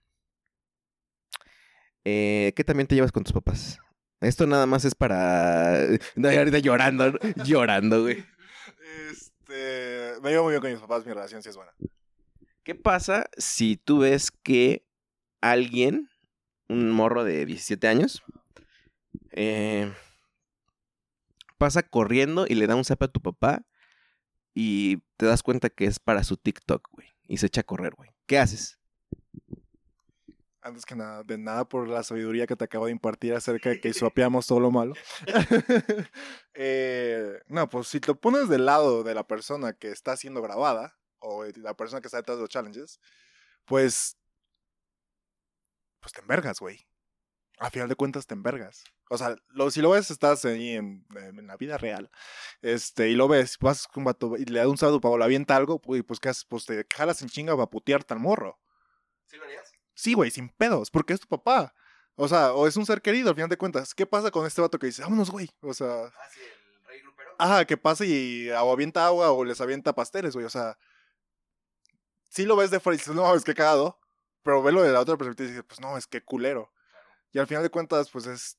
Eh, 2.05 2.53
¿Qué 2.57 2.65
también 2.65 2.87
te 2.87 2.95
llevas 2.95 3.13
con 3.13 3.23
tus 3.25 3.33
papás? 3.33 3.79
Esto 4.21 4.47
nada 4.47 4.67
más 4.67 4.85
es 4.85 4.95
para... 4.95 5.87
No, 6.17 6.29
ahorita 6.29 6.59
llorando, 6.59 7.13
llorando, 7.45 8.03
güey. 8.03 8.25
Este, 9.11 10.15
me 10.23 10.31
llevo 10.31 10.45
muy 10.45 10.53
bien 10.53 10.61
con 10.63 10.71
mis 10.73 10.81
papás, 10.81 11.07
mi 11.07 11.13
relación 11.13 11.43
sí 11.43 11.49
es 11.49 11.57
buena. 11.57 11.73
¿Qué 12.65 12.75
pasa 12.75 13.29
si 13.37 13.77
tú 13.77 14.01
ves 14.01 14.31
que 14.31 14.85
alguien, 15.41 16.09
un 16.69 16.91
morro 16.91 17.25
de 17.25 17.45
17 17.47 17.89
años, 17.89 18.23
eh, 19.33 19.93
pasa 21.59 21.83
corriendo 21.83 22.47
y 22.49 22.55
le 22.55 22.67
da 22.67 22.75
un 22.77 22.85
zap 22.85 23.03
a 23.03 23.09
tu 23.09 23.21
papá 23.21 23.65
y 24.55 24.99
te 25.17 25.27
das 25.27 25.43
cuenta 25.43 25.71
que 25.71 25.85
es 25.85 25.99
para 25.99 26.25
su 26.25 26.37
TikTok, 26.37 26.89
güey, 26.93 27.09
y 27.27 27.39
se 27.39 27.47
echa 27.47 27.63
a 27.63 27.65
correr, 27.65 27.95
güey? 27.95 28.11
¿Qué 28.27 28.39
haces? 28.39 28.79
Antes 30.61 30.87
que 30.87 30.95
nada, 30.95 31.25
de 31.25 31.39
nada 31.39 31.69
por 31.69 31.89
la 31.89 32.05
sabiduría 32.05 32.47
que 32.47 32.55
te 32.55 32.65
acabo 32.65 32.87
de 32.87 32.93
impartir 32.93 33.35
acerca 33.35 33.71
de 33.71 33.81
que 33.81 33.93
suapeamos 33.93 34.47
todo 34.49 34.61
lo 34.61 34.71
malo. 34.71 34.95
Eh, 36.55 37.41
no, 37.49 37.67
pues 37.71 37.89
si 37.89 37.99
te 37.99 38.15
pones 38.15 38.47
del 38.51 38.67
lado 38.67 39.03
de 39.03 39.15
la 39.15 39.27
persona 39.27 39.73
que 39.73 39.89
está 39.89 40.19
siendo 40.19 40.43
grabada, 40.43 40.99
o 41.23 41.45
de 41.45 41.59
la 41.59 41.75
persona 41.75 42.01
que 42.01 42.09
está 42.09 42.19
detrás 42.19 42.37
de 42.37 42.43
los 42.43 42.51
challenges, 42.51 43.01
pues. 43.65 44.17
Pues 46.01 46.13
te 46.13 46.21
envergas, 46.21 46.59
güey. 46.59 46.87
A 47.59 47.71
final 47.71 47.89
de 47.89 47.95
cuentas 47.95 48.27
te 48.27 48.35
envergas. 48.35 48.85
O 49.13 49.19
sea, 49.19 49.37
lo, 49.51 49.71
si 49.71 49.83
lo 49.83 49.91
ves, 49.91 50.11
estás 50.11 50.45
ahí 50.47 50.71
en, 50.71 51.05
en 51.15 51.47
la 51.47 51.57
vida 51.57 51.77
real. 51.77 52.11
Este, 52.63 53.11
y 53.11 53.15
lo 53.15 53.29
ves, 53.29 53.59
vas 53.61 53.87
con 53.87 54.01
un 54.01 54.05
vato 54.07 54.37
y 54.39 54.45
le 54.47 54.61
da 54.61 54.69
un 54.69 54.79
salto 54.79 55.01
para 55.01 55.17
le 55.19 55.25
avienta 55.25 55.55
algo, 55.57 55.81
pues, 55.81 56.03
pues, 56.03 56.19
¿qué 56.19 56.31
haces? 56.31 56.45
Pues 56.47 56.65
te 56.65 56.87
jalas 56.95 57.21
en 57.23 57.29
chinga 57.29 57.55
para 57.55 57.67
putearte 57.69 58.15
al 58.15 58.21
morro. 58.21 58.59
¿Sí 59.27 59.37
lo 59.37 59.45
harías? 59.45 59.71
Sí, 59.95 60.15
güey, 60.15 60.31
sin 60.31 60.49
pedos, 60.49 60.91
porque 60.91 61.13
es 61.13 61.21
tu 61.21 61.27
papá. 61.29 61.75
O 62.15 62.27
sea, 62.29 62.53
o 62.55 62.67
es 62.67 62.77
un 62.77 62.87
ser 62.87 63.03
querido, 63.03 63.29
al 63.29 63.35
final 63.35 63.51
de 63.51 63.57
cuentas. 63.59 63.95
¿Qué 63.95 64.07
pasa 64.07 64.31
con 64.31 64.47
este 64.47 64.61
vato 64.63 64.79
que 64.79 64.87
dice, 64.87 65.03
vámonos, 65.03 65.31
güey? 65.31 65.51
O 65.61 65.75
sea, 65.75 66.05
Ah, 66.07 66.29
sí, 66.33 66.41
el 66.41 66.85
rey 66.87 67.01
grupero. 67.03 67.35
ajá, 67.39 67.65
que 67.67 67.77
pasa 67.77 68.05
y 68.07 68.49
o 68.51 68.73
avienta 68.73 69.05
agua 69.07 69.31
o 69.33 69.45
les 69.45 69.61
avienta 69.61 69.95
pasteles, 69.95 70.35
güey. 70.35 70.47
O 70.47 70.51
sea, 70.51 70.79
sí 72.31 72.45
lo 72.47 72.57
ves 72.57 72.71
de 72.71 72.81
fuera 72.81 72.95
y 72.95 72.99
dices, 72.99 73.15
no, 73.15 73.35
es 73.35 73.45
que 73.45 73.55
cagado. 73.55 73.99
Pero 74.43 74.63
velo 74.63 74.83
de 74.83 74.93
la 74.93 75.01
otra 75.01 75.17
perspectiva 75.17 75.47
y 75.47 75.51
dices, 75.53 75.65
pues 75.69 75.81
no, 75.81 75.97
es 75.97 76.07
que 76.07 76.23
culero. 76.23 76.73
Y 77.33 77.39
al 77.39 77.47
final 77.47 77.63
de 77.63 77.71
cuentas, 77.71 78.11
pues 78.11 78.27
es 78.27 78.59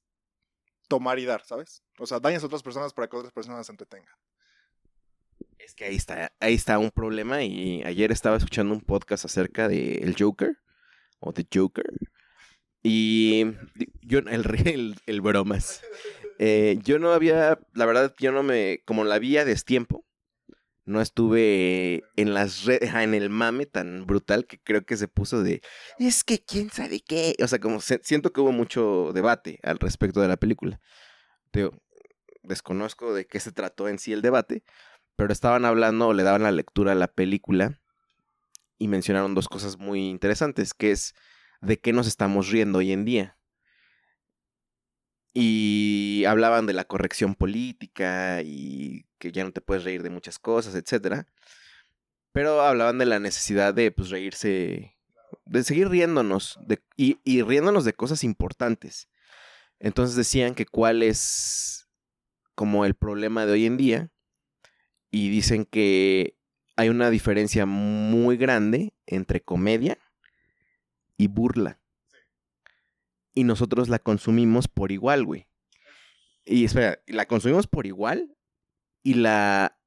tomar 0.94 1.18
y 1.18 1.26
dar, 1.26 1.44
¿sabes? 1.44 1.82
O 1.98 2.06
sea, 2.06 2.20
dañas 2.20 2.44
a 2.44 2.46
otras 2.46 2.62
personas 2.62 2.94
para 2.94 3.08
que 3.08 3.18
otras 3.18 3.34
personas 3.34 3.66
se 3.66 3.72
entretengan. 3.72 4.14
Es 5.58 5.74
que 5.74 5.86
ahí 5.86 5.96
está, 5.96 6.32
ahí 6.40 6.54
está 6.54 6.78
un 6.78 6.92
problema 6.92 7.42
y 7.42 7.82
ayer 7.84 8.12
estaba 8.12 8.38
escuchando 8.38 8.76
un 8.76 8.82
podcast 8.82 9.26
acerca 9.26 9.68
de 9.68 9.96
el 10.04 10.16
Joker 10.16 10.56
o 11.20 11.34
The 11.34 11.48
Joker 11.52 11.90
y 12.84 13.44
yo 14.04 14.20
el 14.20 14.46
el, 14.68 14.96
el 15.08 15.22
bromas. 15.22 15.82
Eh, 16.38 16.78
yo 16.84 17.00
no 17.00 17.12
había, 17.12 17.58
la 17.74 17.86
verdad, 17.88 18.14
yo 18.20 18.32
no 18.32 18.44
me, 18.44 18.84
como 18.86 19.04
la 19.04 19.18
vi 19.18 19.38
a 19.38 19.46
destiempo, 19.46 20.06
no 20.86 21.02
estuve 21.02 22.04
en 22.16 22.34
las 22.34 22.66
redes, 22.66 22.94
en 22.94 23.14
el 23.14 23.30
mame 23.30 23.66
tan 23.66 24.06
brutal 24.06 24.46
que 24.46 24.60
creo 24.60 24.86
que 24.86 24.98
se 24.98 25.08
puso 25.08 25.42
de, 25.44 25.62
es 26.00 26.24
que 26.24 26.40
quién 26.44 26.70
sabe 26.70 27.00
qué, 27.02 27.36
o 27.42 27.48
sea, 27.48 27.60
como 27.60 27.80
se- 27.80 28.02
siento 28.04 28.34
que 28.34 28.42
hubo 28.42 28.52
mucho 28.52 29.12
debate 29.14 29.60
al 29.64 29.80
respecto 29.80 30.22
de 30.22 30.28
la 30.28 30.38
película. 30.38 30.80
Digo, 31.54 31.72
desconozco 32.44 33.14
de 33.14 33.26
qué 33.26 33.40
se 33.40 33.52
trató 33.52 33.88
en 33.88 34.00
sí 34.00 34.12
el 34.14 34.22
debate, 34.22 34.64
pero 35.16 35.32
estaban 35.32 35.66
hablando 35.66 36.08
o 36.10 36.14
le 36.14 36.24
daban 36.24 36.44
la 36.44 36.52
lectura 36.52 36.92
a 36.92 36.96
la 36.96 37.08
película 37.08 37.80
y 38.78 38.88
mencionaron 38.88 39.36
dos 39.36 39.48
cosas 39.48 39.78
muy 39.78 40.10
interesantes, 40.10 40.74
que 40.74 40.92
es 40.92 41.14
de 41.62 41.80
qué 41.80 41.94
nos 41.94 42.08
estamos 42.08 42.50
riendo 42.50 42.80
hoy 42.80 42.92
en 42.92 43.06
día. 43.06 43.38
Y 45.34 46.26
hablaban 46.28 46.66
de 46.68 46.74
la 46.74 46.86
corrección 46.86 47.36
política 47.36 48.42
y 48.44 49.06
que 49.18 49.32
ya 49.32 49.44
no 49.44 49.52
te 49.52 49.62
puedes 49.62 49.84
reír 49.84 50.04
de 50.04 50.10
muchas 50.12 50.38
cosas, 50.40 50.76
etcétera. 50.76 51.26
Pero 52.32 52.62
hablaban 52.62 52.98
de 52.98 53.06
la 53.06 53.20
necesidad 53.20 53.74
de 53.74 53.92
pues 53.92 54.10
reírse, 54.10 54.98
de 55.46 55.64
seguir 55.64 55.90
riéndonos 55.90 56.60
y, 56.96 57.20
y 57.24 57.42
riéndonos 57.42 57.86
de 57.86 57.94
cosas 57.94 58.24
importantes. 58.24 59.10
Entonces 59.80 60.16
decían 60.16 60.56
que 60.56 60.66
cuál 60.66 61.04
es 61.04 61.90
como 62.56 62.86
el 62.86 62.96
problema 62.96 63.46
de 63.46 63.54
hoy 63.54 63.66
en 63.66 63.78
día 63.78 64.12
y 65.12 65.30
dicen 65.30 65.66
que 65.66 66.38
hay 66.76 66.90
una 66.90 67.10
diferencia 67.10 67.66
muy 67.66 68.38
grande 68.38 68.94
entre 69.06 69.42
comedia 69.42 69.98
y 71.18 71.28
burla. 71.28 71.83
Y 73.34 73.44
nosotros 73.44 73.90
la 73.90 74.00
consumimos 74.00 74.68
por 74.68 74.92
igual, 74.92 75.26
güey. 75.26 75.48
Y 76.46 76.66
espera, 76.66 77.00
la 77.08 77.26
consumimos 77.26 77.68
por 77.68 77.86
igual 77.86 78.36
y 79.02 79.16
la, 79.16 79.78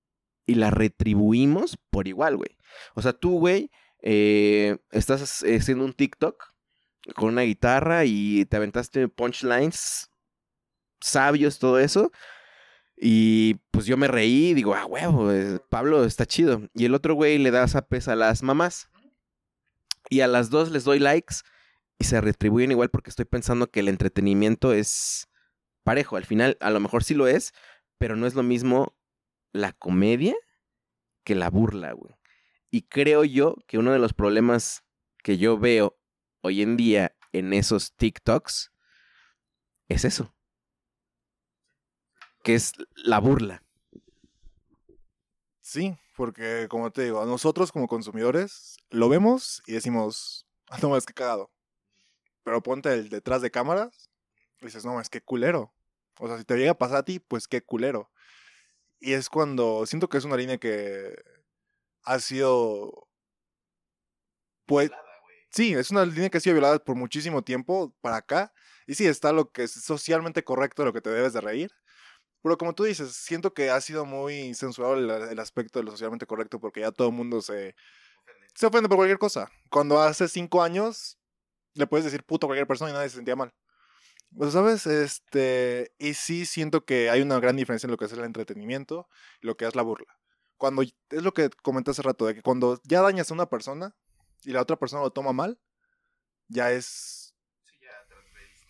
y 0.47 0.55
la 0.55 0.71
retribuimos 0.71 1.79
por 1.91 2.09
igual, 2.09 2.37
güey. 2.37 2.57
O 2.95 3.03
sea, 3.03 3.13
tú, 3.13 3.39
güey, 3.39 3.71
eh, 4.03 4.79
estás 4.91 5.43
haciendo 5.43 5.85
un 5.85 5.93
TikTok 5.93 6.43
con 7.15 7.31
una 7.31 7.43
guitarra 7.43 8.05
y 8.05 8.45
te 8.47 8.57
aventaste 8.57 9.09
punchlines 9.09 10.11
sabios, 11.01 11.59
todo 11.59 11.79
eso. 11.79 12.11
Y 12.97 13.55
pues 13.71 13.85
yo 13.87 13.97
me 13.97 14.09
reí 14.09 14.55
digo, 14.55 14.75
ah, 14.75 14.87
huevo, 14.87 15.31
eh, 15.31 15.61
Pablo 15.69 16.05
está 16.05 16.27
chido. 16.27 16.69
Y 16.75 16.87
el 16.87 16.95
otro 16.95 17.15
güey 17.15 17.39
le 17.39 17.51
da 17.51 17.69
zapes 17.69 18.09
a 18.09 18.17
las 18.17 18.43
mamás. 18.43 18.89
Y 20.09 20.21
a 20.21 20.27
las 20.27 20.51
dos 20.51 20.71
les 20.71 20.85
doy 20.85 20.99
likes 20.99 21.37
y 21.99 22.05
se 22.05 22.21
retribuyen 22.21 22.71
igual 22.71 22.91
porque 22.91 23.11
estoy 23.11 23.25
pensando 23.25 23.71
que 23.71 23.81
el 23.81 23.89
entretenimiento 23.89 24.73
es 24.73 25.29
parejo. 25.83 26.17
Al 26.17 26.25
final, 26.25 26.57
a 26.61 26.71
lo 26.71 26.81
mejor 26.81 27.05
sí 27.05 27.15
lo 27.15 27.27
es, 27.27 27.53
pero 27.99 28.17
no 28.17 28.27
es 28.27 28.35
lo 28.35 28.43
mismo 28.43 28.97
la 29.53 29.73
comedia 29.73 30.35
que 31.25 31.35
la 31.35 31.51
burla, 31.51 31.93
güey. 31.93 32.15
Y 32.71 32.83
creo 32.83 33.25
yo 33.25 33.57
que 33.67 33.79
uno 33.79 33.93
de 33.93 33.99
los 33.99 34.13
problemas 34.13 34.85
que 35.23 35.39
yo 35.39 35.59
veo 35.59 35.99
hoy 36.43 36.63
en 36.63 36.77
día 36.77 37.17
en 37.33 37.53
esos 37.53 37.95
TikToks 37.97 38.73
es 39.89 40.05
eso 40.05 40.37
que 42.47 42.55
es 42.55 42.75
la 42.95 43.19
burla. 43.19 43.65
Sí, 45.61 45.99
porque 46.17 46.69
como 46.71 46.93
te 46.93 47.03
digo, 47.03 47.27
nosotros 47.27 47.73
como 47.73 47.89
consumidores 47.89 48.77
lo 48.89 49.09
vemos 49.09 49.65
y 49.67 49.73
decimos, 49.73 50.47
ah, 50.69 50.79
no, 50.81 50.97
es 50.97 51.05
que 51.07 51.13
cagado. 51.13 51.51
Pero 52.47 52.63
ponte 52.63 52.95
el 52.95 53.09
detrás 53.09 53.43
de 53.43 53.51
cámaras 53.51 54.09
y 54.61 54.67
dices, 54.67 54.85
no, 54.85 55.01
es 55.01 55.11
que 55.11 55.21
culero. 55.21 55.75
O 56.21 56.29
sea, 56.29 56.39
si 56.39 56.45
te 56.45 56.57
llega 56.57 56.71
a 56.71 56.79
pasar 56.79 56.99
a 56.99 57.05
ti, 57.05 57.19
pues 57.19 57.49
qué 57.49 57.61
culero. 57.61 58.13
Y 59.01 59.15
es 59.15 59.29
cuando 59.29 59.85
siento 59.85 60.09
que 60.09 60.17
es 60.17 60.25
una 60.25 60.37
línea 60.37 60.57
que 60.57 61.17
ha 62.05 62.21
sido... 62.21 63.09
Pues... 64.65 64.93
Sí, 65.51 65.75
es 65.75 65.91
una 65.91 66.07
línea 66.07 66.31
que 66.31 66.39
ha 66.39 66.41
sido 66.41 66.55
violada 66.55 66.79
por 66.79 66.95
muchísimo 66.95 67.43
tiempo 67.43 67.93
para 68.01 68.19
acá. 68.19 68.53
Y 68.87 68.95
sí, 68.95 69.09
está 69.09 69.33
lo 69.33 69.51
que 69.51 69.65
es 69.65 69.73
socialmente 69.73 70.45
correcto, 70.45 70.85
lo 70.85 70.93
que 70.93 71.01
te 71.01 71.11
debes 71.11 71.33
de 71.33 71.41
reír. 71.41 71.73
Pero 72.43 72.57
como 72.59 72.77
tú 72.77 72.85
dices, 72.85 73.13
siento 73.17 73.55
que 73.55 73.71
ha 73.71 73.81
sido 73.81 74.05
muy 74.05 74.55
censurado 74.55 74.95
el, 74.95 75.41
aspecto 75.41 75.81
de 75.81 75.85
lo 75.85 75.91
socialmente 75.91 76.27
correcto 76.27 76.61
porque 76.61 76.83
ya 76.83 76.93
todo 76.93 77.09
el 77.09 77.15
mundo 77.15 77.43
se, 77.43 77.75
se 78.55 78.67
ofende 78.67 78.89
por 78.89 78.99
cualquier 78.99 79.19
cosa. 79.19 79.51
Cuando 79.69 80.01
hace 80.01 80.29
cinco 80.29 80.63
años 80.63 81.19
le 81.77 81.87
puedes 81.87 82.05
decir 82.05 82.25
puto 82.25 82.47
a 82.47 82.49
cualquier 82.49 82.67
persona 82.67 82.91
y 82.91 82.95
nadie 82.95 83.09
se 83.09 83.17
sentía 83.17 83.37
mal. 83.37 83.55
Pues, 84.37 84.53
¿sabes? 84.53 84.87
Este, 84.87 85.93
y 85.99 86.15
sí 86.15 86.47
siento 86.47 86.85
que 86.85 87.11
hay 87.11 87.23
una 87.23 87.39
gran 87.39 87.57
diferencia 87.57 87.87
en 87.87 87.93
lo 87.93 87.97
que 87.97 88.07
es 88.07 88.13
el 88.13 88.25
entretenimiento 88.25 89.09
y 89.41 89.47
lo 89.47 89.57
que 89.57 89.67
es 89.67 89.75
la 89.75 89.83
burla. 89.83 90.19
Cuando, 90.57 90.83
es 90.83 91.23
lo 91.23 91.33
que 91.33 91.51
comenté 91.63 91.91
hace 91.91 92.03
rato, 92.03 92.27
de 92.27 92.35
que 92.35 92.43
cuando 92.43 92.81
ya 92.85 93.03
dañas 93.03 93.31
a 93.31 93.35
una 93.35 93.47
persona 93.47 93.95
y 94.43 94.53
la 94.53 94.63
otra 94.63 94.77
persona 94.77 95.03
lo 95.03 95.11
toma 95.11 95.33
mal, 95.33 95.59
ya 96.49 96.73
es... 96.73 97.35
Sí, 97.65 97.77
ya 97.81 97.89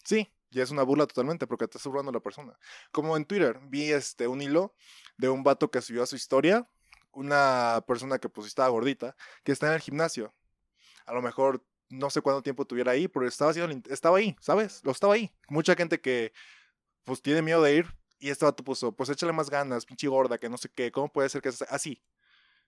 Sí, 0.05 0.33
es 0.63 0.71
una 0.71 0.83
burla 0.83 1.07
totalmente 1.07 1.47
porque 1.47 1.65
estás 1.65 1.85
burlando 1.85 2.11
a 2.11 2.15
la 2.15 2.21
persona. 2.21 2.59
Como 2.93 3.17
en 3.17 3.25
Twitter, 3.25 3.61
vi 3.63 3.93
este, 3.93 4.27
un 4.27 4.43
hilo 4.43 4.75
de 5.17 5.29
un 5.29 5.43
vato 5.43 5.71
que 5.71 5.83
subió 5.83 6.03
a 6.03 6.07
su 6.07 6.17
historia, 6.17 6.69
una 7.13 7.85
persona 7.87 8.19
que 8.19 8.29
pues 8.29 8.47
estaba 8.47 8.69
gordita, 8.69 9.17
que 9.45 9.53
está 9.53 9.69
en 9.69 9.75
el 9.75 9.81
gimnasio. 9.81 10.35
A 11.07 11.15
lo 11.15 11.23
mejor 11.23 11.65
no 11.89 12.11
sé 12.11 12.21
cuánto 12.21 12.43
tiempo 12.43 12.65
tuviera 12.65 12.93
ahí, 12.93 13.09
pero 13.09 13.27
estaba, 13.27 13.51
haciendo, 13.51 13.91
estaba 13.91 14.19
ahí, 14.19 14.37
¿sabes? 14.41 14.81
Lo 14.85 14.93
estaba 14.93 15.15
ahí. 15.15 15.33
Mucha 15.49 15.75
gente 15.75 16.01
que 16.01 16.33
pues 17.05 17.23
tiene 17.23 17.43
miedo 17.43 17.63
de 17.63 17.77
ir 17.77 17.95
y 18.19 18.31
este 18.31 18.45
vato 18.45 18.65
puso, 18.65 18.93
pues 18.93 19.09
échale 19.11 19.33
más 19.33 19.51
ganas, 19.51 19.87
pinche 19.87 20.09
gorda, 20.09 20.39
que 20.39 20.49
no 20.49 20.57
sé 20.57 20.69
qué, 20.75 20.91
¿cómo 20.91 21.13
puede 21.13 21.29
ser 21.29 21.43
que 21.43 21.53
sea 21.53 21.69
así? 21.71 22.03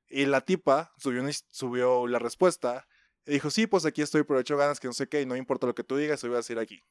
Y 0.09 0.27
la 0.27 0.41
tipa 0.43 0.93
subió, 0.99 1.23
subió 1.51 2.07
la 2.07 2.19
respuesta 2.19 2.87
y 3.27 3.33
dijo, 3.33 3.51
sí, 3.51 3.67
pues 3.67 3.85
aquí 3.85 4.03
estoy, 4.03 4.23
pero 4.23 4.39
he 4.39 4.43
hecho 4.43 4.57
ganas 4.57 4.81
que 4.81 4.87
no 4.87 4.95
sé 4.95 5.09
qué 5.09 5.23
y 5.23 5.27
no 5.27 5.37
importa 5.37 5.67
lo 5.67 5.75
que 5.75 5.85
tú 5.85 5.97
digas, 5.97 6.23
hoy 6.25 6.31
voy 6.31 6.37
a 6.37 6.39
decir 6.39 6.59
aquí. 6.59 6.83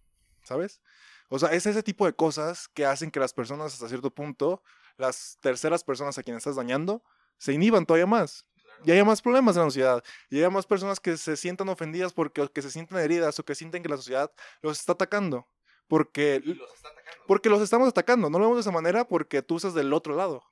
¿sabes? 0.47 0.81
O 1.29 1.37
sea, 1.37 1.49
es 1.49 1.65
ese 1.65 1.83
tipo 1.83 2.05
de 2.05 2.13
cosas 2.13 2.69
que 2.69 2.85
hacen 2.85 3.11
que 3.11 3.19
las 3.19 3.33
personas 3.33 3.73
hasta 3.73 3.89
cierto 3.89 4.11
punto, 4.11 4.63
las 4.95 5.37
terceras 5.41 5.83
personas 5.83 6.17
a 6.17 6.23
quienes 6.23 6.39
estás 6.39 6.55
dañando, 6.55 7.03
se 7.37 7.53
inhiban 7.53 7.85
todavía 7.85 8.07
más. 8.07 8.47
Y 8.83 8.91
haya 8.91 9.03
más 9.03 9.21
problemas 9.21 9.55
en 9.55 9.63
la 9.63 9.67
sociedad. 9.67 10.03
Y 10.29 10.37
haya 10.37 10.49
más 10.49 10.65
personas 10.65 10.99
que 10.99 11.17
se 11.17 11.35
sientan 11.37 11.69
ofendidas 11.69 12.13
porque 12.13 12.47
que 12.49 12.61
se 12.61 12.71
sientan 12.71 12.99
heridas 12.99 13.37
o 13.39 13.45
que 13.45 13.55
sienten 13.55 13.83
que 13.83 13.89
la 13.89 13.97
sociedad 13.97 14.31
los 14.61 14.79
está 14.79 14.93
atacando. 14.93 15.47
Porque 15.87 16.41
los, 16.43 16.69
porque 17.27 17.49
los 17.49 17.61
estamos 17.61 17.87
atacando. 17.87 18.29
No 18.29 18.39
lo 18.39 18.45
vemos 18.45 18.57
de 18.57 18.61
esa 18.61 18.71
manera 18.71 19.07
porque 19.07 19.41
tú 19.41 19.57
estás 19.57 19.73
del 19.73 19.93
otro 19.93 20.15
lado. 20.15 20.43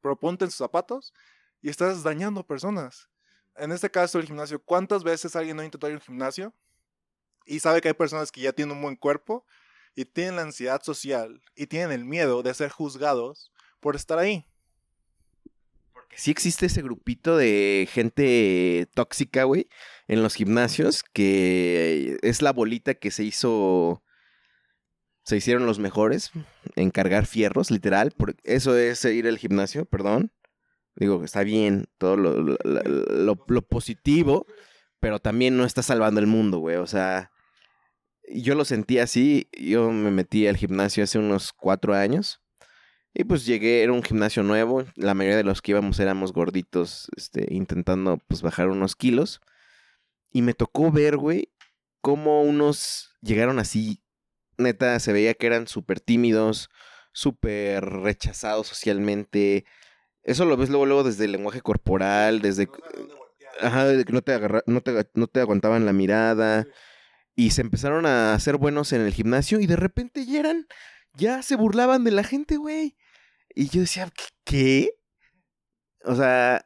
Pero 0.00 0.18
ponte 0.18 0.44
en 0.44 0.50
sus 0.50 0.58
zapatos 0.58 1.12
y 1.60 1.70
estás 1.70 2.02
dañando 2.02 2.46
personas. 2.46 3.08
En 3.56 3.72
este 3.72 3.90
caso, 3.90 4.18
el 4.18 4.26
gimnasio, 4.26 4.62
¿cuántas 4.62 5.02
veces 5.02 5.34
alguien 5.34 5.56
no 5.56 5.64
intentó 5.64 5.88
ir 5.88 5.94
al 5.94 6.00
gimnasio 6.00 6.54
y 7.44 7.60
sabe 7.60 7.80
que 7.80 7.88
hay 7.88 7.94
personas 7.94 8.30
que 8.30 8.40
ya 8.40 8.52
tienen 8.52 8.76
un 8.76 8.82
buen 8.82 8.96
cuerpo 8.96 9.44
y 9.94 10.04
tienen 10.04 10.36
la 10.36 10.42
ansiedad 10.42 10.82
social 10.82 11.42
y 11.56 11.66
tienen 11.66 11.90
el 11.90 12.04
miedo 12.04 12.42
de 12.42 12.54
ser 12.54 12.70
juzgados 12.70 13.50
por 13.80 13.96
estar 13.96 14.18
ahí. 14.18 14.46
Porque 16.08 16.20
sí 16.22 16.30
existe 16.30 16.66
ese 16.66 16.82
grupito 16.82 17.36
de 17.36 17.86
gente 17.90 18.88
tóxica, 18.94 19.44
güey, 19.44 19.68
en 20.06 20.22
los 20.22 20.34
gimnasios, 20.34 21.04
que 21.12 22.18
es 22.22 22.42
la 22.42 22.52
bolita 22.52 22.94
que 22.94 23.10
se 23.10 23.24
hizo 23.24 24.02
se 25.28 25.36
hicieron 25.36 25.66
los 25.66 25.78
mejores 25.78 26.30
en 26.74 26.90
cargar 26.90 27.26
fierros, 27.26 27.70
literal. 27.70 28.14
Eso 28.44 28.78
es 28.78 29.04
ir 29.04 29.28
al 29.28 29.36
gimnasio, 29.36 29.84
perdón. 29.84 30.32
Digo, 30.96 31.22
está 31.22 31.42
bien 31.42 31.84
todo 31.98 32.16
lo, 32.16 32.32
lo, 32.32 33.62
positivo, 33.68 34.46
pero 35.00 35.18
también 35.18 35.54
no 35.58 35.66
está 35.66 35.82
salvando 35.82 36.18
el 36.18 36.26
mundo, 36.26 36.60
güey. 36.60 36.76
O 36.76 36.86
sea, 36.86 37.30
yo 38.26 38.54
lo 38.54 38.64
sentí 38.64 39.00
así. 39.00 39.50
Yo 39.52 39.90
me 39.92 40.10
metí 40.10 40.46
al 40.46 40.56
gimnasio 40.56 41.04
hace 41.04 41.18
unos 41.18 41.52
cuatro 41.52 41.94
años. 41.94 42.40
Y 43.18 43.24
pues 43.24 43.44
llegué, 43.44 43.82
era 43.82 43.92
un 43.92 44.04
gimnasio 44.04 44.44
nuevo. 44.44 44.84
La 44.94 45.12
mayoría 45.12 45.36
de 45.36 45.42
los 45.42 45.60
que 45.60 45.72
íbamos 45.72 45.98
éramos 45.98 46.32
gorditos, 46.32 47.08
este, 47.16 47.52
intentando 47.52 48.18
pues 48.28 48.42
bajar 48.42 48.68
unos 48.68 48.94
kilos. 48.94 49.40
Y 50.30 50.42
me 50.42 50.54
tocó 50.54 50.92
ver, 50.92 51.16
güey, 51.16 51.52
cómo 52.00 52.42
unos 52.42 53.16
llegaron 53.20 53.58
así. 53.58 54.04
Neta, 54.56 55.00
se 55.00 55.12
veía 55.12 55.34
que 55.34 55.48
eran 55.48 55.66
súper 55.66 55.98
tímidos, 55.98 56.70
súper 57.10 57.84
rechazados 57.84 58.68
socialmente. 58.68 59.64
Eso 60.22 60.44
lo 60.44 60.56
ves 60.56 60.68
luego, 60.68 60.86
luego 60.86 61.02
desde 61.02 61.24
el 61.24 61.32
lenguaje 61.32 61.60
corporal, 61.60 62.40
desde... 62.40 62.68
Ajá, 63.60 64.04
que 64.04 64.12
no 64.12 64.22
te, 64.22 64.38
no, 64.66 64.80
te, 64.80 65.10
no 65.14 65.26
te 65.26 65.40
aguantaban 65.40 65.86
la 65.86 65.92
mirada 65.92 66.68
y 67.34 67.50
se 67.50 67.62
empezaron 67.62 68.06
a 68.06 68.34
hacer 68.34 68.58
buenos 68.58 68.92
en 68.92 69.00
el 69.00 69.12
gimnasio 69.12 69.58
y 69.58 69.66
de 69.66 69.74
repente 69.74 70.24
ya 70.24 70.38
eran, 70.38 70.68
ya 71.14 71.42
se 71.42 71.56
burlaban 71.56 72.04
de 72.04 72.12
la 72.12 72.22
gente, 72.22 72.58
güey. 72.58 72.96
Y 73.58 73.70
yo 73.70 73.80
decía, 73.80 74.08
¿qué? 74.44 74.92
O 76.04 76.14
sea, 76.14 76.64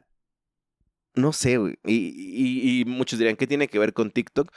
no 1.15 1.33
sé, 1.33 1.57
güey. 1.57 1.73
Y, 1.85 2.81
y, 2.81 2.85
muchos 2.85 3.17
dirían, 3.17 3.35
¿qué 3.35 3.47
tiene 3.47 3.67
que 3.67 3.79
ver 3.79 3.93
con 3.93 4.11
TikTok? 4.11 4.51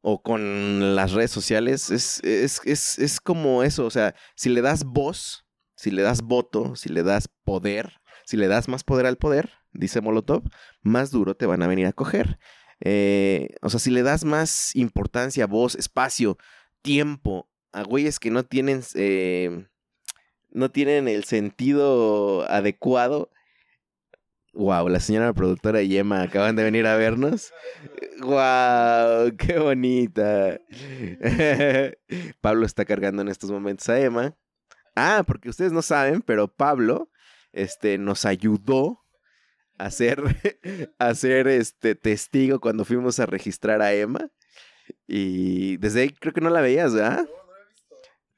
O 0.00 0.20
con 0.20 0.96
las 0.96 1.12
redes 1.12 1.30
sociales. 1.30 1.90
Es, 1.90 2.18
es, 2.24 2.60
es, 2.64 2.98
es 2.98 3.20
como 3.20 3.62
eso, 3.62 3.86
o 3.86 3.90
sea, 3.90 4.16
si 4.34 4.48
le 4.48 4.60
das 4.60 4.82
voz, 4.82 5.46
si 5.76 5.92
le 5.92 6.02
das 6.02 6.22
voto, 6.22 6.74
si 6.74 6.88
le 6.88 7.04
das 7.04 7.28
poder, 7.44 8.00
si 8.26 8.36
le 8.36 8.48
das 8.48 8.66
más 8.66 8.82
poder 8.82 9.06
al 9.06 9.16
poder, 9.16 9.52
dice 9.72 10.00
Molotov, 10.00 10.42
más 10.82 11.12
duro 11.12 11.36
te 11.36 11.46
van 11.46 11.62
a 11.62 11.68
venir 11.68 11.86
a 11.86 11.92
coger. 11.92 12.40
Eh, 12.80 13.54
o 13.62 13.70
sea, 13.70 13.78
si 13.78 13.92
le 13.92 14.02
das 14.02 14.24
más 14.24 14.74
importancia, 14.74 15.46
voz, 15.46 15.76
espacio, 15.76 16.38
tiempo 16.82 17.48
a 17.70 17.84
güeyes 17.84 18.18
que 18.18 18.32
no 18.32 18.44
tienen, 18.44 18.82
eh, 18.96 19.68
no 20.58 20.70
tienen 20.70 21.08
el 21.08 21.24
sentido 21.24 22.48
adecuado, 22.50 23.30
Wow, 24.58 24.88
la 24.88 24.98
señora 24.98 25.32
productora 25.32 25.82
y 25.82 25.96
Emma 25.96 26.22
acaban 26.22 26.56
de 26.56 26.64
venir 26.64 26.84
a 26.88 26.96
vernos. 26.96 27.52
Wow, 28.18 29.36
qué 29.36 29.56
bonita. 29.56 30.60
Pablo 32.40 32.66
está 32.66 32.84
cargando 32.84 33.22
en 33.22 33.28
estos 33.28 33.52
momentos 33.52 33.88
a 33.88 34.00
Emma. 34.00 34.36
Ah, 34.96 35.22
porque 35.24 35.48
ustedes 35.48 35.70
no 35.70 35.80
saben, 35.80 36.22
pero 36.22 36.48
Pablo 36.48 37.08
este, 37.52 37.98
nos 37.98 38.24
ayudó 38.24 39.04
a 39.78 39.92
ser, 39.92 40.24
a 40.98 41.14
ser 41.14 41.46
este, 41.46 41.94
testigo 41.94 42.58
cuando 42.58 42.84
fuimos 42.84 43.20
a 43.20 43.26
registrar 43.26 43.80
a 43.80 43.92
Emma. 43.92 44.28
Y 45.06 45.76
desde 45.76 46.00
ahí 46.00 46.10
creo 46.10 46.32
que 46.32 46.40
no 46.40 46.50
la 46.50 46.62
veías, 46.62 46.94
¿verdad? 46.94 47.28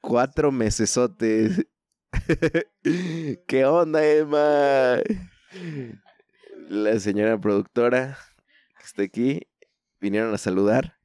Cuatro 0.01 0.51
mesesotes. 0.51 1.65
¿Qué 3.47 3.65
onda, 3.65 4.05
Emma? 4.05 4.97
La 6.69 6.99
señora 6.99 7.39
productora 7.39 8.17
que 8.79 8.83
está 8.85 9.03
aquí 9.03 9.47
vinieron 9.99 10.33
a 10.33 10.37
saludar. 10.37 10.97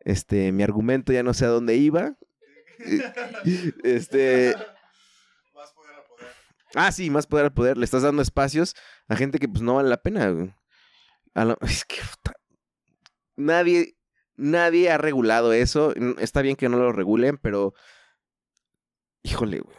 Este, 0.00 0.50
mi 0.52 0.62
argumento 0.62 1.12
ya 1.12 1.22
no 1.22 1.34
sé 1.34 1.44
a 1.44 1.48
dónde 1.48 1.76
iba. 1.76 2.16
Este. 3.84 4.54
Más 5.54 5.72
poder 5.72 5.94
a 5.96 6.04
poder. 6.04 6.26
Ah, 6.74 6.92
sí, 6.92 7.10
más 7.10 7.26
poder 7.26 7.46
al 7.46 7.52
poder. 7.52 7.76
Le 7.78 7.84
estás 7.84 8.02
dando 8.02 8.22
espacios 8.22 8.74
a 9.08 9.16
gente 9.16 9.38
que 9.38 9.48
pues 9.48 9.62
no 9.62 9.74
vale 9.76 9.88
la 9.88 10.02
pena. 10.02 10.28
güey. 10.30 10.54
A 11.34 11.44
lo- 11.44 11.58
es 11.62 11.84
que 11.84 11.96
nadie, 13.36 13.96
nadie 14.36 14.90
ha 14.90 14.98
regulado 14.98 15.52
eso. 15.52 15.94
Está 16.18 16.42
bien 16.42 16.56
que 16.56 16.68
no 16.68 16.78
lo 16.78 16.92
regulen, 16.92 17.38
pero 17.38 17.74
híjole, 19.22 19.60
güey. 19.60 19.76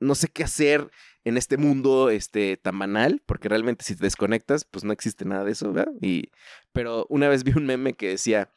No 0.00 0.14
sé 0.14 0.28
qué 0.28 0.44
hacer 0.44 0.90
en 1.24 1.36
este 1.36 1.56
mundo 1.56 2.10
este 2.10 2.56
tan 2.56 2.78
banal, 2.78 3.22
porque 3.26 3.48
realmente 3.48 3.84
si 3.84 3.94
te 3.94 4.04
desconectas, 4.04 4.64
pues 4.64 4.84
no 4.84 4.92
existe 4.92 5.24
nada 5.24 5.44
de 5.44 5.52
eso, 5.52 5.72
¿verdad? 5.72 5.92
Y 6.00 6.30
pero 6.72 7.06
una 7.08 7.28
vez 7.28 7.44
vi 7.44 7.52
un 7.52 7.66
meme 7.66 7.94
que 7.94 8.08
decía, 8.08 8.50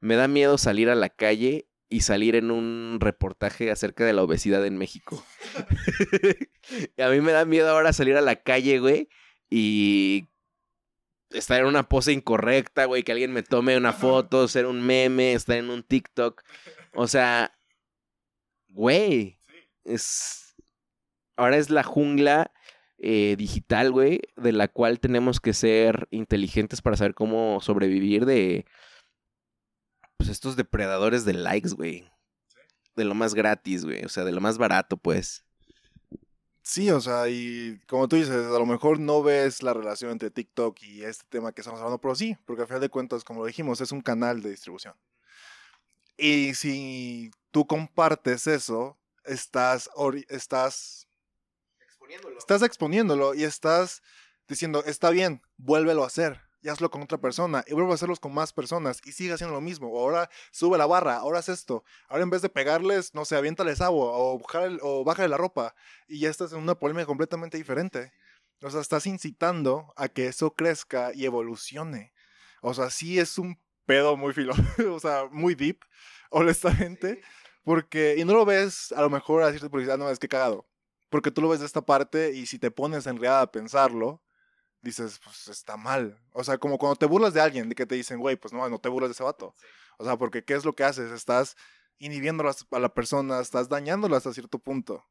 "Me 0.00 0.16
da 0.16 0.28
miedo 0.28 0.58
salir 0.58 0.88
a 0.90 0.94
la 0.94 1.10
calle 1.10 1.68
y 1.90 2.00
salir 2.00 2.34
en 2.34 2.50
un 2.50 2.98
reportaje 3.00 3.70
acerca 3.70 4.04
de 4.04 4.12
la 4.14 4.22
obesidad 4.22 4.64
en 4.66 4.78
México." 4.78 5.24
Y 6.96 7.00
a 7.00 7.08
mí 7.08 7.22
me 7.22 7.32
da 7.32 7.46
miedo 7.46 7.70
ahora 7.70 7.94
salir 7.94 8.16
a 8.16 8.20
la 8.20 8.36
calle, 8.36 8.78
güey, 8.78 9.08
y 9.48 10.28
estar 11.30 11.60
en 11.60 11.66
una 11.66 11.88
pose 11.88 12.12
incorrecta, 12.12 12.84
güey, 12.84 13.02
que 13.02 13.12
alguien 13.12 13.32
me 13.32 13.42
tome 13.42 13.76
una 13.76 13.92
foto, 13.92 14.48
ser 14.48 14.66
un 14.66 14.84
meme, 14.84 15.32
estar 15.32 15.56
en 15.56 15.70
un 15.70 15.82
TikTok. 15.82 16.42
O 16.94 17.06
sea, 17.06 17.58
güey, 18.68 19.38
es... 19.84 20.47
Ahora 21.38 21.56
es 21.56 21.70
la 21.70 21.84
jungla 21.84 22.52
eh, 22.98 23.36
digital, 23.38 23.92
güey, 23.92 24.20
de 24.36 24.52
la 24.52 24.66
cual 24.68 24.98
tenemos 24.98 25.40
que 25.40 25.54
ser 25.54 26.08
inteligentes 26.10 26.82
para 26.82 26.96
saber 26.96 27.14
cómo 27.14 27.60
sobrevivir 27.60 28.26
de... 28.26 28.66
Pues 30.16 30.30
estos 30.30 30.56
depredadores 30.56 31.24
de 31.24 31.34
likes, 31.34 31.70
güey. 31.70 32.10
De 32.96 33.04
lo 33.04 33.14
más 33.14 33.34
gratis, 33.34 33.84
güey. 33.84 34.04
O 34.04 34.08
sea, 34.08 34.24
de 34.24 34.32
lo 34.32 34.40
más 34.40 34.58
barato, 34.58 34.96
pues. 34.96 35.44
Sí, 36.62 36.90
o 36.90 37.00
sea, 37.00 37.28
y 37.28 37.80
como 37.86 38.08
tú 38.08 38.16
dices, 38.16 38.32
a 38.32 38.58
lo 38.58 38.66
mejor 38.66 38.98
no 38.98 39.22
ves 39.22 39.62
la 39.62 39.72
relación 39.72 40.10
entre 40.10 40.32
TikTok 40.32 40.82
y 40.82 41.04
este 41.04 41.24
tema 41.28 41.52
que 41.52 41.60
estamos 41.60 41.78
hablando, 41.78 42.00
pero 42.00 42.16
sí, 42.16 42.36
porque 42.44 42.62
al 42.62 42.68
final 42.68 42.80
de 42.80 42.88
cuentas, 42.90 43.22
como 43.22 43.40
lo 43.40 43.46
dijimos, 43.46 43.80
es 43.80 43.92
un 43.92 44.02
canal 44.02 44.42
de 44.42 44.50
distribución. 44.50 44.94
Y 46.16 46.54
si 46.54 47.30
tú 47.52 47.66
compartes 47.66 48.48
eso, 48.48 48.98
estás, 49.24 49.88
ori- 49.94 50.26
estás, 52.16 52.32
estás 52.38 52.62
exponiéndolo 52.62 53.34
y 53.34 53.44
estás 53.44 54.02
diciendo, 54.48 54.82
está 54.84 55.10
bien, 55.10 55.42
vuélvelo 55.56 56.04
a 56.04 56.06
hacer. 56.06 56.40
Y 56.60 56.68
hazlo 56.70 56.90
con 56.90 57.02
otra 57.02 57.18
persona. 57.18 57.62
Y 57.68 57.74
vuelvo 57.74 57.92
a 57.92 57.94
hacerlos 57.94 58.18
con 58.18 58.34
más 58.34 58.52
personas. 58.52 59.00
Y 59.04 59.12
sigue 59.12 59.32
haciendo 59.32 59.54
lo 59.54 59.60
mismo. 59.60 59.92
O 59.92 60.00
ahora 60.00 60.28
sube 60.50 60.76
la 60.76 60.86
barra. 60.86 61.18
Ahora 61.18 61.38
haz 61.38 61.48
esto. 61.48 61.84
Ahora 62.08 62.24
en 62.24 62.30
vez 62.30 62.42
de 62.42 62.48
pegarles, 62.48 63.14
no 63.14 63.24
sé, 63.24 63.36
aviéntales 63.36 63.80
agua. 63.80 64.10
O, 64.16 64.40
jale- 64.40 64.80
o 64.82 65.04
bájale 65.04 65.28
la 65.28 65.36
ropa 65.36 65.76
y 66.08 66.18
ya 66.18 66.28
estás 66.30 66.52
en 66.52 66.58
una 66.58 66.74
polémica 66.74 67.06
completamente 67.06 67.56
diferente. 67.58 68.12
O 68.60 68.70
sea, 68.70 68.80
estás 68.80 69.06
incitando 69.06 69.92
a 69.96 70.08
que 70.08 70.26
eso 70.26 70.52
crezca 70.52 71.12
y 71.14 71.26
evolucione. 71.26 72.12
O 72.60 72.74
sea, 72.74 72.90
sí 72.90 73.20
es 73.20 73.38
un 73.38 73.62
pedo 73.86 74.16
muy 74.16 74.32
filo, 74.34 74.52
o 74.92 74.98
sea, 74.98 75.26
muy 75.30 75.54
deep, 75.54 75.78
honestamente, 76.30 77.22
porque, 77.64 78.16
y 78.18 78.24
no 78.24 78.34
lo 78.34 78.44
ves 78.44 78.92
a 78.92 79.02
lo 79.02 79.10
mejor 79.10 79.42
a 79.42 79.46
decirte 79.46 79.70
publicidad, 79.70 79.98
no, 79.98 80.10
es 80.10 80.18
que 80.18 80.28
cagado, 80.28 80.66
porque 81.10 81.30
tú 81.30 81.40
lo 81.40 81.48
ves 81.48 81.60
de 81.60 81.66
esta 81.66 81.82
parte 81.82 82.32
y 82.32 82.46
si 82.46 82.58
te 82.58 82.70
pones 82.70 83.06
en 83.06 83.16
realidad 83.16 83.42
a 83.42 83.52
pensarlo, 83.52 84.22
dices, 84.82 85.20
pues 85.24 85.48
está 85.48 85.76
mal. 85.76 86.20
O 86.32 86.44
sea, 86.44 86.58
como 86.58 86.78
cuando 86.78 86.96
te 86.96 87.06
burlas 87.06 87.34
de 87.34 87.40
alguien, 87.40 87.68
de 87.68 87.74
que 87.74 87.86
te 87.86 87.94
dicen, 87.94 88.18
güey, 88.18 88.36
pues 88.36 88.52
no, 88.52 88.68
no 88.68 88.78
te 88.78 88.88
burlas 88.88 89.10
de 89.10 89.12
ese 89.12 89.24
vato. 89.24 89.54
O 89.98 90.04
sea, 90.04 90.16
porque 90.16 90.44
¿qué 90.44 90.54
es 90.54 90.64
lo 90.64 90.74
que 90.74 90.84
haces? 90.84 91.10
Estás 91.10 91.56
inhibiendo 91.98 92.44
a 92.48 92.78
la 92.78 92.94
persona, 92.94 93.40
estás 93.40 93.68
dañándola 93.68 94.16
hasta 94.18 94.32
cierto 94.32 94.58
punto. 94.58 95.04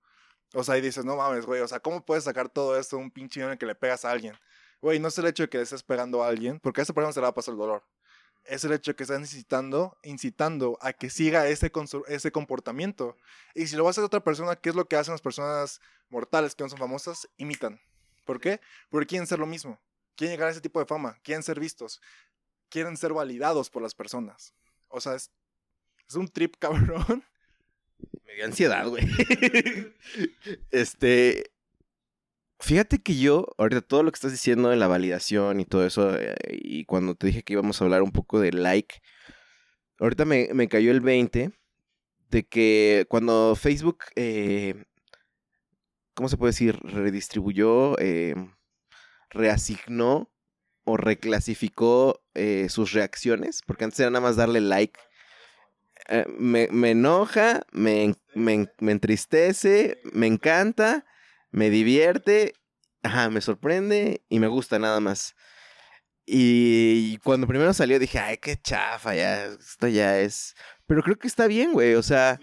O 0.53 0.63
sea, 0.63 0.77
y 0.77 0.81
dices, 0.81 1.03
no 1.03 1.17
mames, 1.17 1.45
güey, 1.45 1.61
o 1.61 1.67
sea, 1.67 1.79
¿cómo 1.81 2.05
puedes 2.05 2.23
sacar 2.23 2.49
todo 2.49 2.77
esto 2.79 2.97
de 2.97 3.03
un 3.03 3.11
pinche 3.11 3.41
en 3.41 3.49
el 3.49 3.57
que 3.57 3.65
le 3.65 3.75
pegas 3.75 4.05
a 4.05 4.11
alguien? 4.11 4.35
Güey, 4.81 4.99
no 4.99 5.09
es 5.09 5.17
el 5.17 5.25
hecho 5.25 5.43
de 5.43 5.49
que 5.49 5.57
le 5.57 5.63
estés 5.63 5.83
pegando 5.83 6.23
a 6.23 6.27
alguien, 6.27 6.59
porque 6.59 6.81
a 6.81 6.83
esa 6.83 6.93
persona 6.93 7.11
se 7.11 7.19
le 7.19 7.23
va 7.23 7.29
a 7.29 7.33
pasar 7.33 7.53
el 7.53 7.57
dolor. 7.57 7.83
Es 8.47 8.63
el 8.63 8.71
hecho 8.71 8.91
de 8.91 8.95
que 8.95 9.03
estás 9.03 9.19
incitando, 9.19 9.97
incitando 10.03 10.77
a 10.81 10.93
que 10.93 11.09
siga 11.09 11.47
ese, 11.47 11.71
ese 12.07 12.31
comportamiento. 12.31 13.17
Y 13.53 13.67
si 13.67 13.75
lo 13.75 13.83
va 13.83 13.89
a 13.89 13.91
hacer 13.91 14.03
otra 14.03 14.23
persona, 14.23 14.55
¿qué 14.55 14.69
es 14.69 14.75
lo 14.75 14.87
que 14.87 14.95
hacen 14.95 15.13
las 15.13 15.21
personas 15.21 15.81
mortales 16.09 16.55
que 16.55 16.63
no 16.63 16.69
son 16.69 16.79
famosas? 16.79 17.27
Imitan. 17.37 17.79
¿Por 18.25 18.39
qué? 18.39 18.61
Porque 18.89 19.07
quieren 19.07 19.27
ser 19.27 19.39
lo 19.39 19.45
mismo. 19.45 19.79
Quieren 20.15 20.35
llegar 20.35 20.47
a 20.47 20.51
ese 20.51 20.61
tipo 20.61 20.79
de 20.79 20.85
fama. 20.85 21.17
Quieren 21.23 21.43
ser 21.43 21.59
vistos. 21.59 22.01
Quieren 22.69 22.97
ser 22.97 23.13
validados 23.13 23.69
por 23.69 23.81
las 23.81 23.95
personas. 23.95 24.53
O 24.87 25.01
sea, 25.01 25.15
es, 25.15 25.31
es 26.07 26.15
un 26.15 26.27
trip 26.27 26.55
cabrón. 26.59 27.23
Me 28.25 28.33
dio 28.35 28.45
ansiedad, 28.45 28.87
güey. 28.87 29.05
este. 30.71 31.51
Fíjate 32.59 32.99
que 32.99 33.15
yo, 33.17 33.47
ahorita 33.57 33.81
todo 33.81 34.01
lo 34.01 34.11
que 34.11 34.15
estás 34.15 34.31
diciendo 34.31 34.69
de 34.69 34.77
la 34.77 34.87
validación 34.87 35.59
y 35.59 35.65
todo 35.65 35.85
eso, 35.85 36.17
eh, 36.17 36.35
y 36.49 36.85
cuando 36.85 37.13
te 37.15 37.27
dije 37.27 37.43
que 37.43 37.53
íbamos 37.53 37.79
a 37.79 37.85
hablar 37.85 38.01
un 38.01 38.11
poco 38.11 38.39
de 38.39 38.51
like, 38.51 38.95
ahorita 39.99 40.25
me, 40.25 40.49
me 40.53 40.67
cayó 40.67 40.91
el 40.91 41.01
20 41.01 41.51
de 42.29 42.47
que 42.47 43.05
cuando 43.09 43.55
Facebook, 43.55 43.99
eh, 44.15 44.85
¿cómo 46.15 46.29
se 46.29 46.37
puede 46.37 46.49
decir? 46.49 46.79
Redistribuyó, 46.81 47.97
eh, 47.99 48.35
reasignó 49.29 50.31
o 50.83 50.97
reclasificó 50.97 52.21
sus 52.69 52.93
reacciones, 52.93 53.61
porque 53.65 53.83
antes 53.83 53.99
era 53.99 54.09
nada 54.09 54.21
más 54.21 54.37
darle 54.37 54.61
like 54.61 54.97
me, 56.37 56.69
me 56.71 56.91
enoja, 56.91 57.65
me, 57.71 58.15
me, 58.35 58.69
me 58.79 58.91
entristece, 58.93 59.99
me 60.13 60.27
encanta, 60.27 61.05
me 61.51 61.69
divierte, 61.69 62.53
ajá, 63.03 63.29
me 63.29 63.41
sorprende 63.41 64.23
y 64.29 64.39
me 64.39 64.47
gusta 64.47 64.79
nada 64.79 64.99
más. 64.99 65.35
Y 66.25 67.17
cuando 67.19 67.47
primero 67.47 67.73
salió 67.73 67.99
dije, 67.99 68.19
ay, 68.19 68.37
qué 68.37 68.57
chafa, 68.57 69.15
ya, 69.15 69.45
esto 69.45 69.87
ya 69.87 70.19
es... 70.19 70.55
Pero 70.85 71.01
creo 71.01 71.17
que 71.17 71.27
está 71.27 71.47
bien, 71.47 71.73
güey, 71.73 71.95
o 71.95 72.03
sea, 72.03 72.39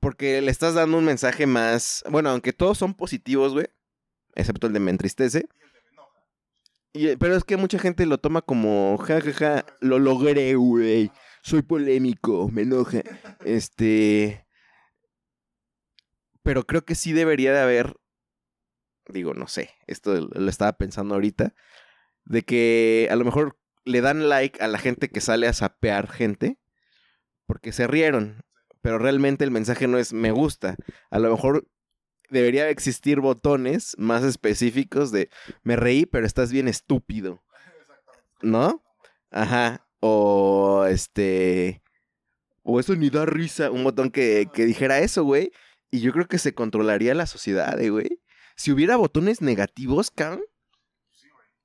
porque 0.00 0.40
le 0.42 0.50
estás 0.50 0.74
dando 0.74 0.98
un 0.98 1.04
mensaje 1.04 1.46
más... 1.46 2.04
Bueno, 2.10 2.30
aunque 2.30 2.52
todos 2.52 2.78
son 2.78 2.94
positivos, 2.94 3.52
güey, 3.52 3.66
excepto 4.34 4.66
el 4.66 4.72
de 4.72 4.80
me 4.80 4.90
entristece. 4.90 5.48
Y, 6.92 7.08
eh, 7.08 7.16
pero 7.18 7.36
es 7.36 7.44
que 7.44 7.56
mucha 7.56 7.78
gente 7.78 8.06
lo 8.06 8.18
toma 8.18 8.42
como, 8.42 8.98
ja, 8.98 9.20
ja, 9.20 9.32
ja, 9.32 9.66
lo 9.80 9.98
logré, 9.98 10.54
güey 10.54 11.12
soy 11.46 11.62
polémico, 11.62 12.48
me 12.50 12.62
enoja. 12.62 13.02
Este. 13.44 14.44
Pero 16.42 16.66
creo 16.66 16.84
que 16.84 16.94
sí 16.94 17.12
debería 17.12 17.52
de 17.52 17.60
haber. 17.60 17.96
Digo, 19.08 19.34
no 19.34 19.48
sé. 19.48 19.70
Esto 19.86 20.28
lo 20.32 20.50
estaba 20.50 20.76
pensando 20.76 21.14
ahorita. 21.14 21.54
De 22.24 22.42
que 22.42 23.08
a 23.10 23.16
lo 23.16 23.24
mejor 23.24 23.58
le 23.84 24.00
dan 24.00 24.28
like 24.28 24.62
a 24.62 24.68
la 24.68 24.78
gente 24.78 25.08
que 25.08 25.20
sale 25.20 25.46
a 25.46 25.52
sapear 25.52 26.08
gente. 26.08 26.58
Porque 27.46 27.72
se 27.72 27.86
rieron. 27.86 28.44
Pero 28.82 28.98
realmente 28.98 29.44
el 29.44 29.50
mensaje 29.50 29.88
no 29.88 29.98
es 29.98 30.12
me 30.12 30.30
gusta. 30.30 30.76
A 31.10 31.18
lo 31.18 31.30
mejor 31.30 31.68
debería 32.30 32.68
existir 32.70 33.20
botones 33.20 33.94
más 33.98 34.24
específicos 34.24 35.12
de 35.12 35.30
me 35.62 35.76
reí, 35.76 36.06
pero 36.06 36.26
estás 36.26 36.50
bien 36.52 36.68
estúpido. 36.68 37.42
¿No? 38.42 38.82
Ajá. 39.30 39.86
O 40.00 40.84
este. 40.88 41.82
O 42.62 42.80
eso 42.80 42.96
ni 42.96 43.10
da 43.10 43.26
risa. 43.26 43.70
Un 43.70 43.84
botón 43.84 44.10
que, 44.10 44.48
que 44.52 44.66
dijera 44.66 44.98
eso, 44.98 45.24
güey. 45.24 45.52
Y 45.90 46.00
yo 46.00 46.12
creo 46.12 46.26
que 46.26 46.38
se 46.38 46.54
controlaría 46.54 47.14
la 47.14 47.26
sociedad, 47.26 47.80
eh, 47.80 47.90
güey. 47.90 48.20
Si 48.56 48.72
hubiera 48.72 48.96
botones 48.96 49.40
negativos, 49.42 50.10
cabrón. 50.10 50.42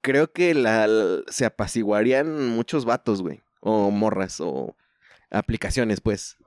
Creo 0.01 0.31
que 0.31 0.53
la, 0.53 0.87
se 1.29 1.45
apaciguarían 1.45 2.49
muchos 2.49 2.85
vatos, 2.85 3.21
güey. 3.21 3.41
O 3.61 3.91
morras, 3.91 4.39
o 4.41 4.75
aplicaciones, 5.29 6.01
pues. 6.01 6.37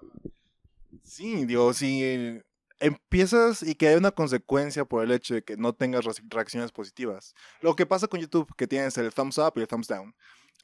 Sí, 1.03 1.45
digo, 1.45 1.73
sí. 1.73 2.41
empiezas 2.81 3.63
y 3.63 3.75
que 3.77 3.89
hay 3.89 3.95
una 3.97 4.11
consecuencia 4.11 4.85
por 4.85 5.05
el 5.05 5.13
hecho 5.13 5.35
de 5.35 5.45
que 5.45 5.57
no 5.57 5.73
tengas 5.73 6.05
re- 6.05 6.13
reacciones 6.29 6.73
positivas. 6.73 7.35
Lo 7.61 7.77
que 7.77 7.87
pasa 7.87 8.09
con 8.09 8.21
YouTube, 8.21 8.53
que 8.57 8.67
tienes 8.67 8.99
el 8.99 9.13
thumbs 9.13 9.39
up 9.39 9.53
y 9.57 9.61
el 9.61 9.69
thumbs 9.69 9.87
down. 9.89 10.15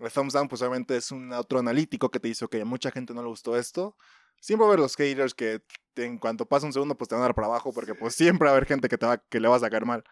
El 0.00 0.10
thumbs 0.10 0.32
down, 0.32 0.48
pues 0.48 0.60
obviamente 0.62 0.96
es 0.96 1.12
un 1.12 1.32
otro 1.32 1.58
analítico 1.60 2.10
que 2.10 2.18
te 2.18 2.28
dice, 2.28 2.44
ok, 2.44 2.56
a 2.56 2.64
mucha 2.64 2.90
gente 2.90 3.14
no 3.14 3.22
le 3.22 3.28
gustó 3.28 3.56
esto. 3.56 3.96
Siempre 4.40 4.64
va 4.64 4.70
a 4.70 4.72
haber 4.72 4.80
los 4.80 4.96
haters 4.96 5.34
que 5.34 5.62
en 5.96 6.18
cuanto 6.18 6.46
pasa 6.46 6.66
un 6.66 6.72
segundo, 6.72 6.96
pues 6.96 7.08
te 7.08 7.14
van 7.14 7.22
a 7.22 7.26
dar 7.26 7.34
para 7.34 7.46
abajo, 7.46 7.72
porque 7.72 7.94
pues 7.94 8.14
siempre 8.14 8.46
va 8.46 8.52
a 8.52 8.56
haber 8.56 8.66
gente 8.66 8.88
que, 8.88 8.98
te 8.98 9.06
va, 9.06 9.18
que 9.18 9.40
le 9.40 9.48
va 9.48 9.56
a 9.56 9.60
sacar 9.60 9.84
mal. 9.84 10.04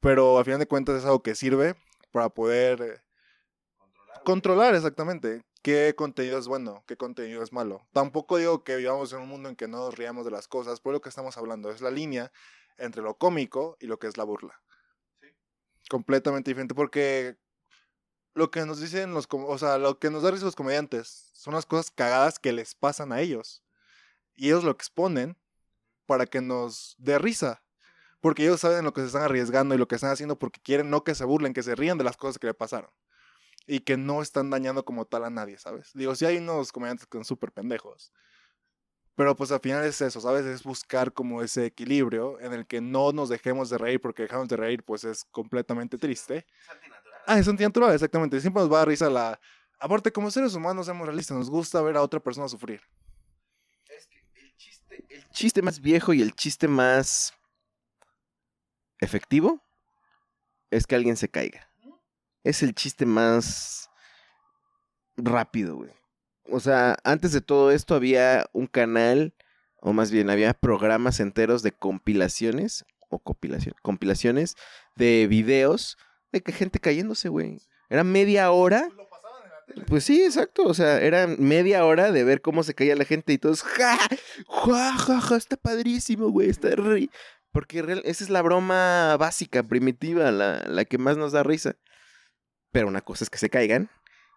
Pero 0.00 0.38
al 0.38 0.44
final 0.44 0.58
de 0.58 0.66
cuentas 0.66 0.96
es 0.96 1.04
algo 1.04 1.22
que 1.22 1.34
sirve 1.34 1.76
para 2.12 2.28
poder 2.28 2.82
eh, 2.82 3.02
controlar 4.24 4.74
exactamente 4.74 5.44
qué 5.62 5.94
contenido 5.96 6.38
es 6.38 6.46
bueno, 6.46 6.84
qué 6.86 6.96
contenido 6.96 7.42
es 7.42 7.52
malo. 7.52 7.86
Tampoco 7.92 8.36
digo 8.36 8.64
que 8.64 8.76
vivamos 8.76 9.12
en 9.12 9.20
un 9.20 9.28
mundo 9.28 9.48
en 9.48 9.56
que 9.56 9.68
no 9.68 9.78
nos 9.78 9.96
riamos 9.96 10.24
de 10.24 10.30
las 10.30 10.48
cosas, 10.48 10.80
por 10.80 10.92
lo 10.92 11.00
que 11.00 11.08
estamos 11.08 11.36
hablando 11.38 11.70
es 11.70 11.80
la 11.80 11.90
línea 11.90 12.32
entre 12.76 13.02
lo 13.02 13.16
cómico 13.16 13.76
y 13.80 13.86
lo 13.86 13.98
que 13.98 14.06
es 14.06 14.16
la 14.16 14.24
burla. 14.24 14.60
Completamente 15.88 16.50
diferente 16.50 16.74
porque 16.74 17.36
lo 18.34 18.50
que 18.50 18.64
nos 18.66 18.80
dicen 18.80 19.14
los, 19.14 19.26
o 19.30 19.58
sea, 19.58 19.78
lo 19.78 19.98
que 19.98 20.10
nos 20.10 20.22
da 20.22 20.30
risa 20.30 20.44
los 20.44 20.56
comediantes 20.56 21.30
son 21.32 21.54
las 21.54 21.66
cosas 21.66 21.90
cagadas 21.90 22.38
que 22.38 22.52
les 22.52 22.74
pasan 22.74 23.12
a 23.12 23.20
ellos. 23.20 23.63
Y 24.34 24.46
ellos 24.46 24.64
lo 24.64 24.70
exponen 24.70 25.36
para 26.06 26.26
que 26.26 26.40
nos 26.40 26.96
dé 26.98 27.18
risa. 27.18 27.62
Porque 28.20 28.42
ellos 28.44 28.60
saben 28.60 28.84
lo 28.84 28.92
que 28.92 29.02
se 29.02 29.08
están 29.08 29.22
arriesgando 29.22 29.74
y 29.74 29.78
lo 29.78 29.86
que 29.86 29.96
están 29.96 30.10
haciendo 30.10 30.38
porque 30.38 30.60
quieren 30.60 30.88
no 30.88 31.04
que 31.04 31.14
se 31.14 31.24
burlen, 31.24 31.52
que 31.52 31.62
se 31.62 31.74
rían 31.74 31.98
de 31.98 32.04
las 32.04 32.16
cosas 32.16 32.38
que 32.38 32.46
le 32.46 32.54
pasaron. 32.54 32.90
Y 33.66 33.80
que 33.80 33.96
no 33.96 34.22
están 34.22 34.50
dañando 34.50 34.84
como 34.84 35.04
tal 35.04 35.24
a 35.24 35.30
nadie, 35.30 35.58
¿sabes? 35.58 35.90
Digo, 35.94 36.14
sí 36.14 36.24
hay 36.24 36.38
unos 36.38 36.72
comediantes 36.72 37.06
que 37.06 37.18
son 37.18 37.24
súper 37.24 37.52
pendejos. 37.52 38.12
Pero 39.16 39.36
pues 39.36 39.52
al 39.52 39.60
final 39.60 39.84
es 39.84 40.00
eso, 40.00 40.20
¿sabes? 40.20 40.44
Es 40.44 40.64
buscar 40.64 41.12
como 41.12 41.42
ese 41.42 41.66
equilibrio 41.66 42.40
en 42.40 42.52
el 42.52 42.66
que 42.66 42.80
no 42.80 43.12
nos 43.12 43.28
dejemos 43.28 43.70
de 43.70 43.78
reír 43.78 44.00
porque 44.00 44.22
dejamos 44.22 44.48
de 44.48 44.56
reír 44.56 44.82
pues 44.82 45.04
es 45.04 45.24
completamente 45.30 45.98
triste. 45.98 46.46
Ah, 47.26 47.38
es 47.38 47.46
antinatural, 47.46 47.94
exactamente. 47.94 48.40
Siempre 48.40 48.62
nos 48.62 48.72
va 48.72 48.82
a 48.82 48.84
risa 48.84 49.08
la... 49.08 49.38
Aparte, 49.78 50.12
como 50.12 50.30
seres 50.30 50.54
humanos 50.54 50.86
somos 50.86 51.06
realistas, 51.06 51.36
nos 51.36 51.50
gusta 51.50 51.80
ver 51.82 51.96
a 51.96 52.02
otra 52.02 52.20
persona 52.20 52.48
sufrir. 52.48 52.80
El 55.08 55.28
chiste 55.30 55.62
más 55.62 55.80
viejo 55.80 56.12
y 56.12 56.22
el 56.22 56.34
chiste 56.34 56.68
más 56.68 57.34
efectivo 59.00 59.60
es 60.70 60.86
que 60.86 60.94
alguien 60.94 61.16
se 61.16 61.28
caiga. 61.28 61.68
Es 62.42 62.62
el 62.62 62.74
chiste 62.74 63.06
más 63.06 63.90
rápido, 65.16 65.76
güey. 65.76 65.92
O 66.50 66.60
sea, 66.60 66.96
antes 67.04 67.32
de 67.32 67.40
todo 67.40 67.70
esto 67.70 67.94
había 67.94 68.46
un 68.52 68.66
canal, 68.66 69.34
o 69.80 69.92
más 69.92 70.10
bien 70.10 70.30
había 70.30 70.52
programas 70.52 71.20
enteros 71.20 71.62
de 71.62 71.72
compilaciones, 71.72 72.84
o 73.08 73.18
compilación, 73.18 73.74
compilaciones 73.82 74.56
de 74.96 75.26
videos 75.26 75.96
de 76.32 76.42
que 76.42 76.52
gente 76.52 76.80
cayéndose, 76.80 77.28
güey. 77.28 77.60
Era 77.88 78.04
media 78.04 78.50
hora. 78.50 78.88
Pues 79.86 80.04
sí, 80.04 80.22
exacto. 80.22 80.64
O 80.64 80.74
sea, 80.74 81.00
era 81.00 81.26
media 81.26 81.84
hora 81.84 82.12
de 82.12 82.24
ver 82.24 82.40
cómo 82.40 82.62
se 82.62 82.74
caía 82.74 82.96
la 82.96 83.04
gente 83.04 83.32
y 83.32 83.38
todos, 83.38 83.62
ja, 83.62 83.98
ja, 84.48 84.98
ja, 84.98 85.20
ja, 85.20 85.36
está 85.36 85.56
padrísimo, 85.56 86.28
güey, 86.30 86.50
está 86.50 86.70
ri-". 86.76 87.10
Porque 87.52 87.82
real- 87.82 88.02
esa 88.04 88.24
es 88.24 88.30
la 88.30 88.42
broma 88.42 89.16
básica, 89.16 89.62
primitiva, 89.62 90.30
la, 90.32 90.62
la 90.66 90.84
que 90.84 90.98
más 90.98 91.16
nos 91.16 91.32
da 91.32 91.42
risa. 91.42 91.76
Pero 92.72 92.88
una 92.88 93.00
cosa 93.00 93.24
es 93.24 93.30
que 93.30 93.38
se 93.38 93.50
caigan 93.50 93.90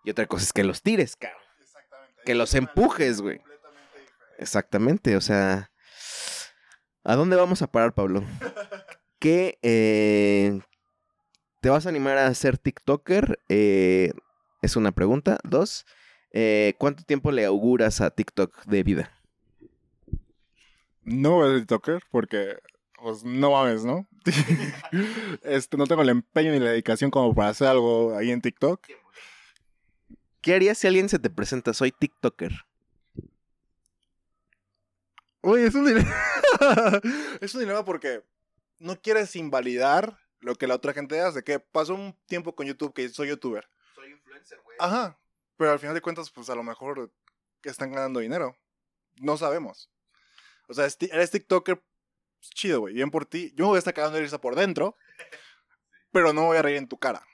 y 0.04 0.12
otra 0.12 0.28
cosa 0.28 0.44
es 0.44 0.54
que 0.54 0.64
los 0.64 0.82
tires, 0.84 1.16
cabrón. 1.16 1.42
Que 2.26 2.36
los 2.36 2.54
empujes, 2.54 3.22
güey. 3.22 3.42
Exactamente, 4.38 5.16
o 5.18 5.22
sea. 5.22 5.72
¿A 7.04 7.16
dónde 7.16 7.36
vamos 7.38 7.62
a 7.62 7.68
parar, 7.68 7.94
Pablo? 7.94 8.24
¿Qué 9.20 9.58
eh, 9.64 10.60
te 11.62 11.70
vas 11.70 11.86
a 11.86 11.90
animar 11.90 12.18
a 12.18 12.34
ser 12.36 12.58
TikToker? 12.58 13.40
Eh, 13.50 14.12
es 14.62 14.76
una 14.76 14.92
pregunta. 14.92 15.40
Dos, 15.44 15.86
eh, 16.32 16.76
¿cuánto 16.78 17.04
tiempo 17.04 17.32
le 17.32 17.46
auguras 17.46 18.02
a 18.02 18.10
TikTok 18.10 18.66
de 18.66 18.84
vida? 18.84 19.12
No 21.04 21.36
voy 21.36 21.48
a 21.48 21.52
ser 21.52 21.60
TikToker 21.62 22.04
porque, 22.12 22.58
pues, 23.02 23.24
no 23.24 23.52
mames, 23.52 23.86
¿no? 23.86 24.08
este, 25.44 25.78
no 25.78 25.88
tengo 25.88 26.02
el 26.02 26.10
empeño 26.10 26.52
ni 26.52 26.60
la 26.60 26.72
dedicación 26.72 27.12
como 27.12 27.34
para 27.34 27.50
hacer 27.50 27.68
algo 27.68 28.16
ahí 28.16 28.32
en 28.32 28.42
TikTok. 28.42 28.86
¿Qué 30.42 30.54
harías 30.54 30.78
si 30.78 30.88
alguien 30.88 31.10
se 31.10 31.20
te 31.20 31.30
presenta? 31.30 31.74
Soy 31.74 31.92
TikToker. 31.92 32.54
Oye, 35.42 35.68
es 35.68 35.76
un 35.76 35.86
dilema. 35.86 36.14
es 37.42 37.54
un 37.54 37.62
dilema 37.62 37.86
porque 37.86 38.24
no 38.80 39.00
quieres 39.00 39.36
invalidar 39.36 40.18
lo 40.40 40.56
que 40.56 40.68
la 40.68 40.76
otra 40.76 40.94
gente 40.94 41.20
hace. 41.22 41.44
Que 41.44 41.60
pasó 41.60 41.96
un 41.96 42.16
tiempo 42.26 42.56
con 42.56 42.68
YouTube 42.68 42.94
que 42.94 43.08
soy 43.10 43.30
youtuber. 43.30 43.68
Soy 44.38 44.56
influencer, 44.56 44.62
güey. 44.62 44.78
Ajá. 44.80 45.20
Pero 45.58 45.72
al 45.72 45.80
final 45.80 45.96
de 45.96 46.02
cuentas, 46.02 46.30
pues 46.30 46.50
a 46.50 46.56
lo 46.56 46.64
mejor 46.64 47.12
están 47.64 47.92
ganando 47.92 48.20
dinero. 48.20 48.56
No 49.16 49.38
sabemos. 49.38 49.90
O 50.68 50.74
sea, 50.74 50.88
eres 51.12 51.32
TikToker, 51.32 51.78
pues, 51.78 52.50
chido, 52.52 52.82
güey. 52.82 52.94
Bien 52.94 53.10
por 53.10 53.26
ti. 53.26 53.54
Yo 53.56 53.66
me 53.66 53.70
voy 53.70 53.76
a 53.78 53.80
estar 53.80 53.94
cagando 53.94 54.18
de 54.18 54.24
risa 54.24 54.40
por 54.40 54.56
dentro, 54.56 54.96
pero 56.12 56.34
no 56.34 56.42
me 56.42 56.48
voy 56.48 56.58
a 56.58 56.62
reír 56.62 56.78
en 56.78 56.88
tu 56.88 56.98
cara. 56.98 57.26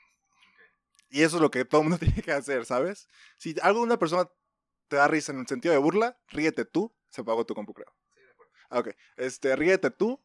Y 1.10 1.22
eso 1.22 1.36
es 1.38 1.41
lo 1.41 1.51
que 1.51 1.66
todo 1.66 1.82
el 1.82 1.89
mundo 1.89 1.97
tiene 2.06 2.22
que 2.22 2.32
hacer, 2.32 2.66
¿sabes? 2.66 3.08
Si 3.38 3.56
algo 3.62 3.82
una 3.82 3.99
persona 3.99 4.30
te 4.88 4.95
da 4.95 5.08
risa 5.08 5.32
en 5.32 5.39
el 5.39 5.47
sentido 5.47 5.74
de 5.74 5.80
burla, 5.80 6.18
ríete 6.30 6.66
tú. 6.66 6.95
Se 7.10 7.24
pagó 7.24 7.45
tu 7.45 7.54
compu, 7.54 7.74
creo. 7.74 7.93
Ah, 8.70 8.80
Ok. 8.80 8.89
Este, 9.18 9.56
ríete 9.56 9.91
tú, 9.91 10.24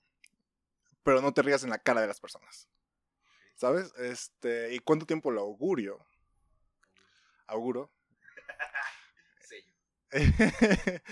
pero 1.03 1.21
no 1.21 1.35
te 1.35 1.43
rías 1.43 1.65
en 1.65 1.71
la 1.71 1.79
cara 1.79 2.01
de 2.01 2.07
las 2.07 2.21
personas. 2.21 2.69
¿Sabes? 3.57 3.93
Este, 3.99 4.75
¿y 4.75 4.79
cuánto 4.79 5.05
tiempo 5.05 5.31
lo 5.31 5.41
augurio? 5.41 6.07
Auguro. 7.49 7.91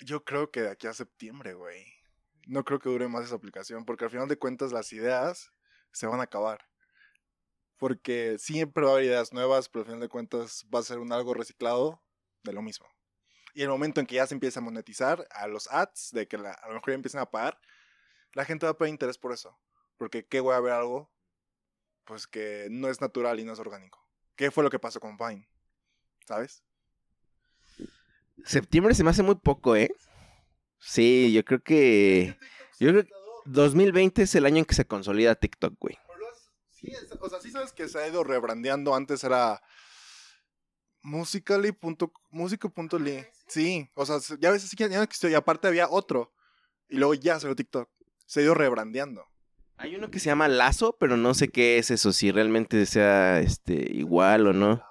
Yo 0.00 0.24
creo 0.24 0.50
que 0.50 0.62
de 0.62 0.70
aquí 0.70 0.86
a 0.86 0.92
septiembre, 0.94 1.54
güey. 1.54 1.86
No 2.46 2.64
creo 2.64 2.78
que 2.80 2.88
dure 2.88 3.08
más 3.08 3.24
esa 3.24 3.34
aplicación, 3.36 3.84
porque 3.84 4.04
al 4.04 4.10
final 4.10 4.28
de 4.28 4.38
cuentas 4.38 4.72
las 4.72 4.92
ideas 4.92 5.52
se 5.92 6.06
van 6.06 6.20
a 6.20 6.24
acabar. 6.24 6.66
Porque 7.78 8.36
siempre 8.38 8.84
va 8.84 8.90
a 8.90 8.92
haber 8.94 9.06
ideas 9.06 9.32
nuevas, 9.32 9.68
pero 9.68 9.80
al 9.82 9.86
final 9.86 10.00
de 10.00 10.08
cuentas 10.08 10.66
va 10.74 10.80
a 10.80 10.82
ser 10.82 10.98
un 10.98 11.12
algo 11.12 11.34
reciclado 11.34 12.02
de 12.42 12.52
lo 12.52 12.62
mismo. 12.62 12.86
Y 13.54 13.62
el 13.62 13.68
momento 13.70 14.00
en 14.00 14.06
que 14.06 14.16
ya 14.16 14.26
se 14.26 14.34
empieza 14.34 14.60
a 14.60 14.62
monetizar 14.62 15.26
a 15.30 15.48
los 15.48 15.68
ads, 15.72 16.10
de 16.12 16.28
que 16.28 16.38
la- 16.38 16.52
a 16.52 16.68
lo 16.68 16.74
mejor 16.74 16.90
ya 16.90 16.94
empiezan 16.96 17.22
a 17.22 17.30
pagar, 17.30 17.60
la 18.34 18.44
gente 18.44 18.66
va 18.66 18.72
a 18.72 18.78
perder 18.78 18.92
interés 18.94 19.18
por 19.18 19.32
eso. 19.32 19.58
Porque 19.98 20.26
qué 20.26 20.40
voy 20.40 20.54
a 20.54 20.60
ver 20.60 20.72
algo, 20.74 21.10
pues 22.04 22.26
que 22.28 22.68
no 22.70 22.88
es 22.88 23.00
natural 23.00 23.40
y 23.40 23.44
no 23.44 23.54
es 23.54 23.60
orgánico. 23.60 24.09
¿Qué 24.40 24.50
fue 24.50 24.64
lo 24.64 24.70
que 24.70 24.78
pasó 24.78 25.00
con 25.00 25.18
Vine? 25.18 25.46
¿Sabes? 26.26 26.64
Septiembre 28.42 28.94
se 28.94 29.04
me 29.04 29.10
hace 29.10 29.22
muy 29.22 29.34
poco, 29.34 29.76
¿eh? 29.76 29.94
Sí, 30.78 31.30
yo 31.30 31.44
creo 31.44 31.62
que... 31.62 32.38
Yo 32.78 32.88
creo 32.88 33.04
que 33.04 33.10
2020 33.44 34.22
es 34.22 34.34
el 34.34 34.46
año 34.46 34.56
en 34.56 34.64
que 34.64 34.74
se 34.74 34.86
consolida 34.86 35.34
TikTok, 35.34 35.74
güey. 35.78 35.98
Sí, 36.70 36.86
es- 36.90 37.12
o 37.20 37.28
sea, 37.28 37.38
sí 37.42 37.50
sabes 37.50 37.74
que 37.74 37.86
se 37.86 37.98
ha 37.98 38.08
ido 38.08 38.24
rebrandeando. 38.24 38.94
Antes 38.94 39.22
era 39.24 39.62
musically. 41.02 41.76
Musical.ly. 42.30 43.26
Sí, 43.46 43.90
o 43.92 44.06
sea, 44.06 44.20
se- 44.20 44.38
ya 44.40 44.48
a 44.48 44.52
veces 44.52 44.70
sí 44.70 44.76
que 44.76 44.88
ya 44.88 44.96
no 44.96 45.02
existió. 45.02 45.28
Y 45.28 45.34
aparte 45.34 45.68
había 45.68 45.90
otro. 45.90 46.32
Y 46.88 46.96
luego 46.96 47.12
ya 47.12 47.38
salió 47.38 47.54
TikTok. 47.54 47.90
Se 48.24 48.40
ha 48.40 48.44
ido 48.44 48.54
rebrandeando. 48.54 49.26
Hay 49.80 49.96
uno 49.96 50.10
que 50.10 50.18
se 50.18 50.26
llama 50.26 50.46
Lazo, 50.46 50.94
pero 51.00 51.16
no 51.16 51.32
sé 51.32 51.48
qué 51.48 51.78
es 51.78 51.90
eso, 51.90 52.12
si 52.12 52.30
realmente 52.30 52.84
sea 52.84 53.40
este 53.40 53.72
igual 53.94 54.46
o 54.46 54.52
no. 54.52 54.84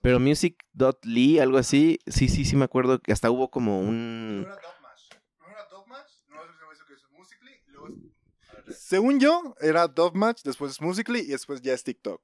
Pero 0.00 0.18
music.ly, 0.18 1.38
algo 1.38 1.58
así, 1.58 1.98
sí, 2.06 2.28
sí, 2.30 2.46
sí 2.46 2.56
me 2.56 2.64
acuerdo 2.64 2.98
que 3.02 3.12
hasta 3.12 3.30
hubo 3.30 3.50
como 3.50 3.78
un... 3.80 4.48
Según 8.70 9.20
yo, 9.20 9.54
era 9.60 9.86
Dove 9.86 10.18
Match, 10.18 10.40
después 10.44 10.72
es 10.72 10.80
Musically 10.80 11.20
y 11.20 11.26
después 11.26 11.60
ya 11.60 11.74
es 11.74 11.84
TikTok. 11.84 12.22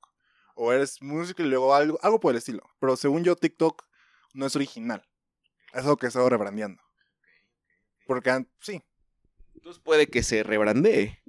O 0.55 0.73
eres 0.73 1.03
Musically 1.03 1.47
y 1.47 1.51
luego 1.51 1.75
algo, 1.75 1.99
algo 2.01 2.21
por 2.21 2.31
el 2.31 2.39
estilo. 2.39 2.63
Pero 2.81 2.97
según 2.97 3.23
yo, 3.23 3.37
TikTok 3.37 3.85
no 4.33 4.47
es 4.47 4.57
original. 4.57 5.07
Es 5.75 5.83
algo 5.83 5.99
que 5.99 6.11
se 6.11 6.17
ha 6.17 6.23
ido 6.23 6.31
rebrandeando. 6.31 6.83
Porque, 8.07 8.47
sí. 8.61 8.83
Entonces 9.55 9.83
puede 9.83 10.07
que 10.07 10.23
se 10.23 10.43
rebrandee, 10.43 11.23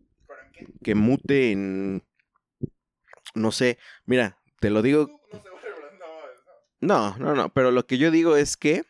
que 0.84 0.96
mute 0.96 1.52
en... 1.52 2.04
No 3.34 3.52
sé, 3.52 3.78
mira, 4.06 4.40
te 4.60 4.70
lo 4.70 4.82
digo... 4.82 5.22
No, 6.80 7.18
no, 7.18 7.34
no, 7.36 7.50
pero 7.54 7.72
lo 7.72 7.88
que 7.88 7.98
yo 7.98 8.12
digo 8.12 8.36
es 8.36 8.58
que 8.58 8.84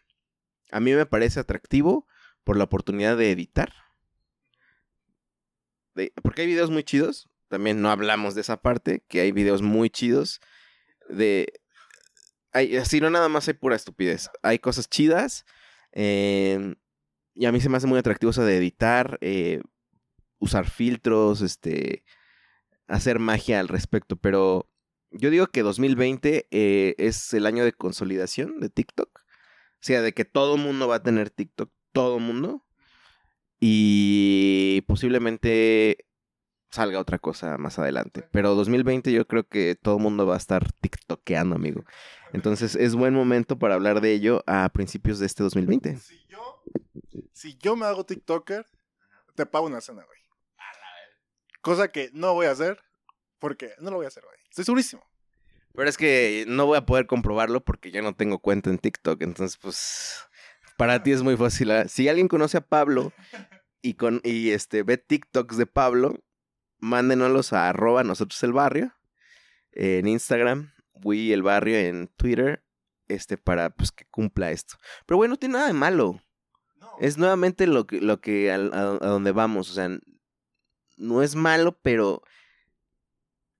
a 0.71 0.79
mí 0.79 0.93
me 0.93 1.05
parece 1.05 1.39
atractivo 1.39 2.07
por 2.43 2.57
la 2.57 2.65
oportunidad 2.65 3.15
de 3.17 3.31
editar. 3.31 3.73
De- 5.93 6.11
porque 6.21 6.41
hay 6.41 6.47
videos 6.47 6.71
muy 6.71 6.83
chidos, 6.83 7.29
también 7.47 7.81
no 7.81 7.89
hablamos 7.89 8.35
de 8.35 8.41
esa 8.41 8.61
parte, 8.61 9.03
que 9.07 9.21
hay 9.21 9.31
videos 9.31 9.61
muy 9.61 9.89
chidos 9.89 10.41
de... 11.07 11.61
Hay, 12.51 12.77
así 12.77 13.01
no 13.01 13.09
nada 13.09 13.29
más 13.29 13.47
hay 13.47 13.53
pura 13.53 13.75
estupidez, 13.75 14.29
hay 14.41 14.59
cosas 14.59 14.89
chidas. 14.89 15.45
eh, 15.91 16.75
y 17.33 17.45
a 17.45 17.51
mí 17.51 17.59
se 17.59 17.67
me 17.69 17.77
hace 17.77 17.87
muy 17.87 17.99
atractivo 17.99 18.29
eso 18.31 18.45
de 18.45 18.57
editar, 18.57 19.17
eh, 19.21 19.61
usar 20.45 20.69
filtros, 20.69 21.41
este, 21.41 22.03
hacer 22.87 23.19
magia 23.19 23.59
al 23.59 23.67
respecto. 23.67 24.15
Pero 24.15 24.69
yo 25.11 25.29
digo 25.29 25.47
que 25.47 25.63
2020 25.63 26.47
eh, 26.51 26.95
es 26.97 27.33
el 27.33 27.45
año 27.45 27.63
de 27.63 27.73
consolidación 27.73 28.59
de 28.59 28.69
TikTok. 28.69 29.09
O 29.19 29.87
sea, 29.87 30.01
de 30.01 30.13
que 30.13 30.25
todo 30.25 30.57
mundo 30.57 30.87
va 30.87 30.95
a 30.95 31.03
tener 31.03 31.29
TikTok, 31.29 31.71
todo 31.91 32.19
mundo. 32.19 32.65
Y 33.59 34.83
posiblemente 34.87 36.05
salga 36.69 36.99
otra 36.99 37.19
cosa 37.19 37.57
más 37.57 37.79
adelante. 37.79 38.27
Pero 38.31 38.53
2020 38.55 39.11
yo 39.11 39.25
creo 39.27 39.47
que 39.47 39.75
todo 39.75 39.97
mundo 39.97 40.25
va 40.25 40.35
a 40.35 40.37
estar 40.37 40.71
TikTokeando, 40.73 41.55
amigo. 41.55 41.85
Entonces 42.33 42.75
es 42.75 42.95
buen 42.95 43.13
momento 43.13 43.57
para 43.57 43.75
hablar 43.75 44.01
de 44.01 44.11
ello 44.11 44.43
a 44.45 44.67
principios 44.69 45.19
de 45.19 45.25
este 45.25 45.43
2020. 45.43 45.97
Si 45.97 46.25
yo, 46.27 46.63
si 47.31 47.57
yo 47.57 47.75
me 47.75 47.85
hago 47.85 48.05
TikToker, 48.05 48.65
te 49.35 49.45
pago 49.45 49.67
una 49.67 49.81
cena, 49.81 50.03
güey. 50.03 50.19
Cosa 51.65 51.87
que 51.87 52.11
no 52.13 52.35
voy 52.35 52.45
a 52.45 52.51
hacer, 52.51 52.77
porque 53.39 53.71
no 53.79 53.89
lo 53.89 53.95
voy 53.95 54.05
a 54.05 54.09
hacer, 54.09 54.23
güey. 54.23 54.37
Estoy 54.51 54.65
segurísimo. 54.65 55.01
Pero 55.73 55.89
es 55.89 55.97
que 55.97 56.45
no 56.47 56.67
voy 56.67 56.77
a 56.77 56.85
poder 56.85 57.07
comprobarlo 57.07 57.65
porque 57.65 57.89
yo 57.89 58.03
no 58.03 58.13
tengo 58.15 58.37
cuenta 58.37 58.69
en 58.69 58.77
TikTok. 58.77 59.23
Entonces, 59.23 59.57
pues, 59.57 60.19
para 60.77 61.01
ti 61.01 61.11
es 61.11 61.23
muy 61.23 61.35
fácil. 61.35 61.71
¿ah? 61.71 61.87
Si 61.87 62.07
alguien 62.07 62.27
conoce 62.27 62.57
a 62.57 62.61
Pablo 62.61 63.13
y, 63.81 63.95
con, 63.95 64.21
y 64.23 64.51
este, 64.51 64.83
ve 64.83 64.97
TikToks 64.99 65.57
de 65.57 65.65
Pablo, 65.65 66.23
mándenoslos 66.77 67.51
a 67.51 67.67
arroba 67.69 68.03
nosotros 68.03 68.43
el 68.43 68.53
barrio 68.53 68.93
en 69.71 70.07
Instagram, 70.07 70.71
Wii 71.03 71.33
el 71.33 71.41
barrio 71.41 71.79
en 71.79 72.09
Twitter, 72.15 72.63
este, 73.07 73.37
para 73.37 73.71
pues 73.71 73.91
que 73.91 74.05
cumpla 74.11 74.51
esto. 74.51 74.75
Pero 75.07 75.17
bueno, 75.17 75.31
no 75.33 75.37
tiene 75.39 75.53
nada 75.53 75.67
de 75.67 75.73
malo. 75.73 76.21
No, 76.75 76.91
Es 76.99 77.17
nuevamente 77.17 77.65
lo 77.65 77.87
que, 77.87 78.01
lo 78.01 78.21
que 78.21 78.51
al- 78.51 78.71
a, 78.71 78.81
a 78.81 79.07
donde 79.09 79.31
vamos. 79.31 79.71
O 79.71 79.73
sea, 79.73 79.89
no 80.97 81.21
es 81.21 81.35
malo, 81.35 81.77
pero 81.81 82.21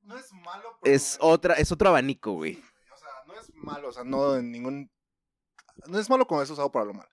no 0.06 0.18
es 0.18 0.32
malo, 0.34 0.78
pero 0.82 0.96
es 0.96 1.18
otra, 1.20 1.56
es 1.56 1.72
otro 1.72 1.90
abanico, 1.90 2.34
güey. 2.34 2.62
O 2.94 2.98
sea, 2.98 3.10
no 3.26 3.34
es 3.40 3.54
malo, 3.56 3.90
o 3.90 3.92
sea, 3.92 4.04
no 4.04 4.36
en 4.36 4.52
ningún... 4.52 4.92
No 5.88 6.00
es 6.00 6.10
malo 6.10 6.26
cuando 6.28 6.44
es 6.44 6.50
usado 6.50 6.72
para 6.72 6.86
lo 6.86 6.94
malo, 6.94 7.10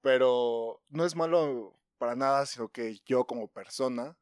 pero 0.00 0.80
no 0.88 1.04
es 1.04 1.14
malo 1.16 1.78
para 1.98 2.14
nada, 2.14 2.46
sino 2.46 2.68
que 2.68 3.00
yo 3.04 3.26
como 3.26 3.48
persona, 3.48 4.16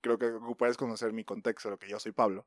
creo 0.00 0.18
que 0.18 0.26
ocuparías 0.26 0.76
conocer 0.76 1.12
mi 1.12 1.24
contexto, 1.24 1.70
lo 1.70 1.78
que 1.78 1.88
yo 1.88 1.98
soy 1.98 2.12
Pablo, 2.12 2.46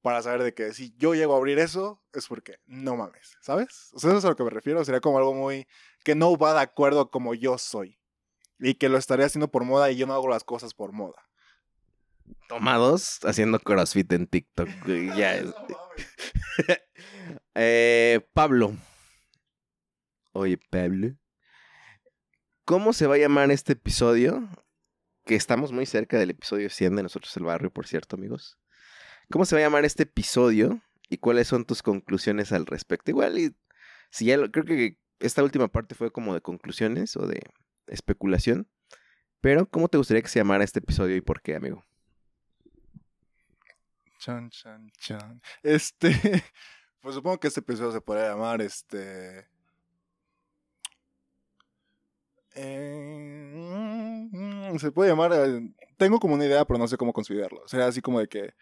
para 0.00 0.22
saber 0.22 0.42
de 0.42 0.54
que 0.54 0.72
si 0.72 0.94
yo 0.96 1.14
llego 1.14 1.34
a 1.34 1.36
abrir 1.36 1.58
eso, 1.58 2.02
es 2.12 2.26
porque 2.26 2.58
no 2.66 2.96
mames, 2.96 3.36
¿sabes? 3.40 3.90
O 3.92 3.98
sea, 3.98 4.10
eso 4.10 4.18
es 4.18 4.24
a 4.24 4.30
lo 4.30 4.36
que 4.36 4.44
me 4.44 4.50
refiero, 4.50 4.84
sería 4.84 5.00
como 5.00 5.18
algo 5.18 5.34
muy... 5.34 5.68
que 6.02 6.14
no 6.14 6.36
va 6.36 6.54
de 6.54 6.60
acuerdo 6.60 7.10
como 7.10 7.34
yo 7.34 7.58
soy. 7.58 8.00
Y 8.58 8.74
que 8.74 8.88
lo 8.88 8.98
estaría 8.98 9.26
haciendo 9.26 9.48
por 9.48 9.64
moda 9.64 9.90
y 9.90 9.96
yo 9.96 10.06
no 10.06 10.14
hago 10.14 10.28
las 10.28 10.44
cosas 10.44 10.74
por 10.74 10.92
moda. 10.92 11.28
Tomados 12.56 13.18
haciendo 13.24 13.58
CrossFit 13.58 14.12
en 14.12 14.26
TikTok. 14.26 14.68
Ya 15.16 15.36
es. 15.36 15.46
Eh, 17.54 18.20
Pablo. 18.34 18.74
Oye, 20.32 20.58
Pablo. 20.70 21.14
¿Cómo 22.66 22.92
se 22.92 23.06
va 23.06 23.14
a 23.14 23.18
llamar 23.18 23.50
este 23.50 23.72
episodio? 23.72 24.48
Que 25.24 25.34
estamos 25.34 25.72
muy 25.72 25.86
cerca 25.86 26.18
del 26.18 26.30
episodio 26.30 26.68
100 26.68 26.96
de 26.96 27.02
Nosotros 27.02 27.34
el 27.38 27.44
Barrio, 27.44 27.70
por 27.72 27.86
cierto, 27.86 28.16
amigos. 28.16 28.58
¿Cómo 29.30 29.44
se 29.46 29.54
va 29.54 29.60
a 29.60 29.64
llamar 29.64 29.84
este 29.86 30.02
episodio? 30.02 30.82
¿Y 31.08 31.18
cuáles 31.18 31.48
son 31.48 31.64
tus 31.64 31.82
conclusiones 31.82 32.52
al 32.52 32.66
respecto? 32.66 33.10
Igual, 33.10 33.38
y 33.38 33.56
si 34.10 34.26
ya 34.26 34.36
lo- 34.36 34.50
creo 34.50 34.64
que 34.66 34.98
esta 35.20 35.42
última 35.42 35.68
parte 35.68 35.94
fue 35.94 36.10
como 36.10 36.34
de 36.34 36.42
conclusiones 36.42 37.16
o 37.16 37.26
de 37.26 37.40
especulación. 37.86 38.68
Pero, 39.40 39.68
¿cómo 39.70 39.88
te 39.88 39.96
gustaría 39.98 40.22
que 40.22 40.28
se 40.28 40.38
llamara 40.40 40.64
este 40.64 40.80
episodio 40.80 41.16
y 41.16 41.20
por 41.22 41.40
qué, 41.42 41.54
amigo? 41.56 41.82
Chan, 44.22 44.50
chan, 44.50 44.88
chan. 45.00 45.42
Este, 45.64 46.10
pues 47.00 47.16
supongo 47.16 47.40
que 47.40 47.48
este 47.48 47.58
episodio 47.58 47.90
se 47.90 48.00
podría 48.00 48.28
llamar, 48.28 48.62
este... 48.62 49.48
eh, 52.54 54.28
se 54.78 54.92
puede 54.92 55.10
llamar... 55.10 55.32
eh, 55.32 55.74
tengo 55.96 56.20
como 56.20 56.34
una 56.34 56.44
idea, 56.44 56.64
pero 56.64 56.78
no 56.78 56.86
sé 56.86 56.96
cómo 56.96 57.12
considerarlo. 57.12 57.66
Sería 57.66 57.86
así 57.86 58.00
como 58.00 58.20
de 58.20 58.28
que... 58.28 58.54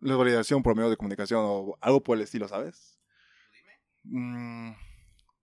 La 0.00 0.16
validación 0.16 0.62
por 0.62 0.76
medio 0.76 0.90
de 0.90 0.98
comunicación 0.98 1.40
o 1.42 1.78
algo 1.80 2.02
por 2.02 2.18
el 2.18 2.24
estilo, 2.24 2.48
¿sabes? 2.48 3.00
Mm, 4.04 4.72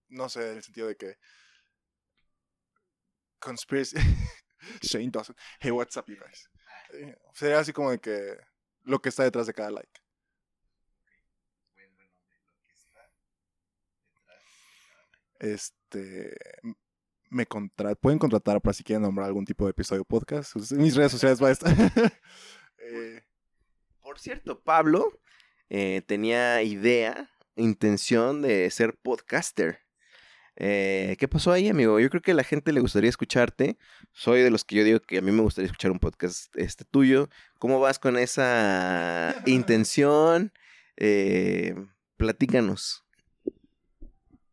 no 0.09 0.29
sé, 0.29 0.51
en 0.51 0.57
el 0.57 0.63
sentido 0.63 0.87
de 0.87 0.97
que... 0.97 1.17
Conspiracy... 3.39 3.97
Shane 4.83 5.09
Dawson. 5.09 5.35
Hey, 5.59 5.71
what's 5.71 5.97
up, 5.97 6.05
you 6.07 6.15
guys? 6.15 6.52
Sería 7.33 7.59
así 7.59 7.73
como 7.73 7.91
de 7.91 7.99
que 7.99 8.37
lo 8.83 9.01
que 9.01 9.09
está 9.09 9.23
detrás 9.23 9.47
de 9.47 9.53
cada 9.53 9.71
like. 9.71 10.03
Este. 15.39 16.35
Me 17.29 17.45
contra 17.45 17.95
pueden 17.95 18.19
contratar 18.19 18.61
para 18.61 18.73
si 18.73 18.83
quieren 18.83 19.01
nombrar 19.01 19.27
algún 19.27 19.45
tipo 19.45 19.65
de 19.65 19.71
episodio 19.71 20.05
podcast. 20.05 20.55
Mis 20.71 20.95
redes 20.95 21.11
sociales 21.11 21.41
va 21.41 21.49
a 21.49 21.51
estar. 21.51 21.73
Eh, 22.85 23.23
Por 24.01 24.19
cierto, 24.19 24.61
Pablo 24.61 25.17
eh, 25.69 26.01
tenía 26.05 26.61
idea, 26.63 27.29
intención 27.55 28.41
de 28.41 28.69
ser 28.71 28.97
podcaster. 28.97 29.82
Eh, 30.55 31.15
¿Qué 31.19 31.27
pasó 31.27 31.51
ahí, 31.51 31.67
amigo? 31.67 31.99
Yo 31.99 32.09
creo 32.09 32.21
que 32.21 32.31
a 32.31 32.35
la 32.35 32.43
gente 32.43 32.73
le 32.73 32.79
gustaría 32.79 33.09
escucharte. 33.09 33.77
Soy 34.11 34.41
de 34.41 34.51
los 34.51 34.63
que 34.63 34.75
yo 34.75 34.83
digo 34.83 34.99
que 34.99 35.17
a 35.17 35.21
mí 35.21 35.31
me 35.31 35.41
gustaría 35.41 35.67
escuchar 35.67 35.91
un 35.91 35.99
podcast 35.99 36.55
este 36.55 36.85
tuyo. 36.85 37.29
¿Cómo 37.59 37.79
vas 37.79 37.99
con 37.99 38.17
esa 38.17 39.35
intención? 39.45 40.51
Eh, 40.97 41.75
platícanos. 42.17 43.03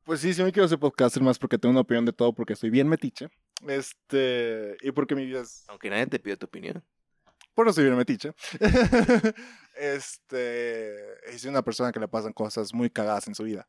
pues 0.05 0.21
sí, 0.21 0.33
sí 0.33 0.43
me 0.43 0.53
quiero 0.53 0.69
ser 0.69 0.79
podcaster 0.79 1.23
más 1.23 1.39
porque 1.39 1.59
tengo 1.59 1.73
una 1.73 1.83
opinión 1.83 2.07
de 2.07 2.13
todo, 2.13 2.33
porque 2.33 2.55
estoy 2.55 2.71
bien 2.71 2.89
metiche. 2.89 3.29
Este. 3.69 4.77
Y 4.81 4.93
porque 4.93 5.15
mi 5.15 5.27
vida 5.27 5.41
es. 5.41 5.65
Aunque 5.69 5.91
nadie 5.91 6.07
te 6.07 6.19
pide 6.19 6.37
tu 6.37 6.47
opinión. 6.47 6.83
Por 7.55 7.67
no 7.67 7.73
soy 7.73 7.85
bien 7.85 7.97
metiche. 7.97 8.33
este. 9.77 10.97
Y 11.35 11.39
soy 11.39 11.51
una 11.51 11.63
persona 11.63 11.93
que 11.93 12.01
le 12.01 12.09
pasan 12.09 12.33
cosas 12.33 12.73
muy 12.73 12.89
cagadas 12.89 13.29
en 13.29 13.35
su 13.35 13.45
vida. 13.45 13.69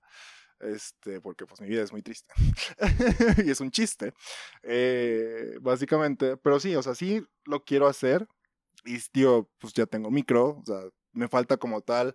Este, 0.61 1.19
porque 1.21 1.45
pues 1.45 1.59
mi 1.61 1.67
vida 1.67 1.81
es 1.81 1.91
muy 1.91 2.01
triste. 2.01 2.33
y 3.45 3.49
es 3.49 3.59
un 3.61 3.71
chiste. 3.71 4.13
Eh, 4.63 5.57
básicamente. 5.61 6.37
Pero 6.37 6.59
sí, 6.59 6.75
o 6.75 6.83
sea, 6.83 6.95
sí 6.95 7.25
lo 7.45 7.63
quiero 7.63 7.87
hacer. 7.87 8.27
Y 8.85 8.99
tío, 9.11 9.49
pues 9.59 9.73
ya 9.73 9.85
tengo 9.85 10.11
micro. 10.11 10.59
O 10.59 10.63
sea, 10.65 10.81
me 11.13 11.27
falta 11.27 11.57
como 11.57 11.81
tal 11.81 12.13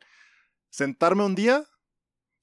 sentarme 0.71 1.25
un 1.25 1.35
día 1.35 1.65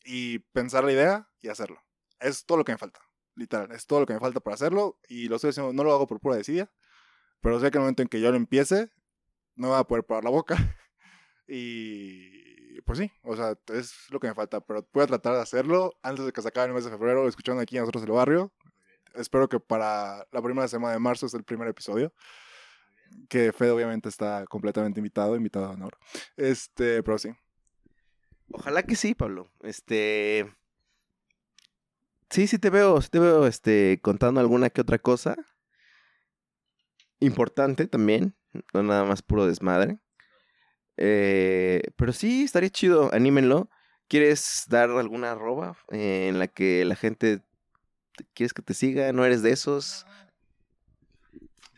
y 0.04 0.40
pensar 0.40 0.84
la 0.84 0.92
idea 0.92 1.30
y 1.42 1.50
hacerlo. 1.50 1.82
Es 2.20 2.46
todo 2.46 2.58
lo 2.58 2.64
que 2.66 2.74
me 2.74 2.78
falta. 2.78 3.00
Literal, 3.36 3.72
es 3.72 3.88
todo 3.88 4.02
lo 4.02 4.06
que 4.06 4.14
me 4.14 4.20
falta 4.20 4.40
para 4.40 4.56
hacerlo. 4.56 5.00
Y 5.08 5.28
lo 5.28 5.38
estoy 5.38 5.52
haciendo, 5.52 5.74
no 5.74 5.84
lo 5.84 5.94
hago 5.94 6.08
por 6.08 6.20
pura 6.20 6.36
desidia. 6.36 6.72
Pero 7.42 7.60
sé 7.60 7.72
que 7.72 7.78
el 7.78 7.82
momento 7.82 8.02
en 8.02 8.10
que 8.10 8.22
yo 8.22 8.32
lo 8.32 8.38
empiece, 8.38 8.90
no 9.56 9.70
va 9.70 9.80
a 9.80 9.88
poder 9.88 10.06
parar 10.06 10.24
la 10.24 10.32
boca. 10.32 10.56
Y 11.46 12.43
pues 12.86 13.00
sí, 13.00 13.12
o 13.24 13.36
sea, 13.36 13.58
es 13.74 13.94
lo 14.10 14.20
que 14.20 14.28
me 14.28 14.34
falta. 14.34 14.62
Pero 14.62 14.88
voy 14.94 15.04
a 15.04 15.08
tratar 15.08 15.36
de 15.36 15.42
hacerlo 15.42 15.94
antes 16.04 16.26
de 16.26 16.32
que 16.32 16.42
se 16.42 16.48
acabe 16.48 16.68
el 16.68 16.74
mes 16.74 16.86
de 16.86 16.92
febrero, 16.92 17.28
escuchando 17.28 17.62
aquí 17.62 17.78
a 17.78 17.82
nosotros 17.82 18.04
el 18.04 18.12
barrio. 18.12 18.52
Espero 19.16 19.48
que 19.48 19.60
para 19.60 20.26
la 20.32 20.42
primera 20.42 20.68
semana 20.68 20.94
de 20.94 21.00
marzo 21.00 21.26
es 21.26 21.34
el 21.34 21.44
primer 21.44 21.68
episodio. 21.68 22.14
Que 23.30 23.54
Fede 23.54 23.72
obviamente 23.72 24.10
está 24.10 24.46
completamente 24.48 25.00
invitado, 25.00 25.36
invitado 25.36 25.66
a 25.66 25.72
honor. 25.72 25.98
Este, 26.36 27.04
pero 27.04 27.18
sí. 27.18 27.30
Ojalá 28.52 28.84
que 28.84 28.96
sí, 28.96 29.14
Pablo. 29.14 29.52
Este. 29.62 30.52
Sí, 32.30 32.48
sí 32.48 32.58
te 32.58 32.72
veo, 32.72 33.00
sí 33.02 33.10
te 33.10 33.20
veo 33.20 33.46
este, 33.46 34.00
contando 34.02 34.40
alguna 34.40 34.70
que 34.72 34.82
otra 34.82 34.98
cosa. 34.98 35.36
Importante 37.20 37.88
también. 37.88 38.36
No 38.74 38.84
nada 38.84 39.04
más 39.04 39.22
puro 39.22 39.46
desmadre. 39.46 40.00
Eh, 40.98 41.82
pero 41.96 42.14
sí, 42.14 42.44
estaría 42.44 42.70
chido. 42.70 43.10
Anímenlo. 43.14 43.70
¿Quieres 44.08 44.66
dar 44.68 44.90
alguna 44.92 45.32
arroba 45.32 45.78
en 45.90 46.38
la 46.38 46.48
que 46.48 46.86
la 46.86 46.96
gente 46.96 47.40
te- 48.16 48.26
quieres 48.34 48.54
que 48.54 48.62
te 48.62 48.74
siga? 48.74 49.12
¿No 49.14 49.26
eres 49.26 49.42
de 49.42 49.52
esos? 49.52 50.06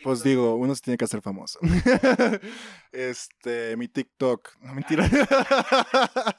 Pues 0.04 0.22
digo, 0.22 0.56
uno 0.56 0.76
se 0.76 0.82
tiene 0.82 0.98
que 0.98 1.06
hacer 1.06 1.22
famoso. 1.22 1.60
este, 2.92 3.76
mi 3.78 3.88
TikTok. 3.88 4.58
No, 4.60 4.74
mentira. 4.76 5.10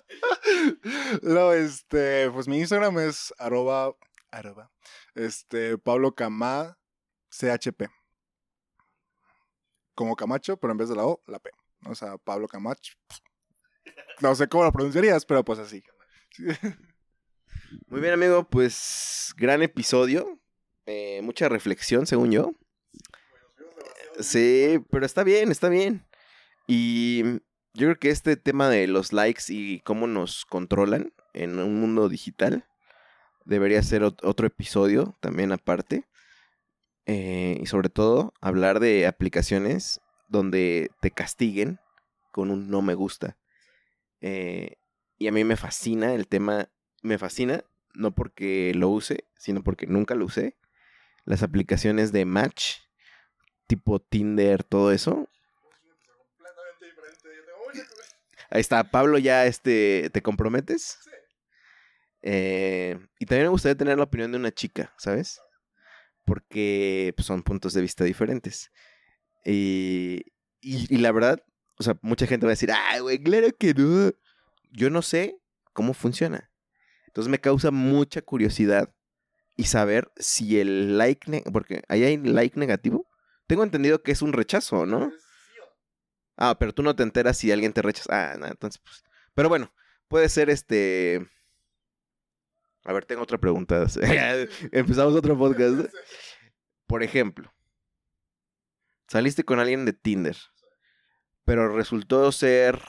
no, 1.22 1.52
este, 1.52 2.30
pues 2.30 2.46
mi 2.46 2.58
Instagram 2.58 2.98
es 3.00 3.34
arroba, 3.38 3.94
arroba, 4.30 4.70
este, 5.14 5.78
Pablo 5.78 6.14
Cama, 6.14 6.78
CHP. 7.30 7.88
Como 9.94 10.14
Camacho, 10.14 10.58
pero 10.58 10.72
en 10.72 10.78
vez 10.78 10.88
de 10.88 10.96
la 10.96 11.06
O, 11.06 11.22
la 11.26 11.38
P. 11.38 11.50
O 11.84 11.94
sea, 11.94 12.16
Pablo 12.18 12.48
Camacho. 12.48 12.94
No 14.20 14.34
sé 14.34 14.48
cómo 14.48 14.64
lo 14.64 14.72
pronunciarías, 14.72 15.24
pero 15.26 15.44
pues 15.44 15.58
así. 15.58 15.82
Muy 17.88 18.00
bien, 18.00 18.14
amigo. 18.14 18.48
Pues 18.48 19.34
gran 19.36 19.62
episodio. 19.62 20.40
eh, 20.86 21.20
mucha 21.22 21.48
reflexión, 21.48 22.06
según 22.06 22.30
yo. 22.32 22.52
Sí, 24.20 24.78
pero 24.90 25.04
está 25.04 25.24
bien, 25.24 25.50
está 25.50 25.68
bien. 25.68 26.06
Y 26.66 27.22
yo 27.74 27.86
creo 27.86 27.98
que 27.98 28.10
este 28.10 28.36
tema 28.36 28.68
de 28.70 28.86
los 28.86 29.12
likes 29.12 29.44
y 29.48 29.80
cómo 29.80 30.06
nos 30.06 30.44
controlan 30.46 31.12
en 31.34 31.58
un 31.58 31.80
mundo 31.80 32.08
digital 32.08 32.66
debería 33.44 33.82
ser 33.82 34.02
otro 34.02 34.46
episodio 34.46 35.14
también 35.20 35.52
aparte. 35.52 36.04
Eh, 37.04 37.58
y 37.60 37.66
sobre 37.66 37.88
todo 37.88 38.32
hablar 38.40 38.80
de 38.80 39.06
aplicaciones 39.06 40.00
donde 40.28 40.90
te 41.00 41.10
castiguen 41.10 41.78
con 42.32 42.50
un 42.50 42.70
no 42.70 42.82
me 42.82 42.94
gusta. 42.94 43.36
Eh, 44.20 44.76
y 45.18 45.28
a 45.28 45.32
mí 45.32 45.44
me 45.44 45.56
fascina 45.56 46.14
el 46.14 46.28
tema, 46.28 46.68
me 47.02 47.18
fascina 47.18 47.64
no 47.94 48.14
porque 48.14 48.72
lo 48.74 48.88
use, 48.90 49.24
sino 49.38 49.62
porque 49.62 49.86
nunca 49.86 50.14
lo 50.14 50.26
usé. 50.26 50.56
Las 51.24 51.42
aplicaciones 51.42 52.12
de 52.12 52.24
match, 52.24 52.76
tipo 53.66 54.00
Tinder, 54.00 54.62
todo 54.62 54.92
eso. 54.92 55.28
Ahí 58.50 58.60
está, 58.60 58.90
Pablo, 58.90 59.18
ya 59.18 59.46
este, 59.46 60.10
¿te 60.12 60.22
comprometes? 60.22 60.98
Eh, 62.22 62.98
y 63.18 63.26
también 63.26 63.46
me 63.46 63.50
gustaría 63.50 63.76
tener 63.76 63.96
la 63.96 64.04
opinión 64.04 64.30
de 64.32 64.38
una 64.38 64.52
chica, 64.52 64.92
¿sabes? 64.98 65.40
Porque 66.24 67.12
pues, 67.16 67.26
son 67.26 67.42
puntos 67.42 67.72
de 67.72 67.82
vista 67.82 68.04
diferentes. 68.04 68.70
Y, 69.48 70.24
y, 70.60 70.98
la 70.98 71.12
verdad, 71.12 71.40
o 71.78 71.82
sea, 71.84 71.96
mucha 72.02 72.26
gente 72.26 72.46
va 72.46 72.50
a 72.50 72.54
decir, 72.58 72.70
ay, 72.72 73.00
güey, 73.00 73.22
claro 73.22 73.48
que 73.56 73.74
no. 73.74 74.12
Yo 74.72 74.90
no 74.90 75.02
sé 75.02 75.38
cómo 75.72 75.94
funciona. 75.94 76.50
Entonces 77.06 77.30
me 77.30 77.40
causa 77.40 77.70
mucha 77.70 78.22
curiosidad 78.22 78.92
y 79.56 79.64
saber 79.64 80.10
si 80.16 80.58
el 80.58 80.98
like, 80.98 81.44
porque 81.52 81.82
ahí 81.88 82.02
hay 82.02 82.16
like 82.16 82.58
negativo. 82.58 83.08
Tengo 83.46 83.62
entendido 83.62 84.02
que 84.02 84.10
es 84.10 84.20
un 84.20 84.32
rechazo, 84.32 84.84
¿no? 84.84 85.12
Ah, 86.36 86.56
pero 86.58 86.74
tú 86.74 86.82
no 86.82 86.96
te 86.96 87.04
enteras 87.04 87.38
si 87.38 87.52
alguien 87.52 87.72
te 87.72 87.82
rechaza. 87.82 88.32
Ah, 88.32 88.36
no, 88.36 88.46
entonces, 88.46 88.82
pues. 88.84 89.04
Pero 89.34 89.48
bueno, 89.48 89.72
puede 90.08 90.28
ser 90.28 90.50
este. 90.50 91.24
A 92.84 92.92
ver, 92.92 93.04
tengo 93.04 93.22
otra 93.22 93.38
pregunta. 93.38 93.86
Empezamos 94.72 95.14
otro 95.14 95.38
podcast. 95.38 95.88
Por 96.86 97.02
ejemplo, 97.02 97.52
saliste 99.08 99.44
con 99.44 99.58
alguien 99.58 99.84
de 99.84 99.92
Tinder, 99.92 100.36
pero 101.44 101.74
resultó 101.74 102.30
ser 102.32 102.80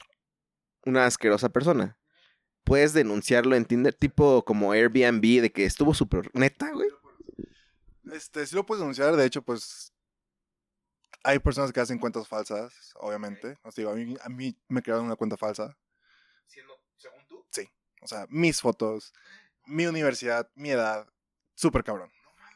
una 0.85 1.05
asquerosa 1.05 1.49
persona. 1.49 1.97
Puedes 2.63 2.93
denunciarlo 2.93 3.55
en 3.55 3.65
Tinder, 3.65 3.93
tipo 3.93 4.43
como 4.43 4.71
Airbnb, 4.71 5.41
de 5.41 5.51
que 5.51 5.65
estuvo 5.65 5.93
súper 5.93 6.29
neta, 6.33 6.71
güey. 6.71 6.89
Este, 8.11 8.45
sí 8.45 8.55
lo 8.55 8.65
puedes 8.65 8.81
denunciar, 8.81 9.15
de 9.15 9.25
hecho, 9.25 9.41
pues 9.41 9.93
hay 11.23 11.39
personas 11.39 11.73
que 11.73 11.79
hacen 11.79 11.99
cuentas 11.99 12.27
falsas, 12.27 12.93
obviamente. 12.95 13.57
O 13.63 13.71
sea, 13.71 13.89
a, 13.89 13.93
mí, 13.93 14.15
a 14.21 14.29
mí 14.29 14.57
me 14.67 14.81
crearon 14.81 15.05
una 15.05 15.15
cuenta 15.15 15.37
falsa. 15.37 15.77
¿Siendo, 16.45 16.73
según 16.95 17.27
tú? 17.27 17.45
Sí. 17.51 17.69
O 18.01 18.07
sea, 18.07 18.25
mis 18.29 18.61
fotos, 18.61 19.13
mi 19.65 19.85
universidad, 19.85 20.49
mi 20.55 20.71
edad, 20.71 21.07
súper 21.53 21.83
cabrón. 21.83 22.09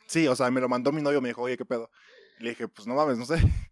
Sí, 0.08 0.28
o 0.28 0.36
sea, 0.36 0.50
me 0.52 0.62
lo 0.62 0.70
mandó 0.70 0.92
mi 0.92 1.02
novio, 1.02 1.22
me 1.22 1.30
dijo, 1.30 1.42
oye, 1.42 1.58
¿qué 1.58 1.66
pedo? 1.66 1.90
Le 2.42 2.52
dije, 2.52 2.68
pues 2.68 2.88
no 2.88 2.96
mames, 2.96 3.18
no 3.18 3.26
sé. 3.26 3.36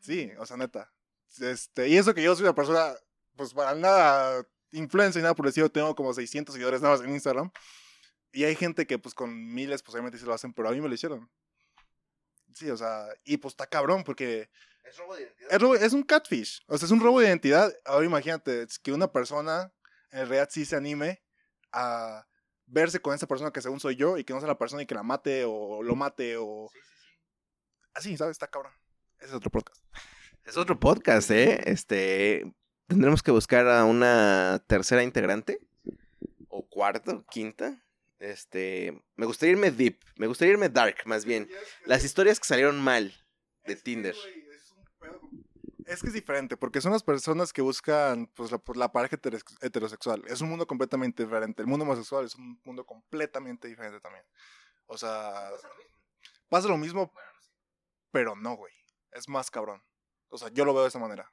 Sí, 0.00 0.30
o 0.38 0.44
sea, 0.44 0.58
neta. 0.58 0.92
Este, 1.40 1.88
y 1.88 1.96
eso 1.96 2.12
que 2.12 2.22
yo 2.22 2.36
soy 2.36 2.44
una 2.44 2.54
persona, 2.54 2.92
pues 3.36 3.54
para 3.54 3.74
nada 3.74 4.46
influencer 4.70 5.20
y 5.20 5.22
nada 5.22 5.34
por 5.34 5.46
decirlo, 5.46 5.70
tengo 5.70 5.94
como 5.94 6.12
600 6.12 6.52
seguidores 6.52 6.82
nada 6.82 6.94
más 6.94 7.04
en 7.04 7.14
Instagram. 7.14 7.50
Y 8.32 8.44
hay 8.44 8.54
gente 8.54 8.86
que 8.86 8.98
pues 8.98 9.14
con 9.14 9.54
miles 9.54 9.82
obviamente 9.86 10.18
se 10.18 10.26
lo 10.26 10.34
hacen, 10.34 10.52
pero 10.52 10.68
a 10.68 10.72
mí 10.72 10.80
me 10.80 10.88
lo 10.88 10.94
hicieron. 10.94 11.30
Sí, 12.52 12.70
o 12.70 12.76
sea, 12.76 13.06
y 13.24 13.36
pues 13.36 13.52
está 13.52 13.66
cabrón 13.66 14.04
porque... 14.04 14.50
Es 14.84 14.98
robo 14.98 15.16
de 15.16 15.22
identidad. 15.22 15.82
Es, 15.82 15.92
un 15.92 16.02
catfish, 16.02 16.62
o 16.66 16.76
sea, 16.76 16.86
es 16.86 16.92
un 16.92 17.00
robo 17.00 17.20
de 17.20 17.28
identidad. 17.28 17.72
Ahora 17.84 18.04
imagínate 18.04 18.66
que 18.82 18.92
una 18.92 19.10
persona 19.10 19.72
en 20.10 20.28
realidad 20.28 20.48
sí 20.50 20.64
se 20.64 20.76
anime 20.76 21.22
a 21.72 22.26
verse 22.66 23.00
con 23.00 23.14
esa 23.14 23.26
persona 23.26 23.50
que 23.50 23.62
según 23.62 23.80
soy 23.80 23.96
yo 23.96 24.18
y 24.18 24.24
que 24.24 24.32
no 24.32 24.40
sea 24.40 24.48
la 24.48 24.58
persona 24.58 24.82
y 24.82 24.86
que 24.86 24.94
la 24.94 25.02
mate 25.02 25.44
o 25.46 25.82
lo 25.82 25.96
mate 25.96 26.36
o... 26.36 26.68
Sí, 26.70 26.78
sí, 26.78 26.90
sí. 26.92 26.93
Así, 27.94 28.16
¿sabes? 28.16 28.32
Está 28.32 28.48
cabrón. 28.48 28.72
Ese 29.18 29.28
es 29.28 29.34
otro 29.34 29.50
podcast. 29.50 29.80
Es 30.44 30.56
otro 30.56 30.78
podcast, 30.78 31.30
¿eh? 31.30 31.60
Este, 31.64 32.52
tendremos 32.88 33.22
que 33.22 33.30
buscar 33.30 33.68
a 33.68 33.84
una 33.84 34.62
tercera 34.66 35.02
integrante 35.02 35.60
o 36.48 36.68
cuarta, 36.68 37.22
quinta. 37.30 37.80
Este, 38.18 39.00
me 39.16 39.26
gustaría 39.26 39.52
irme 39.52 39.70
deep, 39.70 40.00
me 40.16 40.26
gustaría 40.26 40.54
irme 40.54 40.68
dark, 40.68 40.96
más 41.06 41.24
bien. 41.24 41.48
Las 41.86 42.04
historias 42.04 42.40
que 42.40 42.46
salieron 42.46 42.80
mal 42.80 43.14
de 43.64 43.76
Tinder. 43.76 44.16
Es 45.86 46.00
que 46.00 46.08
es 46.08 46.14
diferente, 46.14 46.56
porque 46.56 46.80
son 46.80 46.92
las 46.92 47.02
personas 47.02 47.52
que 47.52 47.62
buscan 47.62 48.26
pues, 48.34 48.50
la, 48.50 48.58
pues, 48.58 48.76
la, 48.76 48.90
pareja 48.90 49.18
heterosexual. 49.60 50.22
Es 50.26 50.40
un 50.40 50.48
mundo 50.48 50.66
completamente 50.66 51.22
diferente. 51.22 51.62
El 51.62 51.68
mundo 51.68 51.84
homosexual 51.84 52.24
es 52.24 52.34
un 52.34 52.58
mundo 52.64 52.84
completamente 52.84 53.68
diferente 53.68 54.00
también. 54.00 54.24
O 54.86 54.96
sea, 54.96 55.50
pasa 56.48 56.68
lo 56.68 56.78
mismo, 56.78 57.12
pero 58.14 58.36
no, 58.36 58.54
güey. 58.54 58.72
Es 59.10 59.28
más 59.28 59.50
cabrón. 59.50 59.82
O 60.28 60.38
sea, 60.38 60.48
yo 60.50 60.64
lo 60.64 60.72
veo 60.72 60.84
de 60.84 60.88
esa 60.88 61.00
manera. 61.00 61.32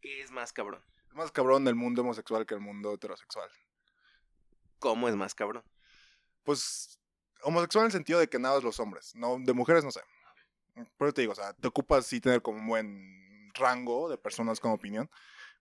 ¿Qué 0.00 0.22
es 0.22 0.30
más 0.30 0.50
cabrón? 0.50 0.82
Es 1.06 1.14
más 1.14 1.30
cabrón 1.30 1.68
el 1.68 1.74
mundo 1.74 2.00
homosexual 2.00 2.46
que 2.46 2.54
el 2.54 2.60
mundo 2.60 2.94
heterosexual. 2.94 3.50
¿Cómo 4.78 5.06
es 5.06 5.16
más 5.16 5.34
cabrón? 5.34 5.62
Pues 6.44 6.98
homosexual 7.42 7.82
en 7.82 7.86
el 7.88 7.92
sentido 7.92 8.18
de 8.18 8.26
que 8.26 8.38
nada 8.38 8.56
es 8.56 8.64
los 8.64 8.80
hombres. 8.80 9.14
No, 9.16 9.36
de 9.38 9.52
mujeres 9.52 9.84
no 9.84 9.90
sé. 9.90 10.00
Pero 10.96 11.12
te 11.12 11.20
digo, 11.20 11.34
o 11.34 11.36
sea, 11.36 11.52
te 11.52 11.68
ocupas 11.68 12.06
sí 12.06 12.22
tener 12.22 12.40
como 12.40 12.58
un 12.58 12.66
buen 12.66 13.52
rango 13.52 14.08
de 14.08 14.16
personas 14.16 14.60
con 14.60 14.70
opinión. 14.70 15.10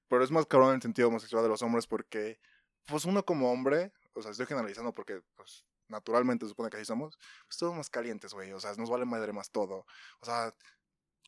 Pero 0.07 0.23
es 0.23 0.31
más 0.31 0.45
cabrón 0.45 0.69
en 0.69 0.75
el 0.75 0.81
sentido 0.81 1.09
homosexual 1.09 1.43
de 1.43 1.49
los 1.49 1.61
hombres 1.61 1.87
porque, 1.87 2.39
pues 2.85 3.03
uno 3.03 3.25
como 3.25 3.51
hombre, 3.51 3.91
o 4.13 4.21
sea, 4.21 4.31
estoy 4.31 4.45
generalizando 4.45 4.93
porque, 4.93 5.21
pues, 5.35 5.65
naturalmente 5.87 6.45
se 6.45 6.49
supone 6.49 6.69
que 6.69 6.77
así 6.77 6.85
somos, 6.85 7.17
pues 7.47 7.57
todos 7.57 7.75
más 7.75 7.89
calientes, 7.89 8.33
güey. 8.33 8.51
O 8.53 8.59
sea, 8.59 8.73
nos 8.75 8.89
vale 8.89 9.05
madre 9.05 9.33
más 9.33 9.51
todo. 9.51 9.85
O 10.19 10.25
sea, 10.25 10.53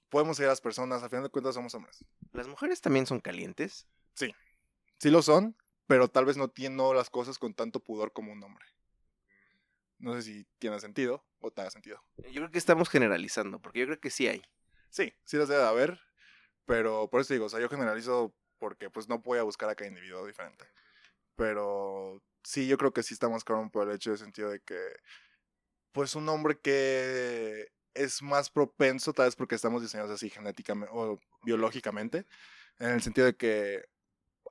podemos 0.09 0.37
ser 0.37 0.47
las 0.47 0.61
personas, 0.61 1.03
al 1.03 1.09
final 1.09 1.23
de 1.23 1.29
cuentas 1.29 1.55
somos 1.55 1.73
hombres. 1.75 2.03
¿Las 2.33 2.47
mujeres 2.47 2.81
también 2.81 3.05
son 3.05 3.19
calientes? 3.19 3.87
Sí, 4.13 4.33
sí 4.99 5.09
lo 5.09 5.21
son, 5.21 5.55
pero 5.87 6.07
tal 6.07 6.25
vez 6.25 6.37
no 6.37 6.49
tienen 6.49 6.77
las 6.95 7.09
cosas 7.09 7.37
con 7.39 7.53
tanto 7.53 7.79
pudor 7.79 8.11
como 8.13 8.31
un 8.31 8.43
hombre. 8.43 8.65
No 9.99 10.13
sé 10.13 10.21
si 10.21 10.47
tiene 10.59 10.79
sentido 10.79 11.25
o 11.39 11.51
te 11.51 11.61
haga 11.61 11.71
sentido. 11.71 12.03
Yo 12.17 12.41
creo 12.41 12.51
que 12.51 12.59
estamos 12.59 12.89
generalizando, 12.89 13.59
porque 13.59 13.79
yo 13.79 13.85
creo 13.85 13.99
que 13.99 14.11
sí 14.11 14.27
hay. 14.27 14.43
Sí, 14.89 15.13
sí 15.25 15.37
las 15.37 15.47
debe 15.47 15.61
de 15.61 15.67
haber, 15.67 15.99
pero 16.65 17.09
por 17.09 17.21
eso 17.21 17.33
digo, 17.33 17.45
o 17.45 17.49
sea, 17.49 17.59
yo 17.59 17.69
generalizo 17.69 18.33
porque 18.59 18.89
pues 18.89 19.07
no 19.07 19.19
voy 19.19 19.39
a 19.39 19.43
buscar 19.43 19.69
a 19.69 19.75
cada 19.75 19.87
individuo 19.87 20.25
diferente. 20.25 20.65
Pero 21.35 22.21
sí, 22.47 22.65
yo 22.65 22.77
creo 22.77 22.93
que 22.93 23.03
sí 23.03 23.13
estamos 23.13 23.43
cabrón 23.43 23.69
por 23.69 23.89
el 23.89 23.95
hecho 23.95 24.11
de 24.11 24.17
sentido 24.17 24.49
de 24.49 24.61
que, 24.61 24.79
pues 25.91 26.15
un 26.15 26.29
hombre 26.29 26.57
que 26.57 27.67
es 27.93 28.21
más 28.21 28.49
propenso, 28.49 29.11
tal 29.11 29.25
vez 29.25 29.35
porque 29.35 29.55
estamos 29.55 29.81
diseñados 29.81 30.11
así 30.11 30.29
genéticamente 30.29 30.89
o 30.95 31.19
biológicamente, 31.43 32.25
en 32.79 32.91
el 32.91 33.01
sentido 33.01 33.27
de 33.27 33.35
que 33.35 33.83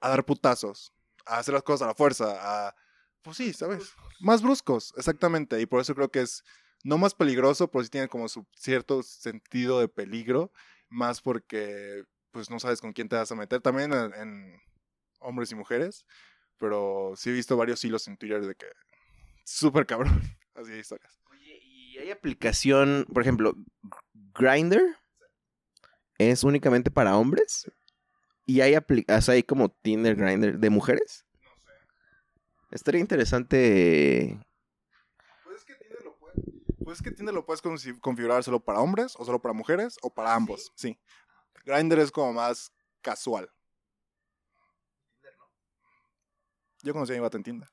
a 0.02 0.10
dar 0.10 0.26
putazos, 0.26 0.92
a 1.24 1.38
hacer 1.38 1.54
las 1.54 1.62
cosas 1.62 1.82
a 1.82 1.86
la 1.86 1.94
fuerza, 1.94 2.36
a, 2.38 2.76
pues 3.22 3.38
sí, 3.38 3.54
¿sabes? 3.54 3.94
Más 4.20 4.42
bruscos, 4.42 4.92
exactamente. 4.98 5.58
Y 5.58 5.64
por 5.64 5.80
eso 5.80 5.94
creo 5.94 6.10
que 6.10 6.20
es 6.20 6.44
no 6.84 6.98
más 6.98 7.14
peligroso, 7.14 7.70
pero 7.70 7.82
sí 7.82 7.88
tiene 7.88 8.08
como 8.08 8.28
su 8.28 8.46
cierto 8.54 9.02
sentido 9.02 9.80
de 9.80 9.88
peligro, 9.88 10.52
más 10.90 11.22
porque 11.22 12.04
pues 12.30 12.50
no 12.50 12.60
sabes 12.60 12.82
con 12.82 12.92
quién 12.92 13.08
te 13.08 13.16
vas 13.16 13.32
a 13.32 13.36
meter. 13.36 13.62
También 13.62 13.92
en, 13.94 14.60
hombres 15.20 15.50
y 15.50 15.54
mujeres, 15.54 16.04
pero 16.58 17.12
sí 17.16 17.30
he 17.30 17.32
visto 17.32 17.56
varios 17.56 17.84
hilos 17.84 18.06
en 18.08 18.16
Twitter 18.16 18.44
de 18.44 18.54
que 18.54 18.66
súper 19.44 19.86
cabrón, 19.86 20.20
así 20.54 20.72
hay 20.72 20.80
historias. 20.80 21.20
¿Y 21.40 21.98
hay 21.98 22.10
aplicación, 22.10 23.06
por 23.12 23.22
ejemplo, 23.22 23.54
Grinder? 24.34 24.96
¿Es 26.18 26.44
únicamente 26.44 26.90
para 26.90 27.16
hombres? 27.16 27.70
¿Y 28.44 28.60
hay, 28.60 28.76
hay 29.28 29.42
como 29.42 29.70
Tinder 29.70 30.14
Grinder 30.14 30.58
de 30.58 30.70
mujeres? 30.70 31.26
No 31.42 31.50
sé. 31.58 31.72
Estaría 32.70 33.00
interesante. 33.00 34.38
Pues 35.42 35.56
es 35.58 35.64
que 35.64 35.74
Tinder 35.74 36.04
lo 36.04 36.16
puedes, 36.16 36.44
pues 36.84 37.02
que 37.02 37.10
Tinder 37.10 37.34
lo 37.34 37.44
puedes 37.44 37.62
configurar 38.00 38.44
solo 38.44 38.60
para 38.60 38.80
hombres, 38.80 39.14
o 39.18 39.24
solo 39.24 39.42
para 39.42 39.52
mujeres, 39.52 39.98
o 40.02 40.14
para 40.14 40.34
ambos. 40.34 40.72
Sí. 40.76 40.98
Grinder 41.64 41.98
es 41.98 42.12
como 42.12 42.32
más 42.32 42.72
casual. 43.02 43.50
Tinder 45.20 45.34
no. 45.36 45.50
Yo 46.86 46.92
conocí 46.92 47.12
a 47.12 47.16
mi 47.16 47.20
bata 47.20 47.36
en 47.36 47.42
Tinder 47.42 47.68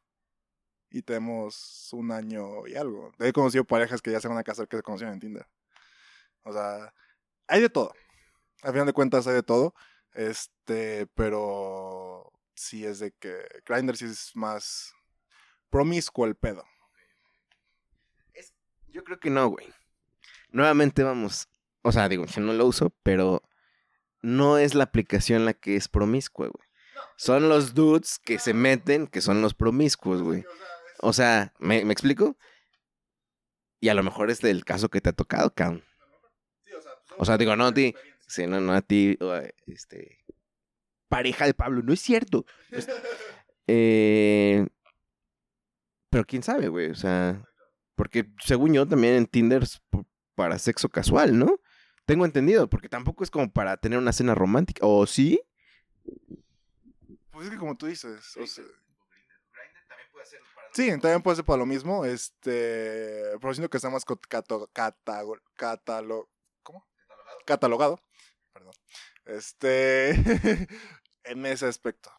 y 0.90 1.04
tenemos 1.04 1.90
un 1.94 2.12
año 2.12 2.66
y 2.66 2.74
algo. 2.74 3.12
He 3.20 3.32
conocido 3.32 3.64
parejas 3.64 4.02
que 4.02 4.12
ya 4.12 4.20
se 4.20 4.28
van 4.28 4.40
a 4.40 4.44
casar 4.44 4.68
que 4.68 4.78
se 4.78 4.82
conocieron 4.82 5.14
en 5.14 5.20
Tinder. 5.20 5.48
O 6.42 6.52
sea, 6.52 6.92
hay 7.46 7.62
de 7.62 7.70
todo. 7.70 7.94
Al 8.64 8.72
final 8.72 8.88
de 8.88 8.94
cuentas 8.94 9.28
hay 9.28 9.36
de 9.36 9.44
todo. 9.44 9.76
Este, 10.14 11.06
pero 11.14 12.34
sí 12.56 12.88
es 12.88 12.98
de 12.98 13.12
que 13.12 13.38
Grindr 13.68 13.98
sí 13.98 14.06
es 14.06 14.36
más 14.36 14.96
promiscuo 15.70 16.26
el 16.26 16.34
pedo. 16.34 16.66
Yo 18.88 19.04
creo 19.04 19.20
que 19.20 19.30
no, 19.30 19.48
güey. 19.48 19.72
Nuevamente 20.50 21.04
vamos. 21.04 21.50
O 21.84 21.92
sea, 21.92 22.10
digo, 22.10 22.26
yo 22.26 22.42
no 22.42 22.54
lo 22.54 22.66
uso, 22.66 22.90
pero 23.04 23.44
no 24.24 24.58
es 24.58 24.74
la 24.74 24.86
aplicación 24.86 25.46
la 25.46 25.54
que 25.54 25.76
es 25.76 25.88
promiscua, 25.88 26.48
güey. 26.48 26.73
Son 27.24 27.48
los 27.48 27.74
dudes 27.74 28.20
que 28.20 28.38
se 28.38 28.54
meten, 28.54 29.08
que 29.08 29.22
son 29.22 29.42
los 29.42 29.54
promiscuos, 29.54 30.22
güey. 30.22 30.44
O 31.00 31.14
sea, 31.14 31.54
¿me, 31.58 31.86
¿me 31.86 31.94
explico? 31.94 32.36
Y 33.80 33.88
a 33.88 33.94
lo 33.94 34.04
mejor 34.04 34.30
es 34.30 34.42
del 34.42 34.66
caso 34.66 34.90
que 34.90 35.00
te 35.00 35.08
ha 35.08 35.14
tocado, 35.14 35.54
cabrón. 35.54 35.86
O 37.18 37.24
sea, 37.24 37.38
digo, 37.38 37.56
no 37.56 37.68
a 37.68 37.74
ti. 37.74 37.96
Sí, 38.28 38.46
no, 38.46 38.60
no 38.60 38.74
a 38.74 38.82
ti, 38.82 39.18
este. 39.68 40.20
Pareja 41.08 41.46
de 41.46 41.54
Pablo, 41.54 41.82
no 41.82 41.94
es 41.94 42.02
cierto. 42.02 42.46
Eh, 43.68 44.68
pero 46.10 46.26
quién 46.26 46.44
sabe, 46.44 46.68
güey. 46.68 46.90
O 46.90 46.96
sea, 46.96 47.42
porque 47.96 48.26
según 48.44 48.74
yo 48.74 48.86
también 48.86 49.14
en 49.14 49.28
Tinder 49.28 49.64
es 49.64 49.82
para 50.36 50.60
sexo 50.60 50.90
casual, 50.90 51.40
¿no? 51.40 51.62
Tengo 52.06 52.26
entendido, 52.26 52.70
porque 52.70 52.90
tampoco 52.90 53.24
es 53.24 53.32
como 53.32 53.50
para 53.50 53.78
tener 53.78 53.98
una 53.98 54.12
cena 54.12 54.36
romántica. 54.36 54.86
¿O 54.86 55.06
sí? 55.06 55.42
Pues 57.34 57.48
es 57.48 57.52
que 57.52 57.58
como 57.58 57.76
tú 57.76 57.88
dices, 57.88 58.38
o 58.38 58.46
sea, 58.46 58.64
Sí, 60.74 60.90
también 61.00 61.22
puede 61.22 61.36
ser 61.36 61.46
para 61.46 61.58
lo 61.60 61.66
mismo, 61.68 62.04
este, 62.06 63.22
pero 63.40 63.54
siento 63.54 63.70
que 63.70 63.78
está 63.78 63.90
más 63.92 64.06
cato- 64.06 64.68
catago- 64.74 65.40
catalo- 65.56 66.30
¿cómo? 66.64 66.88
Catalogado, 67.46 68.00
perdón, 68.54 68.74
este, 69.26 70.12
en 71.26 71.46
ese 71.46 71.68
aspecto, 71.68 72.12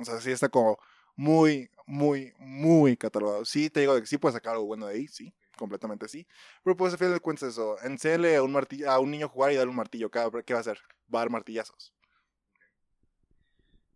o 0.00 0.04
sea, 0.04 0.20
sí 0.20 0.30
está 0.30 0.48
como 0.48 0.78
muy, 1.16 1.70
muy, 1.86 2.32
muy 2.38 2.96
catalogado, 2.96 3.44
sí 3.44 3.68
te 3.68 3.80
digo 3.80 3.98
que 4.00 4.06
sí 4.06 4.16
puedes 4.18 4.34
sacar 4.34 4.54
algo 4.54 4.66
bueno 4.66 4.86
de 4.86 4.94
ahí, 4.94 5.08
sí, 5.08 5.34
completamente 5.58 6.08
sí, 6.08 6.26
pero 6.64 6.76
pues 6.76 6.92
al 6.92 6.98
final 6.98 7.14
de 7.14 7.20
cuentas 7.20 7.50
eso, 7.50 7.76
enséñale 7.82 8.36
a 8.36 8.42
un, 8.42 8.52
martillo, 8.52 8.90
a 8.90 8.98
un 9.00 9.10
niño 9.10 9.28
jugar 9.28 9.52
y 9.52 9.56
darle 9.56 9.70
un 9.70 9.76
martillo, 9.76 10.10
¿qué 10.10 10.20
va 10.20 10.58
a 10.58 10.60
hacer? 10.60 10.78
Va 11.14 11.20
a 11.20 11.22
dar 11.24 11.30
martillazos. 11.30 11.94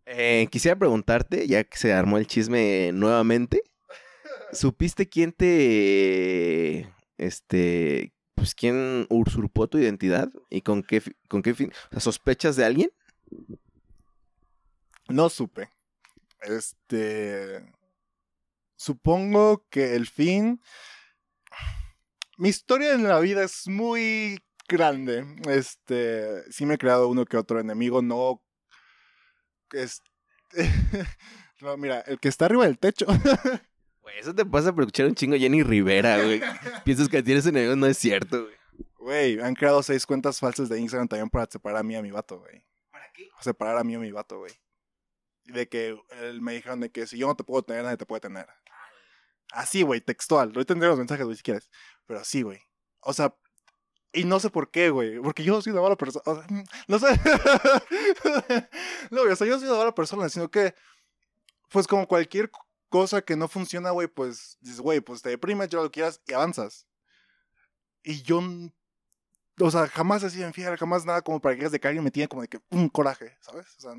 Eh, 0.05 0.47
quisiera 0.51 0.77
preguntarte, 0.77 1.47
ya 1.47 1.63
que 1.63 1.77
se 1.77 1.93
armó 1.93 2.17
el 2.17 2.27
chisme 2.27 2.91
nuevamente, 2.93 3.63
¿supiste 4.51 5.07
quién 5.07 5.31
te, 5.31 6.91
este, 7.17 8.13
pues 8.35 8.53
quién 8.55 9.07
usurpó 9.09 9.67
tu 9.67 9.77
identidad 9.77 10.29
y 10.49 10.61
con 10.61 10.83
qué, 10.83 11.01
con 11.29 11.41
qué 11.41 11.53
fin? 11.53 11.71
¿sospechas 11.97 12.55
de 12.55 12.65
alguien? 12.65 12.91
No 15.07 15.29
supe. 15.29 15.69
Este. 16.41 17.63
Supongo 18.75 19.65
que 19.69 19.95
el 19.95 20.07
fin. 20.07 20.61
Mi 22.37 22.49
historia 22.49 22.93
en 22.93 23.03
la 23.03 23.19
vida 23.19 23.43
es 23.43 23.67
muy 23.67 24.39
grande. 24.67 25.25
Este. 25.47 26.51
Sí 26.51 26.65
me 26.65 26.75
he 26.75 26.77
creado 26.77 27.07
uno 27.07 27.25
que 27.25 27.37
otro 27.37 27.59
enemigo. 27.59 28.01
No. 28.01 28.41
Es... 29.73 30.01
no, 31.61 31.75
mira, 31.77 32.01
el 32.01 32.19
que 32.19 32.29
está 32.29 32.45
arriba 32.45 32.65
del 32.65 32.79
techo. 32.79 33.05
Güey, 34.03 34.19
eso 34.19 34.35
te 34.35 34.45
pasa 34.45 34.73
por 34.73 34.83
escuchar 34.83 35.05
un 35.05 35.15
chingo 35.15 35.37
Jenny 35.37 35.63
Rivera, 35.63 36.21
güey. 36.21 36.41
Piensas 36.83 37.07
que 37.07 37.23
tienes 37.23 37.45
enemigos, 37.45 37.77
no 37.77 37.87
es 37.87 37.97
cierto, 37.97 38.43
güey. 38.43 38.55
Güey, 38.97 39.39
han 39.39 39.55
creado 39.55 39.81
seis 39.81 40.05
cuentas 40.05 40.41
falsas 40.41 40.67
de 40.67 40.77
Instagram 40.77 41.07
también 41.07 41.29
para 41.29 41.45
separar 41.49 41.79
a 41.79 41.83
mí 41.83 41.93
y 41.93 41.95
a 41.95 42.01
mi 42.01 42.11
vato, 42.11 42.39
güey. 42.39 42.65
¿Para 42.91 43.09
qué? 43.13 43.29
Separar 43.39 43.77
a 43.77 43.83
mí 43.85 43.93
y 43.93 43.95
a 43.95 43.99
mi 43.99 44.11
vato, 44.11 44.39
güey. 44.39 44.51
Y 45.45 45.53
de 45.53 45.69
que 45.69 45.97
él 46.21 46.41
me 46.41 46.53
dijeron 46.53 46.81
de 46.81 46.91
que 46.91 47.07
si 47.07 47.17
yo 47.17 47.27
no 47.27 47.35
te 47.35 47.45
puedo 47.45 47.63
tener, 47.63 47.83
nadie 47.83 47.95
te 47.95 48.05
puede 48.05 48.19
tener. 48.19 48.45
Así, 49.53 49.83
güey, 49.83 50.01
textual. 50.01 50.49
Ahorita 50.49 50.73
tendré 50.73 50.89
los 50.89 50.97
mensajes, 50.97 51.23
güey, 51.23 51.37
si 51.37 51.43
quieres. 51.43 51.69
Pero 52.05 52.19
así, 52.19 52.41
güey. 52.41 52.59
O 52.99 53.13
sea, 53.13 53.33
y 54.13 54.25
no 54.25 54.39
sé 54.39 54.49
por 54.51 54.69
qué, 54.69 54.91
güey. 54.91 55.19
Porque 55.19 55.43
yo 55.43 55.53
no 55.53 55.61
soy 55.61 55.73
una 55.73 55.81
mala 55.81 55.95
persona. 55.95 56.23
O 56.25 56.35
sea, 56.35 56.45
no 56.87 56.99
sé. 56.99 57.07
no, 59.11 59.21
güey, 59.21 59.33
o 59.33 59.35
sea, 59.35 59.47
yo 59.47 59.53
no 59.53 59.59
soy 59.59 59.67
una 59.69 59.79
mala 59.79 59.95
persona, 59.95 60.29
sino 60.29 60.49
que, 60.49 60.75
pues 61.69 61.87
como 61.87 62.07
cualquier 62.07 62.51
cosa 62.89 63.23
que 63.23 63.35
no 63.35 63.47
funciona, 63.47 63.89
güey, 63.89 64.07
pues 64.07 64.57
dices, 64.61 64.79
güey, 64.79 65.01
pues 65.01 65.23
te 65.23 65.29
deprimes, 65.29 65.69
yo 65.69 65.81
lo 65.81 65.91
quieras 65.91 66.21
y 66.27 66.33
avanzas. 66.33 66.85
Y 68.03 68.21
yo, 68.21 68.41
o 69.59 69.71
sea, 69.71 69.87
jamás 69.87 70.21
he 70.21 70.29
sido 70.29 70.47
infiel, 70.47 70.77
jamás 70.77 71.05
nada 71.05 71.23
como 71.23 71.41
para 71.41 71.55
que 71.55 71.61
digas 71.61 71.71
de 71.71 71.79
que 71.79 71.87
alguien 71.87 72.03
me 72.03 72.11
tiene 72.11 72.27
como 72.27 72.43
de 72.43 72.49
que 72.49 72.59
un 72.69 72.89
coraje, 72.89 73.35
¿sabes? 73.41 73.65
O 73.77 73.81
sea, 73.81 73.93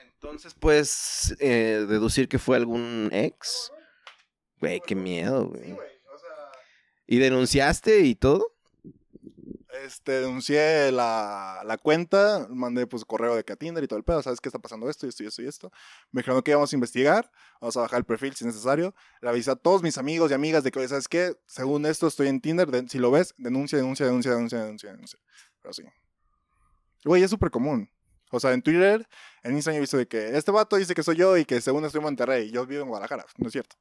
Entonces 0.00 0.54
puedes 0.54 1.34
eh, 1.40 1.86
deducir 1.88 2.28
que 2.28 2.38
fue 2.38 2.56
algún 2.56 3.08
ex. 3.12 3.72
Güey, 4.60 4.80
qué 4.86 4.94
miedo, 4.94 5.48
güey. 5.48 5.76
¿Y 7.06 7.18
denunciaste 7.18 8.00
y 8.00 8.14
todo? 8.14 8.52
Este, 9.84 10.20
denuncié 10.20 10.92
la, 10.92 11.62
la 11.66 11.76
cuenta, 11.78 12.46
mandé 12.48 12.86
pues 12.86 13.04
correo 13.04 13.34
de 13.34 13.44
que 13.44 13.52
a 13.52 13.56
Tinder 13.56 13.82
y 13.82 13.88
todo 13.88 13.98
el 13.98 14.04
pedo, 14.04 14.22
¿sabes 14.22 14.40
qué 14.40 14.48
está 14.48 14.58
pasando 14.60 14.88
esto 14.88 15.04
y 15.04 15.08
esto 15.08 15.24
y 15.24 15.26
esto 15.26 15.42
y 15.42 15.46
esto? 15.46 15.72
Me 16.12 16.20
dijeron 16.22 16.40
que 16.42 16.52
íbamos 16.52 16.72
a 16.72 16.76
investigar, 16.76 17.30
vamos 17.60 17.76
a 17.76 17.80
bajar 17.80 17.98
el 17.98 18.04
perfil 18.04 18.34
si 18.34 18.44
es 18.44 18.46
necesario. 18.46 18.94
Le 19.20 19.28
avisé 19.28 19.50
a 19.50 19.56
todos 19.56 19.82
mis 19.82 19.98
amigos 19.98 20.30
y 20.30 20.34
amigas 20.34 20.62
de 20.64 20.70
que, 20.70 20.86
¿sabes 20.88 21.08
qué? 21.08 21.34
Según 21.46 21.84
esto 21.86 22.06
estoy 22.06 22.28
en 22.28 22.40
Tinder, 22.40 22.70
de- 22.70 22.88
si 22.88 22.98
lo 22.98 23.10
ves, 23.10 23.34
denuncia, 23.36 23.76
denuncia, 23.76 24.06
denuncia, 24.06 24.30
denuncia, 24.32 24.58
denuncia, 24.62 24.90
denuncia. 24.92 25.18
Pero 25.60 25.72
sí. 25.74 25.82
Güey, 27.04 27.22
es 27.22 27.30
súper 27.30 27.50
común. 27.50 27.90
O 28.30 28.40
sea, 28.40 28.52
en 28.52 28.62
Twitter, 28.62 29.06
en 29.42 29.54
Instagram 29.54 29.78
he 29.78 29.80
visto 29.80 29.96
de 29.98 30.06
que 30.08 30.36
este 30.36 30.50
vato 30.50 30.76
dice 30.76 30.94
que 30.94 31.02
soy 31.02 31.16
yo 31.16 31.36
y 31.36 31.44
que 31.44 31.60
según 31.60 31.84
estoy 31.84 31.98
en 31.98 32.04
Monterrey 32.04 32.50
yo 32.50 32.64
vivo 32.64 32.82
en 32.82 32.88
Guadalajara. 32.88 33.26
No 33.38 33.48
es 33.48 33.52
cierto. 33.52 33.76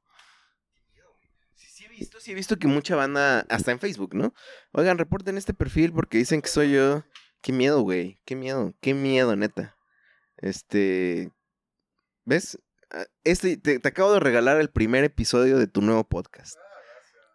Visto, 1.99 2.19
sí 2.19 2.31
he 2.31 2.35
visto 2.35 2.57
que 2.57 2.67
mucha 2.67 2.95
banda, 2.95 3.41
hasta 3.49 3.71
en 3.71 3.79
Facebook, 3.79 4.15
¿no? 4.15 4.33
Oigan, 4.71 4.97
reporten 4.97 5.37
este 5.37 5.53
perfil 5.53 5.93
porque 5.93 6.17
dicen 6.17 6.41
que 6.41 6.49
soy 6.49 6.71
yo. 6.71 7.03
Qué 7.41 7.53
miedo, 7.53 7.81
güey. 7.81 8.19
Qué 8.25 8.35
miedo, 8.35 8.73
qué 8.81 8.95
miedo, 8.95 9.35
neta. 9.35 9.77
Este. 10.37 11.31
¿Ves? 12.25 12.57
Ah, 12.89 13.05
Este, 13.23 13.57
te, 13.57 13.79
acabo 13.87 14.11
de 14.11 14.19
regalar 14.19 14.59
el 14.59 14.71
primer 14.71 15.03
episodio 15.03 15.59
de 15.59 15.67
tu 15.67 15.81
nuevo 15.81 16.03
podcast. 16.03 16.55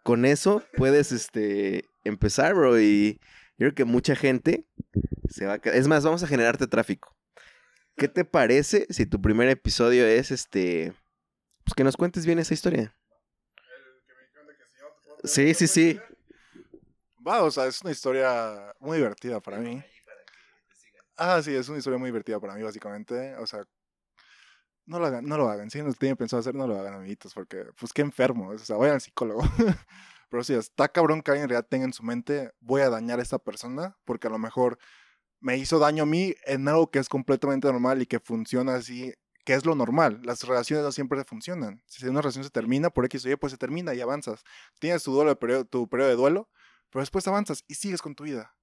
Con 0.03 0.25
eso 0.25 0.61
puedes, 0.75 1.13
este, 1.13 1.85
empezar, 2.03 2.53
bro. 2.53 2.81
Y 2.81 3.21
yo 3.57 3.67
creo 3.67 3.75
que 3.75 3.85
mucha 3.85 4.15
gente 4.15 4.65
se 5.29 5.45
va 5.45 5.53
a. 5.53 5.69
Es 5.69 5.87
más, 5.87 6.03
vamos 6.03 6.23
a 6.23 6.27
generarte 6.27 6.67
tráfico. 6.67 7.15
¿Qué 7.95 8.09
te 8.09 8.25
parece 8.25 8.87
si 8.89 9.05
tu 9.05 9.21
primer 9.21 9.47
episodio 9.47 10.05
es, 10.05 10.31
este, 10.31 10.91
pues 11.63 11.75
que 11.75 11.85
nos 11.85 11.95
cuentes 11.95 12.25
bien 12.25 12.39
esa 12.39 12.53
historia? 12.53 12.98
Sí, 15.23 15.53
sí, 15.53 15.67
sí. 15.67 15.99
Va, 17.25 17.43
o 17.43 17.51
sea, 17.51 17.65
es 17.65 17.81
una 17.81 17.91
historia 17.91 18.73
muy 18.79 18.97
divertida 18.97 19.39
para 19.39 19.57
mí. 19.57 19.83
Ah, 21.17 21.41
sí, 21.41 21.53
es 21.53 21.67
una 21.67 21.77
historia 21.77 21.99
muy 21.99 22.07
divertida 22.07 22.39
para 22.39 22.55
mí, 22.55 22.63
básicamente. 22.63 23.35
O 23.35 23.45
sea, 23.45 23.63
no 24.85 24.99
lo 24.99 25.05
hagan, 25.05 25.25
no 25.25 25.37
lo 25.37 25.49
hagan. 25.49 25.69
Si 25.69 25.81
no 25.81 25.93
tienen 25.93 26.15
pensado 26.15 26.39
hacer, 26.39 26.55
no 26.55 26.65
lo 26.65 26.79
hagan, 26.79 26.93
amiguitos, 26.93 27.33
porque, 27.33 27.65
pues, 27.77 27.91
qué 27.93 28.01
enfermo. 28.01 28.49
O 28.49 28.57
sea, 28.57 28.77
vayan 28.77 28.95
al 28.95 29.01
psicólogo. 29.01 29.41
Pero 30.29 30.43
sí, 30.43 30.53
está 30.53 30.87
cabrón 30.87 31.21
que 31.21 31.31
alguien 31.31 31.43
en 31.43 31.49
realidad 31.49 31.67
tenga 31.69 31.85
en 31.85 31.93
su 31.93 32.03
mente, 32.03 32.51
voy 32.59 32.81
a 32.81 32.89
dañar 32.89 33.19
a 33.19 33.23
esta 33.23 33.39
persona, 33.39 33.97
porque 34.05 34.27
a 34.27 34.29
lo 34.29 34.37
mejor 34.37 34.77
me 35.39 35.57
hizo 35.57 35.79
daño 35.79 36.03
a 36.03 36.05
mí 36.05 36.35
en 36.45 36.67
algo 36.67 36.91
que 36.91 36.99
es 36.99 37.09
completamente 37.09 37.67
normal 37.67 38.01
y 38.01 38.05
que 38.05 38.19
funciona 38.19 38.75
así, 38.75 39.13
que 39.45 39.53
es 39.53 39.65
lo 39.65 39.75
normal. 39.75 40.19
Las 40.23 40.43
relaciones 40.43 40.85
no 40.85 40.91
siempre 40.91 41.23
funcionan. 41.23 41.81
Si 41.87 42.05
una 42.05 42.21
relación 42.21 42.43
se 42.43 42.49
termina 42.49 42.89
por 42.89 43.05
X 43.05 43.25
o 43.25 43.29
Y, 43.29 43.35
pues 43.35 43.51
se 43.51 43.57
termina 43.57 43.93
y 43.93 44.01
avanzas. 44.01 44.43
Tienes 44.79 45.03
tu, 45.03 45.13
duelo, 45.13 45.37
periodo, 45.37 45.65
tu 45.65 45.87
periodo 45.87 46.09
de 46.09 46.15
duelo, 46.15 46.49
pero 46.89 47.01
después 47.01 47.27
avanzas 47.27 47.63
y 47.67 47.75
sigues 47.75 48.01
con 48.01 48.15
tu 48.15 48.23
vida. 48.23 48.55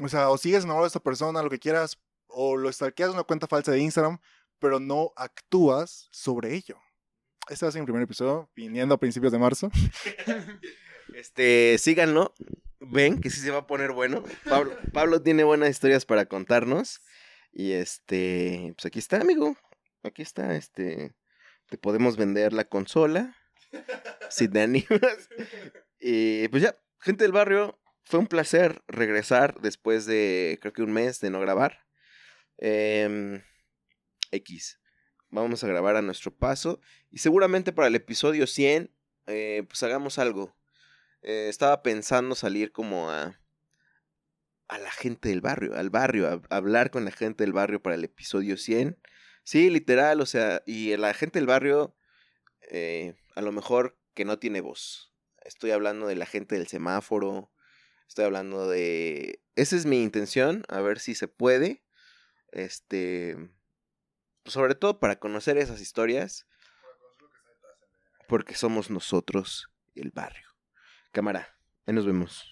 O 0.00 0.08
sea, 0.08 0.30
o 0.30 0.38
sigues 0.38 0.64
enamorado 0.64 0.84
de 0.84 0.88
esta 0.88 1.00
persona, 1.00 1.42
lo 1.42 1.50
que 1.50 1.58
quieras, 1.58 1.98
o 2.26 2.56
lo 2.56 2.72
stalkeas 2.72 3.10
en 3.10 3.14
una 3.14 3.24
cuenta 3.24 3.46
falsa 3.46 3.72
de 3.72 3.80
Instagram, 3.80 4.18
pero 4.58 4.80
no 4.80 5.12
actúas 5.16 6.08
sobre 6.10 6.54
ello. 6.54 6.78
Este 7.48 7.64
va 7.64 7.70
a 7.70 7.72
ser 7.72 7.82
mi 7.82 7.86
primer 7.86 8.02
episodio, 8.02 8.48
viniendo 8.54 8.94
a 8.94 8.98
principios 8.98 9.32
de 9.32 9.38
marzo. 9.38 9.70
Este, 11.14 11.76
síganlo. 11.78 12.34
Ven 12.80 13.20
que 13.20 13.28
sí 13.28 13.40
se 13.40 13.50
va 13.50 13.58
a 13.58 13.66
poner 13.66 13.92
bueno. 13.92 14.24
Pablo, 14.48 14.76
Pablo 14.94 15.20
tiene 15.20 15.44
buenas 15.44 15.68
historias 15.68 16.06
para 16.06 16.26
contarnos. 16.26 17.02
Y 17.52 17.72
este, 17.72 18.72
pues 18.76 18.86
aquí 18.86 18.98
está, 18.98 19.20
amigo. 19.20 19.56
Aquí 20.02 20.22
está, 20.22 20.56
este. 20.56 21.14
Te 21.68 21.78
podemos 21.78 22.16
vender 22.16 22.52
la 22.52 22.64
consola. 22.64 23.36
Si 24.30 24.48
te 24.48 24.60
animas. 24.62 25.28
Y 26.00 26.48
pues 26.48 26.62
ya, 26.62 26.76
gente 27.00 27.24
del 27.24 27.32
barrio, 27.32 27.78
fue 28.04 28.18
un 28.18 28.26
placer 28.26 28.82
regresar 28.88 29.60
después 29.60 30.06
de, 30.06 30.58
creo 30.60 30.72
que 30.72 30.82
un 30.82 30.92
mes 30.92 31.20
de 31.20 31.30
no 31.30 31.40
grabar. 31.40 31.86
Em, 32.58 33.42
X. 34.30 34.80
Vamos 35.30 35.62
a 35.64 35.68
grabar 35.68 35.96
a 35.96 36.02
nuestro 36.02 36.34
paso. 36.34 36.80
Y 37.10 37.18
seguramente 37.18 37.72
para 37.72 37.88
el 37.88 37.94
episodio 37.94 38.46
100, 38.46 38.90
eh, 39.26 39.64
pues 39.68 39.82
hagamos 39.82 40.18
algo. 40.18 40.54
Eh, 41.22 41.46
estaba 41.48 41.82
pensando 41.82 42.34
salir 42.34 42.72
como 42.72 43.10
a 43.10 43.41
a 44.72 44.78
la 44.78 44.90
gente 44.90 45.28
del 45.28 45.42
barrio, 45.42 45.76
al 45.76 45.90
barrio, 45.90 46.42
hablar 46.48 46.90
con 46.90 47.04
la 47.04 47.10
gente 47.10 47.44
del 47.44 47.52
barrio 47.52 47.82
para 47.82 47.94
el 47.94 48.04
episodio 48.04 48.56
100. 48.56 48.98
Sí, 49.44 49.68
literal, 49.68 50.22
o 50.22 50.26
sea, 50.26 50.62
y 50.64 50.96
la 50.96 51.12
gente 51.12 51.38
del 51.38 51.46
barrio, 51.46 51.94
eh, 52.70 53.14
a 53.34 53.42
lo 53.42 53.52
mejor 53.52 53.98
que 54.14 54.24
no 54.24 54.38
tiene 54.38 54.62
voz. 54.62 55.12
Estoy 55.44 55.72
hablando 55.72 56.06
de 56.06 56.16
la 56.16 56.24
gente 56.24 56.54
del 56.54 56.68
semáforo. 56.68 57.52
Estoy 58.08 58.24
hablando 58.24 58.66
de... 58.66 59.42
Esa 59.56 59.76
es 59.76 59.84
mi 59.84 60.02
intención, 60.02 60.64
a 60.68 60.80
ver 60.80 61.00
si 61.00 61.14
se 61.14 61.28
puede. 61.28 61.84
Este... 62.50 63.36
Sobre 64.46 64.74
todo 64.74 65.00
para 65.00 65.18
conocer 65.18 65.58
esas 65.58 65.82
historias. 65.82 66.46
Porque 68.26 68.54
somos 68.54 68.88
nosotros 68.88 69.70
el 69.94 70.12
barrio. 70.12 70.48
Cámara, 71.12 71.58
ahí 71.84 71.92
nos 71.92 72.06
vemos. 72.06 72.51